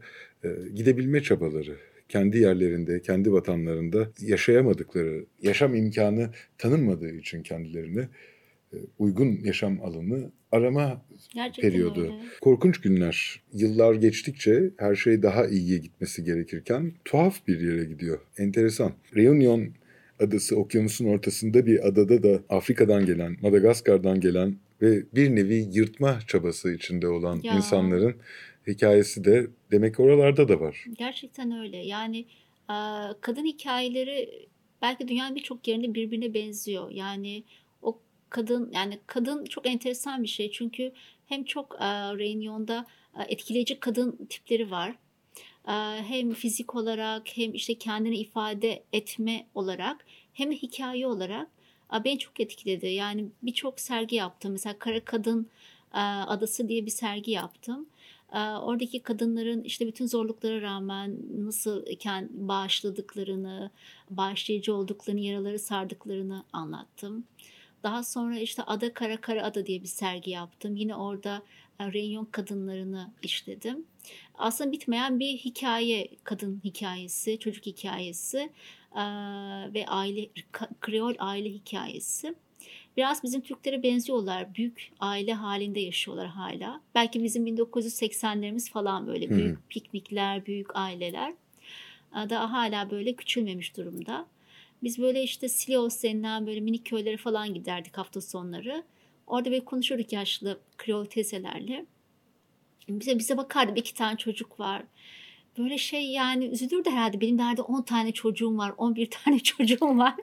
e, 0.44 0.48
gidebilme 0.74 1.22
çabaları 1.22 1.76
kendi 2.08 2.38
yerlerinde, 2.38 3.02
kendi 3.02 3.32
vatanlarında 3.32 4.08
yaşayamadıkları, 4.20 5.24
yaşam 5.42 5.74
imkanı 5.74 6.30
tanınmadığı 6.58 7.10
için 7.14 7.42
kendilerine 7.42 8.08
e, 8.72 8.76
uygun 8.98 9.38
yaşam 9.44 9.80
alanı 9.82 10.30
arama 10.52 11.02
Gerçekten 11.34 11.70
periyodu. 11.70 12.02
öyle. 12.02 12.12
Korkunç 12.40 12.80
günler. 12.80 13.42
Yıllar 13.52 13.94
geçtikçe 13.94 14.70
her 14.76 14.94
şey 14.94 15.22
daha 15.22 15.46
iyiye 15.46 15.78
gitmesi 15.78 16.24
gerekirken 16.24 16.92
tuhaf 17.04 17.46
bir 17.46 17.60
yere 17.60 17.84
gidiyor. 17.84 18.18
Enteresan. 18.38 18.92
Reunion 19.16 19.68
adası 20.20 20.56
okyanusun 20.56 21.06
ortasında 21.06 21.66
bir 21.66 21.88
adada 21.88 22.22
da 22.22 22.42
Afrika'dan 22.48 23.06
gelen, 23.06 23.36
Madagaskar'dan 23.42 24.20
gelen 24.20 24.56
ve 24.82 25.02
bir 25.14 25.36
nevi 25.36 25.68
yırtma 25.72 26.18
çabası 26.26 26.72
içinde 26.72 27.08
olan 27.08 27.40
Ya. 27.42 27.56
insanların 27.56 28.16
hikayesi 28.66 29.24
de 29.24 29.46
demek 29.70 30.00
oralarda 30.00 30.48
da 30.48 30.60
var. 30.60 30.84
Gerçekten 30.98 31.58
öyle. 31.58 31.76
Yani 31.76 32.26
kadın 33.20 33.44
hikayeleri 33.44 34.48
belki 34.82 35.08
dünyanın 35.08 35.36
birçok 35.36 35.68
yerinde 35.68 35.94
birbirine 35.94 36.34
benziyor. 36.34 36.90
Yani 36.90 37.44
o 37.82 38.00
kadın 38.30 38.70
yani 38.74 38.98
kadın 39.06 39.44
çok 39.44 39.66
enteresan 39.66 40.22
bir 40.22 40.28
şey. 40.28 40.50
Çünkü 40.50 40.92
hem 41.26 41.44
çok 41.44 41.80
Reunion'da 42.18 42.86
etkileyici 43.28 43.80
kadın 43.80 44.26
tipleri 44.28 44.70
var. 44.70 44.94
E, 45.66 45.72
Hem 46.08 46.32
fizik 46.34 46.74
olarak 46.74 47.36
hem 47.36 47.54
işte 47.54 47.74
kendini 47.78 48.16
ifade 48.16 48.84
etme 48.92 49.46
olarak 49.54 50.06
hem 50.32 50.50
de 50.50 50.54
hikaye 50.56 51.06
olarak 51.06 51.48
e, 51.94 52.04
beni 52.04 52.18
çok 52.18 52.40
etkiledi. 52.40 52.86
Yani 52.86 53.26
birçok 53.42 53.80
sergi 53.80 54.16
yaptım. 54.16 54.52
Mesela 54.52 54.78
Kara 54.78 55.04
Kadın 55.04 55.46
e, 55.94 55.98
Adası 55.98 56.68
diye 56.68 56.86
bir 56.86 56.90
sergi 56.90 57.30
yaptım. 57.30 57.86
Ee, 58.32 58.38
Oradaki 58.38 59.02
kadınların 59.02 59.62
işte 59.62 59.86
bütün 59.86 60.06
zorluklara 60.06 60.62
rağmen 60.62 61.16
nasıl 61.38 61.84
bağışladıklarını, 62.30 63.70
bağışlayıcı 64.10 64.74
olduklarını, 64.74 65.20
yaraları 65.20 65.58
sardıklarını 65.58 66.44
anlattım. 66.52 67.24
Daha 67.82 68.04
sonra 68.04 68.38
işte 68.38 68.62
Ada 68.62 68.94
Kara 68.94 69.20
Kara 69.20 69.42
Ada 69.42 69.66
diye 69.66 69.82
bir 69.82 69.86
sergi 69.88 70.30
yaptım. 70.30 70.76
Yine 70.76 70.96
orada 70.96 71.42
e, 71.80 71.92
Reunion 71.92 72.24
kadınlarını 72.24 73.10
işledim. 73.22 73.86
Aslında 74.39 74.72
bitmeyen 74.72 75.20
bir 75.20 75.37
hikaye, 75.37 76.09
kadın 76.24 76.61
hikayesi, 76.64 77.39
çocuk 77.39 77.66
hikayesi 77.66 78.51
ve 79.74 79.84
aile, 79.87 80.28
Kreol 80.80 81.14
aile 81.18 81.49
hikayesi. 81.49 82.34
Biraz 82.97 83.22
bizim 83.22 83.41
Türklere 83.41 83.82
benziyorlar. 83.82 84.55
Büyük 84.55 84.93
aile 85.01 85.34
halinde 85.34 85.80
yaşıyorlar 85.80 86.26
hala. 86.26 86.80
Belki 86.95 87.22
bizim 87.22 87.47
1980'lerimiz 87.47 88.70
falan 88.70 89.07
böyle 89.07 89.30
büyük 89.30 89.70
piknikler, 89.70 90.47
büyük 90.47 90.76
aileler. 90.76 91.34
Daha 92.14 92.53
hala 92.53 92.91
böyle 92.91 93.12
küçülmemiş 93.12 93.76
durumda. 93.76 94.26
Biz 94.82 94.99
böyle 94.99 95.22
işte 95.22 95.49
Silios 95.49 96.03
denilen 96.03 96.47
böyle 96.47 96.61
minik 96.61 96.87
köylere 96.87 97.16
falan 97.16 97.55
giderdik 97.55 97.99
hafta 97.99 98.20
sonları. 98.20 98.82
Orada 99.26 99.51
böyle 99.51 99.64
konuşurduk 99.64 100.12
yaşlı 100.12 100.61
Kreol 100.78 101.05
teyzelerle. 101.05 101.87
Bize, 102.89 103.18
bize 103.18 103.37
bakardı 103.37 103.74
bir 103.74 103.80
iki 103.80 103.95
tane 103.95 104.16
çocuk 104.16 104.61
var. 104.61 104.82
Böyle 105.59 105.78
şey 105.78 106.11
yani 106.11 106.45
üzülürdü 106.47 106.91
herhalde. 106.91 107.20
Benim 107.20 107.39
derdi 107.39 107.62
10 107.62 107.82
tane 107.82 108.12
çocuğum 108.12 108.59
var, 108.59 108.74
11 108.78 109.11
tane 109.11 109.39
çocuğum 109.43 109.99
var. 109.99 110.14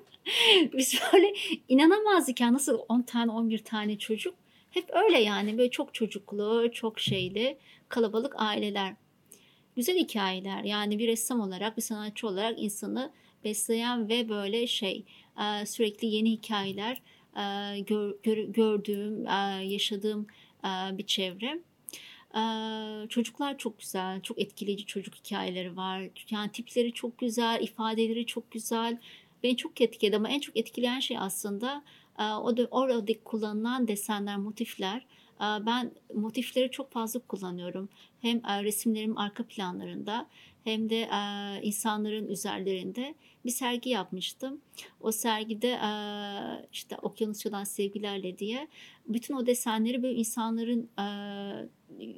Biz 0.74 1.00
böyle 1.14 1.34
inanamazdık 1.70 2.42
ya 2.42 2.54
nasıl 2.54 2.80
10 2.90 3.02
tane 3.02 3.32
11 3.32 3.58
tane 3.60 3.98
çocuk. 3.98 4.36
Hep 4.72 4.90
öyle 4.94 5.20
yani 5.20 5.58
böyle 5.58 5.72
çok 5.72 5.94
çocuklu, 5.94 6.72
çok 6.74 7.00
şeyli, 7.00 7.58
kalabalık 7.90 8.34
aileler. 8.38 8.94
Güzel 9.76 9.98
hikayeler 9.98 10.64
yani 10.64 11.00
bir 11.00 11.08
ressam 11.08 11.40
olarak, 11.42 11.78
bir 11.78 11.82
sanatçı 11.82 12.28
olarak 12.28 12.60
insanı 12.60 13.12
besleyen 13.44 14.10
ve 14.10 14.30
böyle 14.30 14.68
şey 14.68 15.06
e, 15.42 15.66
sürekli 15.66 16.08
yeni 16.08 16.32
hikayeler 16.32 17.02
e, 17.38 17.80
gör- 17.80 18.16
gör- 18.24 18.48
gördüğüm, 18.54 19.28
e, 19.28 19.64
yaşadığım 19.64 20.28
bir 20.98 21.06
çevre. 21.06 21.60
Ee, 22.38 23.08
çocuklar 23.10 23.58
çok 23.58 23.80
güzel, 23.80 24.22
çok 24.22 24.40
etkileyici 24.42 24.86
çocuk 24.86 25.16
hikayeleri 25.16 25.78
var. 25.78 26.10
Yani 26.30 26.52
tipleri 26.52 26.94
çok 26.94 27.18
güzel, 27.18 27.62
ifadeleri 27.62 28.26
çok 28.26 28.52
güzel. 28.52 28.98
Beni 29.44 29.58
çok 29.58 29.82
etkiledi 29.82 30.16
ama 30.16 30.30
en 30.30 30.40
çok 30.40 30.58
etkileyen 30.58 31.00
şey 31.00 31.18
aslında 31.20 31.84
e, 32.20 32.24
o 32.24 32.58
da 32.58 32.68
orada 32.72 33.24
kullanılan 33.24 33.88
desenler, 33.88 34.38
motifler. 34.38 35.06
E, 35.40 35.46
Ben 35.66 35.92
motifleri 36.14 36.72
çok 36.72 36.92
fazla 36.92 37.20
kullanıyorum. 37.20 37.90
Hem 38.22 38.38
e, 38.46 38.64
resimlerimin 38.64 39.16
arka 39.16 39.44
planlarında 39.44 40.28
hem 40.64 40.90
de 40.90 41.02
e, 41.02 41.62
insanların 41.62 42.28
üzerlerinde 42.28 43.16
bir 43.46 43.52
sergi 43.52 43.90
yapmıştım. 43.90 44.62
O 45.02 45.12
sergide 45.12 45.70
e, 45.70 45.92
işte 46.72 46.98
Okyanusyadan 47.02 47.64
Sevgilerle 47.64 48.38
diye 48.38 48.68
bütün 49.08 49.34
o 49.34 49.46
desenleri 49.46 50.04
böyle 50.04 50.16
insanların 50.16 50.90
e, 51.00 51.06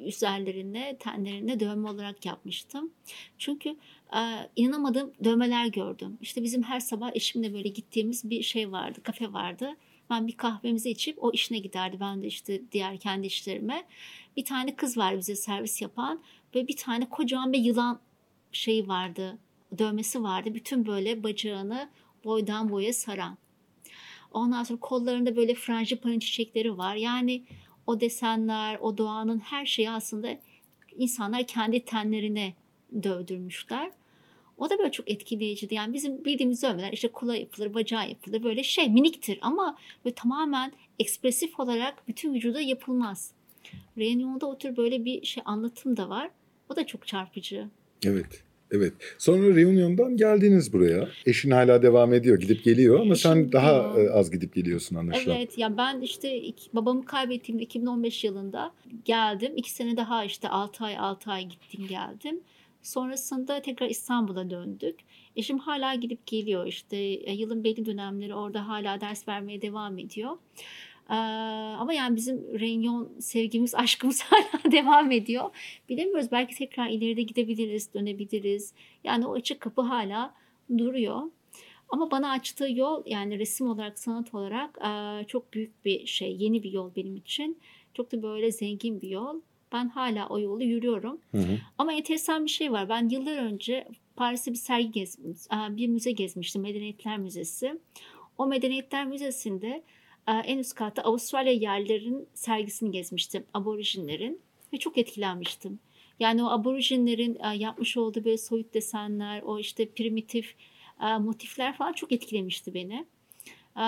üzerlerine, 0.05 0.97
tenlerine 0.99 1.59
dövme 1.59 1.89
olarak 1.89 2.25
yapmıştım. 2.25 2.91
Çünkü 3.37 3.69
e, 4.15 4.49
inanamadığım 4.55 5.13
dövmeler 5.23 5.67
gördüm. 5.67 6.17
İşte 6.21 6.43
bizim 6.43 6.63
her 6.63 6.79
sabah 6.79 7.11
eşimle 7.15 7.53
böyle 7.53 7.69
gittiğimiz 7.69 8.29
bir 8.29 8.41
şey 8.41 8.71
vardı, 8.71 8.99
kafe 9.03 9.33
vardı. 9.33 9.75
Ben 10.09 10.27
bir 10.27 10.37
kahvemizi 10.37 10.89
içip 10.89 11.23
o 11.23 11.31
işine 11.31 11.59
giderdi. 11.59 11.97
Ben 11.99 12.23
de 12.23 12.27
işte 12.27 12.61
diğer 12.71 12.97
kendi 12.97 13.27
işlerime. 13.27 13.85
Bir 14.37 14.45
tane 14.45 14.75
kız 14.75 14.97
var 14.97 15.17
bize 15.17 15.35
servis 15.35 15.81
yapan. 15.81 16.21
Böyle 16.53 16.67
bir 16.67 16.77
tane 16.77 17.09
kocaman 17.09 17.53
bir 17.53 17.59
yılan 17.59 17.99
şeyi 18.55 18.87
vardı. 18.87 19.37
Dövmesi 19.77 20.23
vardı. 20.23 20.53
Bütün 20.53 20.85
böyle 20.85 21.23
bacağını 21.23 21.89
boydan 22.23 22.69
boya 22.69 22.93
saran. 22.93 23.37
Ondan 24.31 24.63
sonra 24.63 24.79
kollarında 24.79 25.35
böyle 25.35 25.55
frangipani 25.55 26.19
çiçekleri 26.19 26.77
var. 26.77 26.95
Yani 26.95 27.43
o 27.87 28.01
desenler, 28.01 28.77
o 28.81 28.97
doğanın 28.97 29.39
her 29.39 29.65
şeyi 29.65 29.89
aslında 29.89 30.37
insanlar 30.97 31.47
kendi 31.47 31.85
tenlerine 31.85 32.53
dövdürmüşler. 33.03 33.91
O 34.57 34.69
da 34.69 34.77
böyle 34.77 34.91
çok 34.91 35.11
etkileyiciydi. 35.11 35.75
Yani 35.75 35.93
bizim 35.93 36.25
bildiğimiz 36.25 36.63
dövmeler 36.63 36.93
işte 36.93 37.07
kola 37.07 37.35
yapılır, 37.35 37.73
bacağı 37.73 38.09
yapılır 38.09 38.43
böyle 38.43 38.63
şey 38.63 38.89
miniktir 38.89 39.39
ama 39.41 39.77
böyle 40.05 40.15
tamamen 40.15 40.71
ekspresif 40.99 41.59
olarak 41.59 42.07
bütün 42.07 42.33
vücuda 42.33 42.61
yapılmaz. 42.61 43.31
Reunion'da 43.97 44.47
o 44.47 44.57
tür 44.57 44.77
böyle 44.77 45.05
bir 45.05 45.25
şey 45.25 45.43
anlatım 45.45 45.97
da 45.97 46.09
var. 46.09 46.29
O 46.69 46.75
da 46.75 46.85
çok 46.87 47.07
çarpıcı. 47.07 47.69
Evet. 48.05 48.25
Evet. 48.71 48.93
Sonra 49.17 49.55
Reunion'dan 49.55 50.17
geldiniz 50.17 50.73
buraya. 50.73 51.09
Eşin 51.25 51.51
hala 51.51 51.81
devam 51.81 52.13
ediyor. 52.13 52.39
Gidip 52.39 52.63
geliyor 52.63 52.99
ama 52.99 53.15
sen 53.15 53.37
Eşim 53.37 53.51
daha 53.51 53.87
gidiyor. 53.89 54.07
e, 54.09 54.13
az 54.13 54.31
gidip 54.31 54.53
geliyorsun 54.55 54.95
anlaşılan. 54.95 55.35
Evet 55.37 55.57
ya 55.57 55.77
ben 55.77 56.01
işte 56.01 56.37
iki- 56.41 56.69
babamı 56.73 57.05
kaybettiğimde 57.05 57.63
2015 57.63 58.23
yılında 58.23 58.71
geldim. 59.05 59.51
İki 59.55 59.71
sene 59.71 59.97
daha 59.97 60.25
işte 60.25 60.49
6 60.49 60.83
ay 60.85 60.97
6 60.97 61.31
ay 61.31 61.45
gittim 61.45 61.87
geldim. 61.89 62.39
Sonrasında 62.81 63.61
tekrar 63.61 63.89
İstanbul'a 63.89 64.49
döndük. 64.49 64.95
Eşim 65.35 65.57
hala 65.57 65.95
gidip 65.95 66.25
geliyor 66.27 66.65
işte 66.67 66.97
e, 66.97 67.33
yılın 67.33 67.63
belli 67.63 67.85
dönemleri 67.85 68.33
orada 68.35 68.67
hala 68.67 69.01
ders 69.01 69.27
vermeye 69.27 69.61
devam 69.61 69.97
ediyor. 69.97 70.31
Ee, 71.09 71.13
ama 71.79 71.93
yani 71.93 72.15
bizim 72.15 72.59
Reunion 72.59 73.09
sevgimiz, 73.19 73.75
aşkımız 73.85 74.21
hala 74.21 74.71
devam 74.71 75.11
ediyor. 75.11 75.49
Bilemiyoruz 75.89 76.31
belki 76.31 76.55
tekrar 76.55 76.89
ileride 76.89 77.21
gidebiliriz, 77.21 77.93
dönebiliriz. 77.93 78.73
Yani 79.03 79.27
o 79.27 79.33
açık 79.33 79.61
kapı 79.61 79.81
hala 79.81 80.33
duruyor. 80.77 81.21
Ama 81.89 82.11
bana 82.11 82.31
açtığı 82.31 82.71
yol 82.71 83.03
yani 83.05 83.39
resim 83.39 83.69
olarak, 83.69 83.99
sanat 83.99 84.33
olarak 84.33 84.77
eee, 84.83 85.25
çok 85.27 85.53
büyük 85.53 85.85
bir 85.85 86.05
şey, 86.05 86.35
yeni 86.39 86.63
bir 86.63 86.71
yol 86.71 86.95
benim 86.95 87.15
için. 87.15 87.57
Çok 87.93 88.11
da 88.11 88.23
böyle 88.23 88.51
zengin 88.51 89.01
bir 89.01 89.09
yol. 89.09 89.41
Ben 89.71 89.89
hala 89.89 90.27
o 90.27 90.39
yolu 90.39 90.63
yürüyorum. 90.63 91.19
Hı 91.31 91.37
hı. 91.37 91.57
Ama 91.77 91.93
enteresan 91.93 92.45
bir 92.45 92.49
şey 92.49 92.71
var. 92.71 92.89
Ben 92.89 93.09
yıllar 93.09 93.37
önce 93.37 93.87
Paris'te 94.15 94.51
bir 94.51 94.57
sergi 94.57 94.91
gez, 94.91 95.19
eee, 95.51 95.77
bir 95.77 95.87
müze 95.87 96.11
gezmiştim. 96.11 96.61
Medeniyetler 96.61 97.17
Müzesi. 97.17 97.79
O 98.37 98.45
Medeniyetler 98.47 99.05
Müzesi'nde 99.05 99.83
en 100.31 100.57
üst 100.57 100.75
katta 100.75 101.01
Avustralya 101.01 101.53
yerlerin 101.53 102.27
sergisini 102.33 102.91
gezmiştim. 102.91 103.45
Aborijinlerin. 103.53 104.41
Ve 104.73 104.77
çok 104.77 104.97
etkilenmiştim. 104.97 105.79
Yani 106.19 106.43
o 106.43 106.47
aborijinlerin 106.47 107.35
eee, 107.35 107.57
yapmış 107.57 107.97
olduğu 107.97 108.25
böyle 108.25 108.37
soyut 108.37 108.73
desenler, 108.73 109.41
o 109.41 109.59
işte 109.59 109.89
primitif 109.89 110.55
e, 111.01 111.17
motifler 111.17 111.77
falan 111.77 111.93
çok 111.93 112.11
etkilemişti 112.11 112.73
beni. 112.73 113.05
E, 113.77 113.83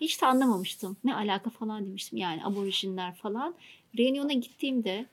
hiç 0.00 0.22
de 0.22 0.26
anlamamıştım. 0.26 0.96
Ne 1.04 1.14
alaka 1.14 1.50
falan 1.50 1.86
demiştim 1.86 2.18
yani 2.18 2.44
aborijinler 2.44 3.14
falan. 3.14 3.54
Reunion'a 3.98 4.32
gittiğimde 4.32 5.06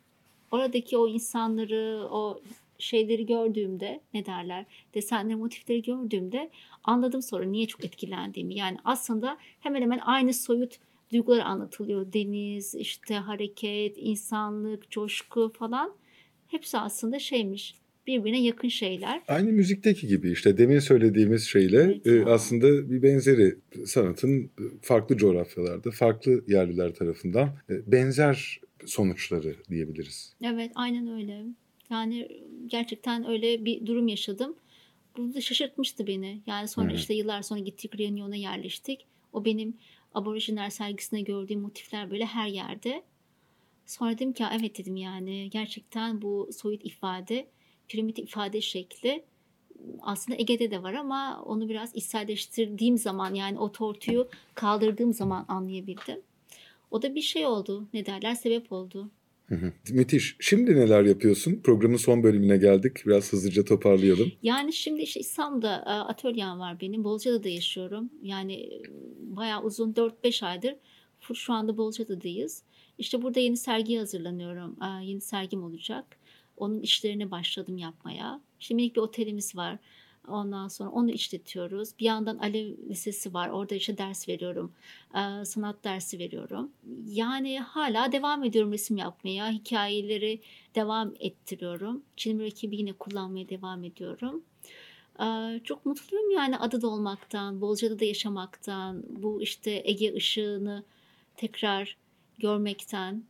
oradaki 0.52 0.98
o 0.98 1.08
insanları, 1.08 2.08
o 2.12 2.42
şeyleri 2.80 3.26
gördüğümde 3.26 4.02
ne 4.14 4.26
derler 4.26 4.66
desenleri, 4.94 5.36
motifleri 5.36 5.82
gördüğümde 5.82 6.50
anladım 6.84 7.22
sonra 7.22 7.46
niye 7.46 7.68
çok 7.68 7.86
etkilendiğimi. 7.86 8.56
Yani 8.56 8.78
aslında 8.86 9.38
hemen 9.60 9.82
hemen 9.82 10.00
aynı 10.00 10.34
soyut 10.34 10.80
duygular 11.12 11.40
anlatılıyor. 11.40 12.14
Deniz, 12.14 12.76
işte 12.76 13.16
hareket, 13.16 13.98
insanlık, 13.98 14.92
coşku 14.92 15.52
falan. 15.60 15.96
Hepsi 16.48 16.78
aslında 16.78 17.20
şeymiş. 17.20 17.76
birbirine 18.08 18.42
yakın 18.44 18.68
şeyler. 18.68 19.22
Aynı 19.28 19.52
müzikteki 19.52 20.08
gibi 20.08 20.32
işte 20.32 20.58
demin 20.58 20.80
söylediğimiz 20.80 21.44
şeyle 21.44 21.82
Evet 21.82 22.08
e, 22.08 22.26
aslında 22.26 22.90
bir 22.90 23.04
benzeri 23.04 23.56
sanatın 23.86 24.52
farklı 24.82 25.18
coğrafyalarda, 25.18 25.92
farklı 25.92 26.44
yerliler 26.48 26.94
tarafından 26.94 27.48
e, 27.70 27.92
benzer 27.92 28.62
sonuçları 28.86 29.56
diyebiliriz. 29.70 30.34
Evet 30.44 30.72
aynen 30.76 31.08
öyle. 31.08 31.46
Yani 31.90 32.42
gerçekten 32.68 33.28
öyle 33.28 33.66
bir 33.66 33.86
durum 33.86 34.08
yaşadım. 34.08 34.56
Bu 35.18 35.34
da 35.34 35.42
şaşırtmıştı 35.42 36.08
beni. 36.08 36.42
Yani 36.48 36.68
sonra 36.68 36.92
Hı 36.92 36.96
işte 36.96 37.14
yıllar 37.14 37.42
sonra 37.42 37.60
gittik 37.60 38.00
Reunion'a 38.00 38.36
yerleştik. 38.36 39.06
O 39.34 39.46
benim 39.46 39.78
aborijinler 40.14 40.70
sergisinde 40.70 41.22
gördüğüm 41.22 41.60
motifler 41.62 42.12
böyle 42.12 42.26
her 42.26 42.48
yerde. 42.48 43.04
Sonra 43.86 44.12
dedim 44.12 44.34
ki 44.34 44.44
"Ya 44.44 44.52
evet 44.60 44.78
dedim 44.78 44.96
yani 44.96 45.50
gerçekten 45.50 46.22
bu 46.22 46.50
soyut 46.58 46.86
ifade, 46.86 47.48
piramit 47.88 48.20
ifade 48.20 48.62
şekli 48.62 49.24
aslında 50.02 50.38
Ege'de 50.40 50.72
de 50.72 50.84
var 50.84 50.94
ama 50.94 51.44
onu 51.46 51.70
biraz 51.70 51.96
içselleştirdiğim 51.96 52.98
zaman 52.98 53.34
yani 53.34 53.60
o 53.60 53.72
tortuyu 53.72 54.28
kaldırdığım 54.56 55.14
zaman 55.14 55.46
anlayabildim. 55.48 56.22
O 56.92 57.02
da 57.02 57.16
bir 57.16 57.22
şey 57.22 57.46
oldu. 57.46 57.88
Ne 57.94 58.06
derler? 58.06 58.36
Sebep 58.36 58.72
oldu. 58.72 59.10
Hı 59.50 59.56
hı. 59.56 59.74
Müthiş. 59.90 60.36
Şimdi 60.40 60.76
neler 60.76 61.04
yapıyorsun? 61.04 61.62
Programın 61.64 61.98
son 61.98 62.24
bölümüne 62.24 62.58
geldik. 62.58 62.98
Biraz 63.06 63.34
hızlıca 63.34 63.66
toparlayalım. 63.66 64.32
Yani 64.44 64.74
şimdi 64.74 65.02
işte 65.02 65.20
İstanbul'da 65.20 65.76
e, 65.76 65.90
atölyem 65.90 66.60
var 66.60 66.82
benim. 66.82 67.04
Bolca'da 67.04 67.50
yaşıyorum. 67.50 68.10
Yani 68.24 68.54
e, 68.54 68.82
bayağı 69.20 69.64
uzun 69.64 69.94
4-5 69.94 70.46
aydır 70.46 70.76
şu 71.34 71.54
anda 71.54 71.78
Bolca'dayız. 71.78 72.64
İşte 72.98 73.22
burada 73.22 73.40
yeni 73.40 73.58
sergiye 73.58 74.00
hazırlanıyorum. 74.00 74.78
E, 74.84 75.06
Yeni 75.06 75.22
sergim 75.22 75.64
olacak. 75.64 76.06
Onun 76.58 76.82
işlerine 76.82 77.32
başladım 77.32 77.78
yapmaya. 77.78 78.42
İşte 78.60 78.76
minik 78.76 78.96
bir 78.96 79.02
otelimiz 79.02 79.56
var. 79.56 79.78
Ondan 80.30 80.68
sonra 80.68 80.90
onu 80.90 81.12
işletiyoruz. 81.12 81.90
Bir 82.00 82.06
yandan 82.06 82.38
Alev 82.38 82.78
Lisesi 82.90 83.34
var. 83.34 83.50
Orada 83.50 83.76
işte 83.76 83.98
ders 83.98 84.30
veriyorum. 84.30 84.72
Sanat 85.44 85.84
dersi 85.84 86.20
veriyorum. 86.20 86.72
Yani 87.06 87.60
hala 87.60 88.12
devam 88.12 88.44
ediyorum 88.44 88.72
resim 88.72 88.98
yapmaya. 88.98 89.52
Hikayeleri 89.52 90.42
devam 90.76 91.14
ettiriyorum. 91.20 92.04
Çin 92.18 92.38
mürekkebi 92.38 92.78
yine 92.78 92.94
kullanmaya 92.94 93.50
devam 93.50 93.84
ediyorum. 93.84 94.44
Çok 95.64 95.86
mutluyum 95.86 96.32
yani 96.32 96.58
adada 96.58 96.88
olmaktan, 96.88 97.62
Bolca'da 97.62 98.00
da 98.00 98.06
yaşamaktan, 98.06 99.04
bu 99.10 99.42
işte 99.42 99.82
Ege 99.86 100.14
ışığını 100.14 100.84
tekrar 101.36 101.98
görmekten. 102.38 103.24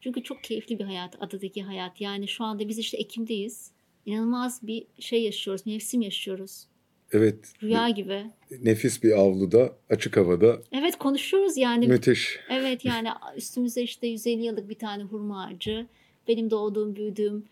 Çünkü 0.00 0.22
çok 0.22 0.44
keyifli 0.44 0.78
bir 0.78 0.84
hayat, 0.84 1.22
adadaki 1.22 1.62
hayat. 1.62 2.00
Yani 2.00 2.28
şu 2.28 2.44
anda 2.44 2.68
biz 2.68 2.78
işte 2.78 2.96
Ekim'deyiz. 2.96 3.70
İnanılmaz 4.06 4.66
bir 4.66 4.86
şey 4.98 5.22
yaşıyoruz, 5.22 5.66
mevsim 5.66 6.02
yaşıyoruz. 6.02 6.66
Evet. 7.12 7.52
Rüya 7.62 7.88
gibi. 7.88 8.26
Nefis 8.62 9.02
bir 9.02 9.12
avluda, 9.12 9.72
açık 9.90 10.16
havada. 10.16 10.62
Evet 10.72 10.98
konuşuyoruz 10.98 11.56
yani. 11.56 11.86
Müthiş. 11.86 12.40
Evet 12.50 12.84
yani 12.84 13.08
üstümüzde 13.36 13.82
işte 13.82 14.06
150 14.06 14.44
yıllık 14.44 14.68
bir 14.68 14.74
tane 14.74 15.02
hurma 15.02 15.44
ağacı. 15.44 15.86
Benim 16.28 16.50
doğduğum, 16.50 16.96
büyüdüğüm 16.96 17.44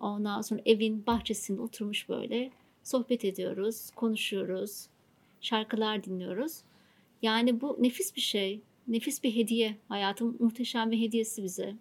ondan 0.00 0.40
sonra 0.40 0.60
evin 0.66 1.06
bahçesinde 1.06 1.60
oturmuş 1.60 2.08
böyle 2.08 2.50
sohbet 2.82 3.24
ediyoruz, 3.24 3.90
konuşuyoruz, 3.94 4.86
şarkılar 5.40 6.04
dinliyoruz. 6.04 6.58
Yani 7.22 7.60
bu 7.60 7.76
nefis 7.80 8.16
bir 8.16 8.20
şey. 8.20 8.60
Nefis 8.88 9.22
bir 9.22 9.36
hediye. 9.36 9.76
Hayatın 9.88 10.36
muhteşem 10.38 10.90
bir 10.90 11.00
hediyesi 11.00 11.42
bize. 11.42 11.74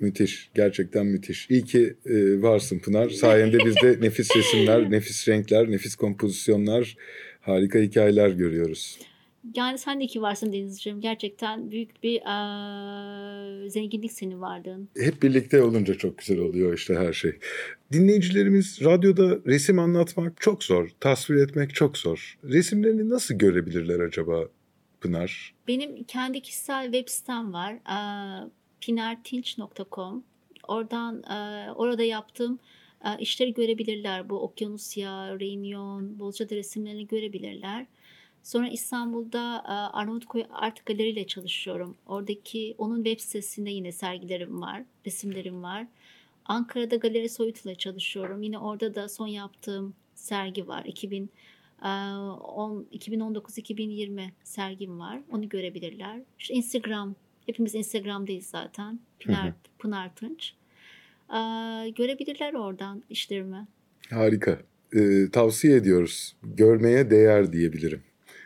Müthiş. 0.00 0.50
Gerçekten 0.54 1.06
müthiş. 1.06 1.50
İyi 1.50 1.64
ki 1.64 1.96
e, 2.06 2.42
varsın 2.42 2.78
Pınar. 2.78 3.08
Sayende 3.08 3.58
biz 3.64 3.76
de 3.76 3.98
nefis 4.00 4.36
resimler, 4.36 4.90
nefis 4.90 5.28
renkler, 5.28 5.70
nefis 5.70 5.94
kompozisyonlar, 5.94 6.96
harika 7.40 7.78
hikayeler 7.78 8.28
görüyoruz. 8.28 8.98
Yani 9.56 9.78
sen 9.78 10.00
de 10.00 10.06
ki 10.06 10.22
varsın 10.22 10.52
Denizciğim. 10.52 11.00
Gerçekten 11.00 11.70
büyük 11.70 12.02
bir 12.02 12.12
eee, 12.14 13.70
zenginlik 13.70 14.12
senin 14.12 14.40
varlığın. 14.40 14.88
Hep 14.98 15.22
birlikte 15.22 15.62
olunca 15.62 15.94
çok 15.94 16.18
güzel 16.18 16.38
oluyor 16.38 16.74
işte 16.74 16.94
her 16.94 17.12
şey. 17.12 17.32
Dinleyicilerimiz 17.92 18.80
radyoda 18.84 19.38
resim 19.46 19.78
anlatmak 19.78 20.40
çok 20.40 20.64
zor, 20.64 20.88
tasvir 21.00 21.36
etmek 21.36 21.74
çok 21.74 21.98
zor. 21.98 22.38
Resimlerini 22.44 23.10
nasıl 23.10 23.34
görebilirler 23.34 24.00
acaba 24.00 24.48
Pınar? 25.00 25.54
Benim 25.68 26.04
kendi 26.04 26.40
kişisel 26.40 26.84
web 26.84 27.08
sitem 27.08 27.52
var. 27.52 27.72
Eee, 27.72 28.48
pinartinç.com. 28.84 30.24
Oradan 30.68 31.22
eee, 31.30 31.72
orada 31.72 32.02
yaptığım 32.04 32.58
eee, 33.04 33.16
işleri 33.20 33.54
görebilirler. 33.54 34.28
Bu 34.30 34.38
Okyanusya, 34.40 35.40
Reunion, 35.40 36.18
Bolca'da 36.18 36.54
resimlerini 36.56 37.06
görebilirler. 37.06 37.86
Sonra 38.42 38.68
İstanbul'da 38.68 39.54
eee, 39.68 39.74
Arnavutköy 39.74 40.44
Art 40.52 40.86
Galeri 40.86 41.08
ile 41.10 41.26
çalışıyorum. 41.26 41.96
Oradaki 42.06 42.74
onun 42.78 43.04
web 43.04 43.20
sitesinde 43.20 43.70
yine 43.70 43.92
sergilerim 43.92 44.60
var, 44.60 44.82
resimlerim 45.06 45.62
var. 45.62 45.86
Ankara'da 46.44 46.96
Galeri 46.96 47.28
Soyut 47.28 47.64
ile 47.64 47.74
çalışıyorum. 47.74 48.42
Yine 48.42 48.58
orada 48.58 48.94
da 48.94 49.08
son 49.08 49.26
yaptığım 49.26 49.94
sergi 50.14 50.68
var. 50.68 50.84
2000 50.84 51.30
eee, 51.84 51.88
on- 52.54 52.86
2019-2020 52.92 54.32
sergim 54.44 55.00
var. 55.00 55.20
Onu 55.32 55.48
görebilirler. 55.48 56.20
İşte 56.38 56.54
Instagram. 56.54 57.14
Hepimiz 57.46 57.74
Instagram'dayız 57.74 58.46
zaten. 58.46 59.00
Pınar, 59.20 59.52
Pınar 59.78 60.14
Tunç. 60.14 60.52
Eee, 61.32 61.90
görebilirler 61.96 62.54
oradan 62.54 63.02
işlerimi. 63.10 63.66
Harika. 64.10 64.58
Ee, 64.96 65.30
tavsiye 65.32 65.76
ediyoruz. 65.76 66.36
Görmeye 66.42 67.10
değer 67.10 67.52
diyebilirim. 67.52 68.02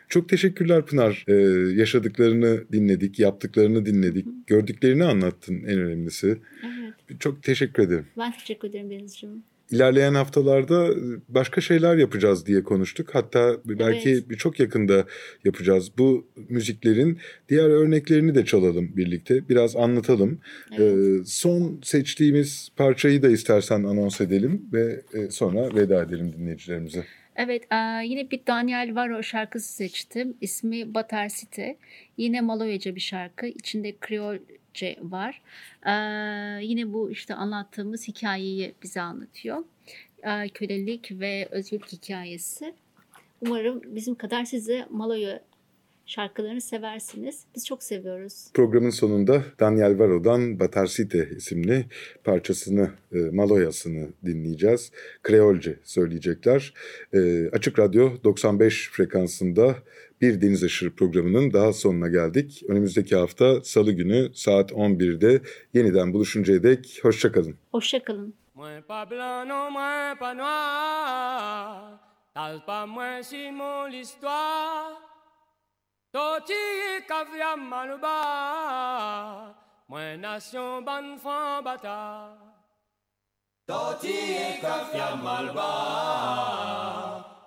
Çok 0.09 0.29
teşekkürler 0.29 0.85
Pınar. 0.85 1.25
Ee, 1.27 1.33
yaşadıklarını 1.79 2.63
dinledik, 2.71 3.19
yaptıklarını 3.19 3.85
dinledik, 3.85 4.27
gördüklerini 4.47 5.03
anlattın 5.03 5.63
en 5.63 5.79
önemlisi. 5.79 6.37
Evet. 6.63 7.19
Çok 7.19 7.43
teşekkür 7.43 7.83
ederim. 7.83 8.07
Ben 8.17 8.31
teşekkür 8.31 8.67
ederim 8.69 8.89
Denizciğim. 8.89 9.43
İlerleyen 9.71 10.13
haftalarda 10.13 10.89
başka 11.29 11.61
şeyler 11.61 11.97
yapacağız 11.97 12.45
diye 12.45 12.63
konuştuk. 12.63 13.09
Hatta 13.13 13.57
belki 13.65 14.09
Evet. 14.09 14.39
çok 14.39 14.59
yakında 14.59 15.05
yapacağız. 15.45 15.91
Bu 15.97 16.27
müziklerin 16.49 17.19
diğer 17.49 17.69
örneklerini 17.69 18.35
de 18.35 18.45
çalalım 18.45 18.97
birlikte. 18.97 19.49
Biraz 19.49 19.75
anlatalım. 19.75 20.39
Evet. 20.71 20.81
Ee, 20.81 21.25
son 21.25 21.79
seçtiğimiz 21.83 22.69
parçayı 22.75 23.21
da 23.21 23.29
istersen 23.29 23.83
anons 23.83 24.21
edelim 24.21 24.61
ve 24.73 25.01
e, 25.13 25.29
sonra 25.31 25.75
veda 25.75 26.03
edelim 26.03 26.33
dinleyicilerimize. 26.37 27.05
Evet, 27.35 27.63
yine 28.05 28.31
bir 28.31 28.39
Daniel 28.47 28.95
Varo 28.95 29.23
şarkısı 29.23 29.73
seçtim. 29.73 30.33
İsmi 30.41 30.93
Batar 30.93 31.29
City. 31.29 31.69
Yine 32.17 32.41
Maloyaca 32.41 32.95
bir 32.95 32.99
şarkı. 32.99 33.47
İçinde 33.47 33.95
Kriolce 34.79 34.97
var. 35.01 35.41
Eee, 35.85 36.65
yine 36.67 36.93
bu 36.93 37.11
işte 37.11 37.35
anlattığımız 37.35 38.07
hikayeyi 38.07 38.73
bize 38.83 39.01
anlatıyor. 39.01 39.63
Eee, 40.25 40.49
kölelik 40.53 41.11
ve 41.11 41.47
özgürlük 41.51 41.91
hikayesi. 41.91 42.73
Umarım 43.41 43.81
bizim 43.85 44.15
kadar 44.15 44.45
siz 44.45 44.67
de 44.67 44.85
Maloya 44.89 45.41
şarkılarını 46.09 46.61
seversiniz. 46.61 47.43
Biz 47.55 47.65
çok 47.65 47.83
seviyoruz. 47.83 48.51
Programın 48.53 48.89
sonunda 48.89 49.43
Daniel 49.59 49.99
Varo'dan 49.99 50.59
Batarsite 50.59 51.29
isimli 51.37 51.85
parçasını, 52.23 52.91
e, 53.11 53.17
Maloyasını 53.17 54.09
dinleyeceğiz. 54.25 54.91
Kreolce 55.23 55.79
söyleyecekler. 55.83 56.73
E, 57.13 57.49
Açık 57.49 57.79
Radyo 57.79 58.11
95 58.23 58.89
frekansında 58.89 59.75
bir 60.21 60.41
Deniz 60.41 60.63
Aşırı 60.63 60.95
programının 60.95 61.53
daha 61.53 61.73
sonuna 61.73 62.07
geldik. 62.07 62.63
Önümüzdeki 62.67 63.15
hafta 63.15 63.63
Salı 63.63 63.91
günü 63.91 64.29
saat 64.33 64.71
11'de 64.71 65.41
yeniden 65.73 66.13
buluşuncaya 66.13 66.63
dek 66.63 66.99
hoşçakalın. 67.03 67.55
Hoşçakalın. 67.71 68.33
Mwen 68.55 68.83
Toti 76.11 77.05
kavya 77.07 77.53
malouba. 77.55 79.53
Mwen 79.89 80.21
nation 80.21 80.83
ban 80.83 81.19
fan 81.19 81.63
bata. 81.63 82.29
Toti 83.67 84.17
kavya 84.59 85.15
malouba. 85.21 85.69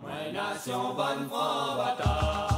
Mwen 0.01 0.33
nation 0.33 0.97
ban 0.97 1.29
fan 1.29 1.77
bata. 1.79 2.52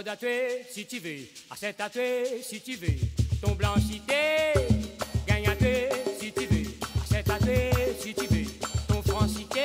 Mode 0.00 0.08
à 0.08 0.16
si 0.70 0.86
tu 0.86 0.98
veux, 0.98 1.26
à 1.50 1.56
cette 1.56 1.78
à 1.78 1.90
si 2.42 2.58
tu 2.62 2.74
veux. 2.76 2.96
Ton 3.42 3.52
blancité, 3.52 4.14
gagne 5.28 5.46
à 5.46 5.54
tuer 5.54 5.90
si 6.18 6.32
tu 6.32 6.46
veux, 6.46 6.70
à 7.02 7.06
cette 7.06 7.28
à 7.28 7.38
si 8.00 8.14
tu 8.14 8.26
veux. 8.34 8.46
Ton 8.88 9.02
francité, 9.02 9.60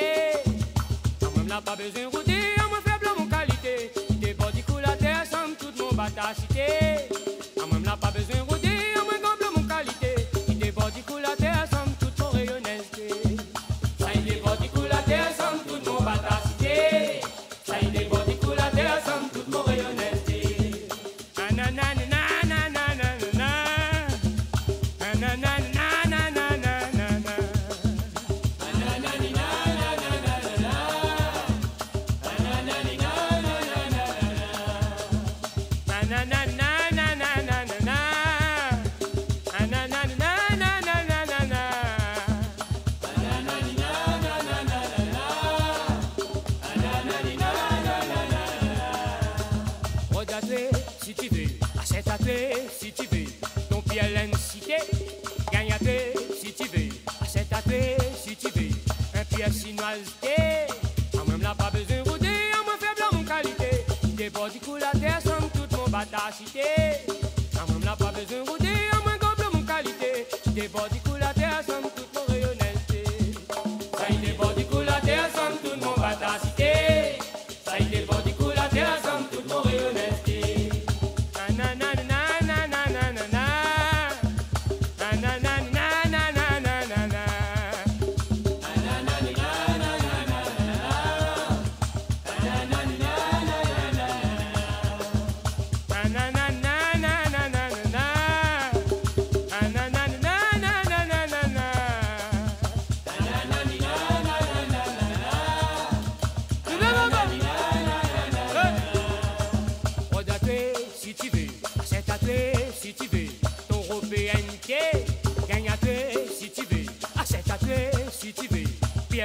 quand 1.21 1.37
même 1.37 1.47
n'a 1.47 1.61
pas 1.61 1.77
besoin 1.77 2.01
de 2.01 2.17
router, 2.17 2.33
à 2.57 2.67
moins 2.67 2.81
faible 2.81 3.07
mon 3.17 3.27
qualité. 3.27 3.93
T'es 4.21 4.33
pas 4.33 4.51
du 4.51 4.61
coup 4.63 4.77
la 4.85 4.97
terre, 4.97 5.23
somme 5.25 5.55
toute 5.57 5.79
mon 5.79 5.93
bata 5.93 6.33
cité. 6.33 7.15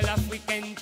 fiel 0.00 0.10
africaine 0.10 0.74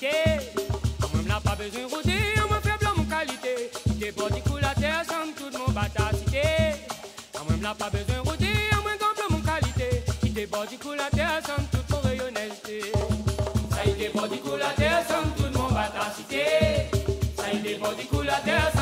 Moi 1.01 1.11
même 1.15 1.27
la 1.29 1.41
pas 1.41 1.57
besoin 1.57 1.87
router, 1.87 2.41
moi 2.49 2.61
faible 2.63 2.91
mon 2.97 3.05
qualité. 3.05 3.71
T'es 3.99 4.13
particulier 4.13 4.75
terre 4.79 5.03
sans 5.07 5.33
tout 5.37 5.59
mon 5.59 5.73
bata 5.73 6.11
cité 6.15 6.43
Moi 7.35 7.43
même 7.51 7.63
la 7.63 7.75
pas 7.75 7.91
besoin 7.91 8.21
router, 8.25 8.55
moi 8.83 8.93
comble 8.99 9.37
mon 9.37 9.41
qualité. 9.41 10.05
T'es 10.35 10.47
particulier 10.47 10.99
terre 11.13 11.41
sans 11.47 11.63
tout 11.65 11.85
mon 11.91 12.01
rayonnalité 12.01 12.93
Ça 13.71 13.85
y 13.87 14.03
est 14.05 14.09
particulier 14.09 14.75
terre 14.77 15.03
sans 15.09 15.43
tout 15.43 15.59
mon 15.59 15.69
bata 15.69 16.13
Ça 17.37 17.53
y 17.53 17.69
est 17.69 17.75
particulier 17.79 18.31
terre 18.45 18.78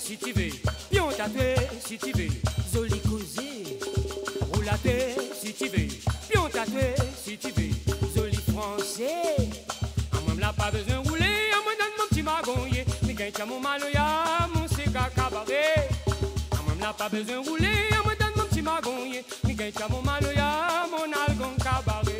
si 0.00 0.16
tu 0.16 0.32
veux, 0.32 0.50
si 1.84 1.98
tu 1.98 2.12
veux, 2.12 2.28
si 5.40 5.52
tu 5.52 5.68
veux, 5.68 5.88
si 7.24 7.38
tu 7.38 7.50
veux, 7.50 7.70
français. 8.52 9.48
Ah, 10.12 10.18
à 10.42 10.52
pas 10.52 10.70
besoin 10.70 11.02
de 11.02 11.08
rouler, 11.08 11.50
ah, 11.52 11.56
à 11.56 11.98
mon 11.98 12.06
petit 12.08 12.22
mon 13.46 13.60
malheur. 13.60 13.85
Pas 16.98 17.10
besoin 17.10 17.42
de 17.42 17.48
rouler, 17.48 17.90
moi 18.04 18.14
donne 18.18 18.32
mon 18.36 18.44
petit 18.44 18.62
magonnier. 18.62 19.24
Miguel 19.44 19.72
Chamo 19.78 20.00
Maloya, 20.00 20.86
mon 20.90 21.12
algon 21.12 21.54
cabaret. 21.62 22.18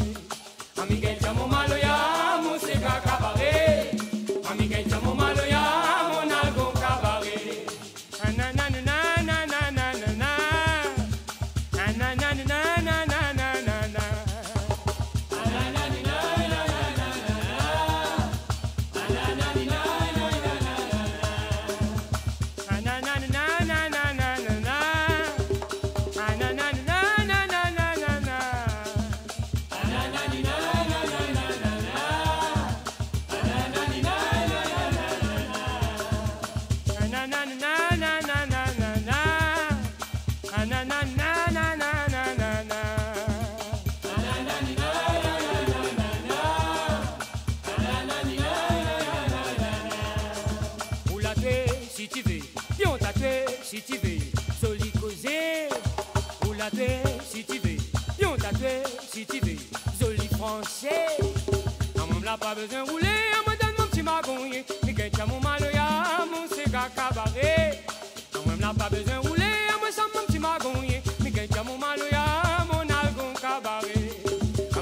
Ah, 0.78 0.82
Miguel 0.88 1.16
Chamo 1.20 1.46
Maloya, 1.46 2.40
mon 2.42 2.58
sega 2.58 3.00
cabaret. 3.04 3.35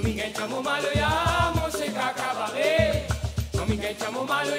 Mami 0.04 0.20
ngecha 0.20 0.44
mo 0.52 0.60
malo 0.60 0.90
ya 0.92 1.08
mo 1.56 1.64
se 1.72 1.88
kakabare. 1.88 3.08
Mami 3.56 3.80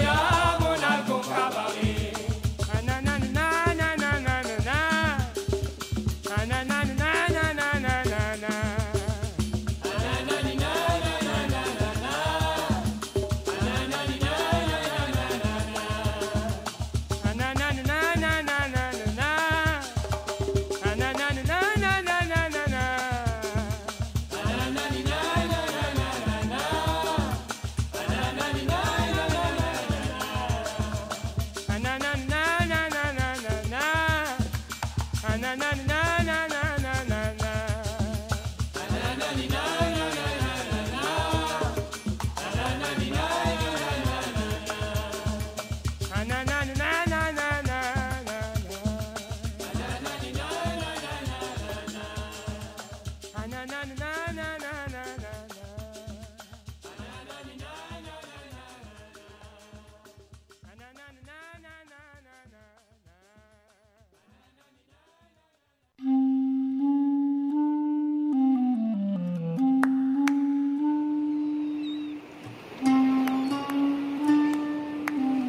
ya 0.01 0.17
mo 0.57 0.73
nalkon 0.73 1.21
cabaret. 1.21 1.94